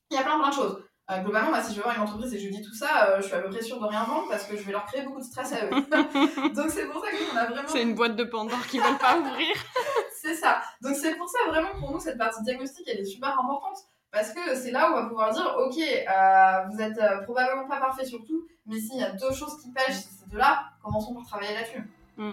Il 0.10 0.16
y 0.16 0.18
a 0.18 0.24
plein 0.24 0.40
plein 0.40 0.50
de 0.50 0.54
choses. 0.54 0.84
Euh, 1.10 1.22
globalement, 1.22 1.52
moi, 1.52 1.62
si 1.62 1.72
je 1.72 1.78
vais 1.78 1.84
voir 1.84 1.96
une 1.96 2.02
entreprise 2.02 2.34
et 2.34 2.40
je 2.40 2.50
dis 2.50 2.62
tout 2.62 2.74
ça, 2.74 3.08
euh, 3.08 3.22
je 3.22 3.28
suis 3.28 3.34
à 3.34 3.40
peu 3.40 3.50
près 3.50 3.62
sûre 3.62 3.80
de 3.80 3.86
rien 3.86 4.04
vendre 4.04 4.28
parce 4.30 4.44
que 4.44 4.58
je 4.58 4.64
vais 4.64 4.74
leur 4.74 4.86
créer 4.86 5.04
beaucoup 5.04 5.22
de 5.22 5.26
stress 5.26 5.54
à 5.54 5.66
eux. 5.66 5.70
Donc 6.54 6.70
c'est 6.70 6.86
pour 6.88 7.02
ça 7.02 7.12
qu'on 7.12 7.38
a 7.38 7.46
vraiment. 7.46 7.68
C'est 7.68 7.82
une 7.82 7.96
boîte 7.96 8.18
de 8.18 8.26
Pandore 8.26 8.68
qu'ils 8.68 8.82
veulent 8.82 8.98
pas 8.98 9.18
ouvrir. 9.18 9.56
c'est 10.22 10.36
ça. 10.36 10.62
Donc 10.82 10.96
c'est 10.96 11.16
pour 11.16 11.30
ça 11.30 11.40
vraiment 11.48 11.80
pour 11.80 11.94
nous 11.94 12.00
cette 12.02 12.18
partie 12.18 12.44
diagnostic 12.44 12.86
elle 12.90 13.00
est 13.00 13.06
super 13.06 13.40
importante 13.40 13.78
parce 14.12 14.32
que 14.32 14.56
c'est 14.56 14.72
là 14.72 14.90
où 14.90 14.94
on 14.94 15.02
va 15.02 15.08
pouvoir 15.08 15.34
dire 15.34 15.56
ok 15.60 15.78
euh, 15.78 16.70
vous 16.72 16.82
êtes 16.82 17.24
probablement 17.24 17.68
pas 17.68 17.80
parfait 17.80 18.06
sur 18.06 18.24
tout, 18.26 18.48
mais 18.66 18.80
s'il 18.80 19.00
y 19.00 19.04
a 19.04 19.12
deux 19.12 19.34
choses 19.34 19.62
qui 19.62 19.72
pêchent, 19.72 19.96
c'est 19.96 20.24
ces 20.24 20.30
deux-là, 20.30 20.64
commençons 20.84 21.14
par 21.14 21.26
travailler 21.26 21.54
là-dessus. 21.54 21.84
Mm. 22.18 22.32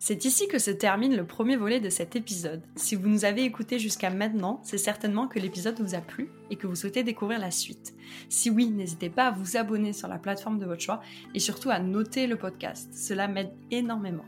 C'est 0.00 0.24
ici 0.24 0.46
que 0.46 0.60
se 0.60 0.70
termine 0.70 1.16
le 1.16 1.26
premier 1.26 1.56
volet 1.56 1.80
de 1.80 1.90
cet 1.90 2.14
épisode. 2.14 2.62
Si 2.76 2.94
vous 2.94 3.08
nous 3.08 3.24
avez 3.24 3.42
écoutés 3.42 3.80
jusqu'à 3.80 4.10
maintenant, 4.10 4.60
c'est 4.62 4.78
certainement 4.78 5.26
que 5.26 5.40
l'épisode 5.40 5.80
vous 5.80 5.96
a 5.96 6.00
plu 6.00 6.30
et 6.50 6.56
que 6.56 6.68
vous 6.68 6.76
souhaitez 6.76 7.02
découvrir 7.02 7.40
la 7.40 7.50
suite. 7.50 7.94
Si 8.28 8.48
oui, 8.48 8.70
n'hésitez 8.70 9.10
pas 9.10 9.26
à 9.26 9.30
vous 9.32 9.56
abonner 9.56 9.92
sur 9.92 10.06
la 10.06 10.18
plateforme 10.18 10.60
de 10.60 10.66
votre 10.66 10.82
choix 10.82 11.02
et 11.34 11.40
surtout 11.40 11.70
à 11.70 11.80
noter 11.80 12.28
le 12.28 12.36
podcast. 12.36 12.94
Cela 12.94 13.26
m'aide 13.26 13.52
énormément. 13.72 14.24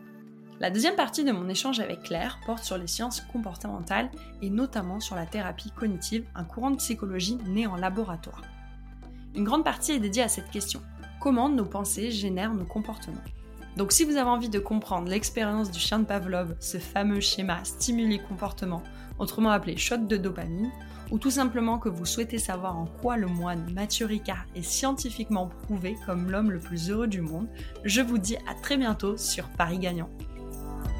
La 0.61 0.68
deuxième 0.68 0.94
partie 0.94 1.24
de 1.24 1.32
mon 1.32 1.48
échange 1.48 1.80
avec 1.80 2.02
Claire 2.02 2.38
porte 2.44 2.64
sur 2.64 2.76
les 2.76 2.86
sciences 2.86 3.22
comportementales 3.22 4.11
et 4.42 4.50
notamment 4.50 5.00
sur 5.00 5.16
la 5.16 5.24
thérapie 5.24 5.70
cognitive, 5.70 6.26
un 6.34 6.44
courant 6.44 6.70
de 6.70 6.76
psychologie 6.76 7.38
né 7.46 7.66
en 7.66 7.76
laboratoire. 7.76 8.42
Une 9.34 9.44
grande 9.44 9.64
partie 9.64 9.92
est 9.92 10.00
dédiée 10.00 10.22
à 10.22 10.28
cette 10.28 10.50
question. 10.50 10.82
Comment 11.18 11.48
nos 11.48 11.64
pensées 11.64 12.11
génèrent 12.11 12.52
nos 12.52 12.66
comportements 12.66 13.24
donc 13.76 13.92
si 13.92 14.04
vous 14.04 14.16
avez 14.16 14.28
envie 14.28 14.48
de 14.48 14.58
comprendre 14.58 15.08
l'expérience 15.08 15.70
du 15.70 15.78
chien 15.78 16.00
de 16.00 16.04
Pavlov, 16.04 16.56
ce 16.58 16.78
fameux 16.78 17.20
schéma 17.20 17.62
stimuli-comportement, 17.62 18.82
autrement 19.20 19.52
appelé 19.52 19.76
shot 19.76 19.98
de 19.98 20.16
dopamine, 20.16 20.72
ou 21.12 21.18
tout 21.18 21.30
simplement 21.30 21.78
que 21.78 21.88
vous 21.88 22.04
souhaitez 22.04 22.38
savoir 22.38 22.76
en 22.76 22.86
quoi 22.86 23.16
le 23.16 23.28
moine 23.28 23.72
Mathieu 23.72 24.06
Ricard 24.06 24.44
est 24.56 24.62
scientifiquement 24.62 25.46
prouvé 25.46 25.96
comme 26.04 26.32
l'homme 26.32 26.50
le 26.50 26.58
plus 26.58 26.90
heureux 26.90 27.06
du 27.06 27.20
monde, 27.20 27.46
je 27.84 28.00
vous 28.00 28.18
dis 28.18 28.36
à 28.48 28.54
très 28.61 28.76
bientôt 28.76 29.16
sur 29.16 29.48
Paris 29.50 29.78
Gagnant. 29.78 30.11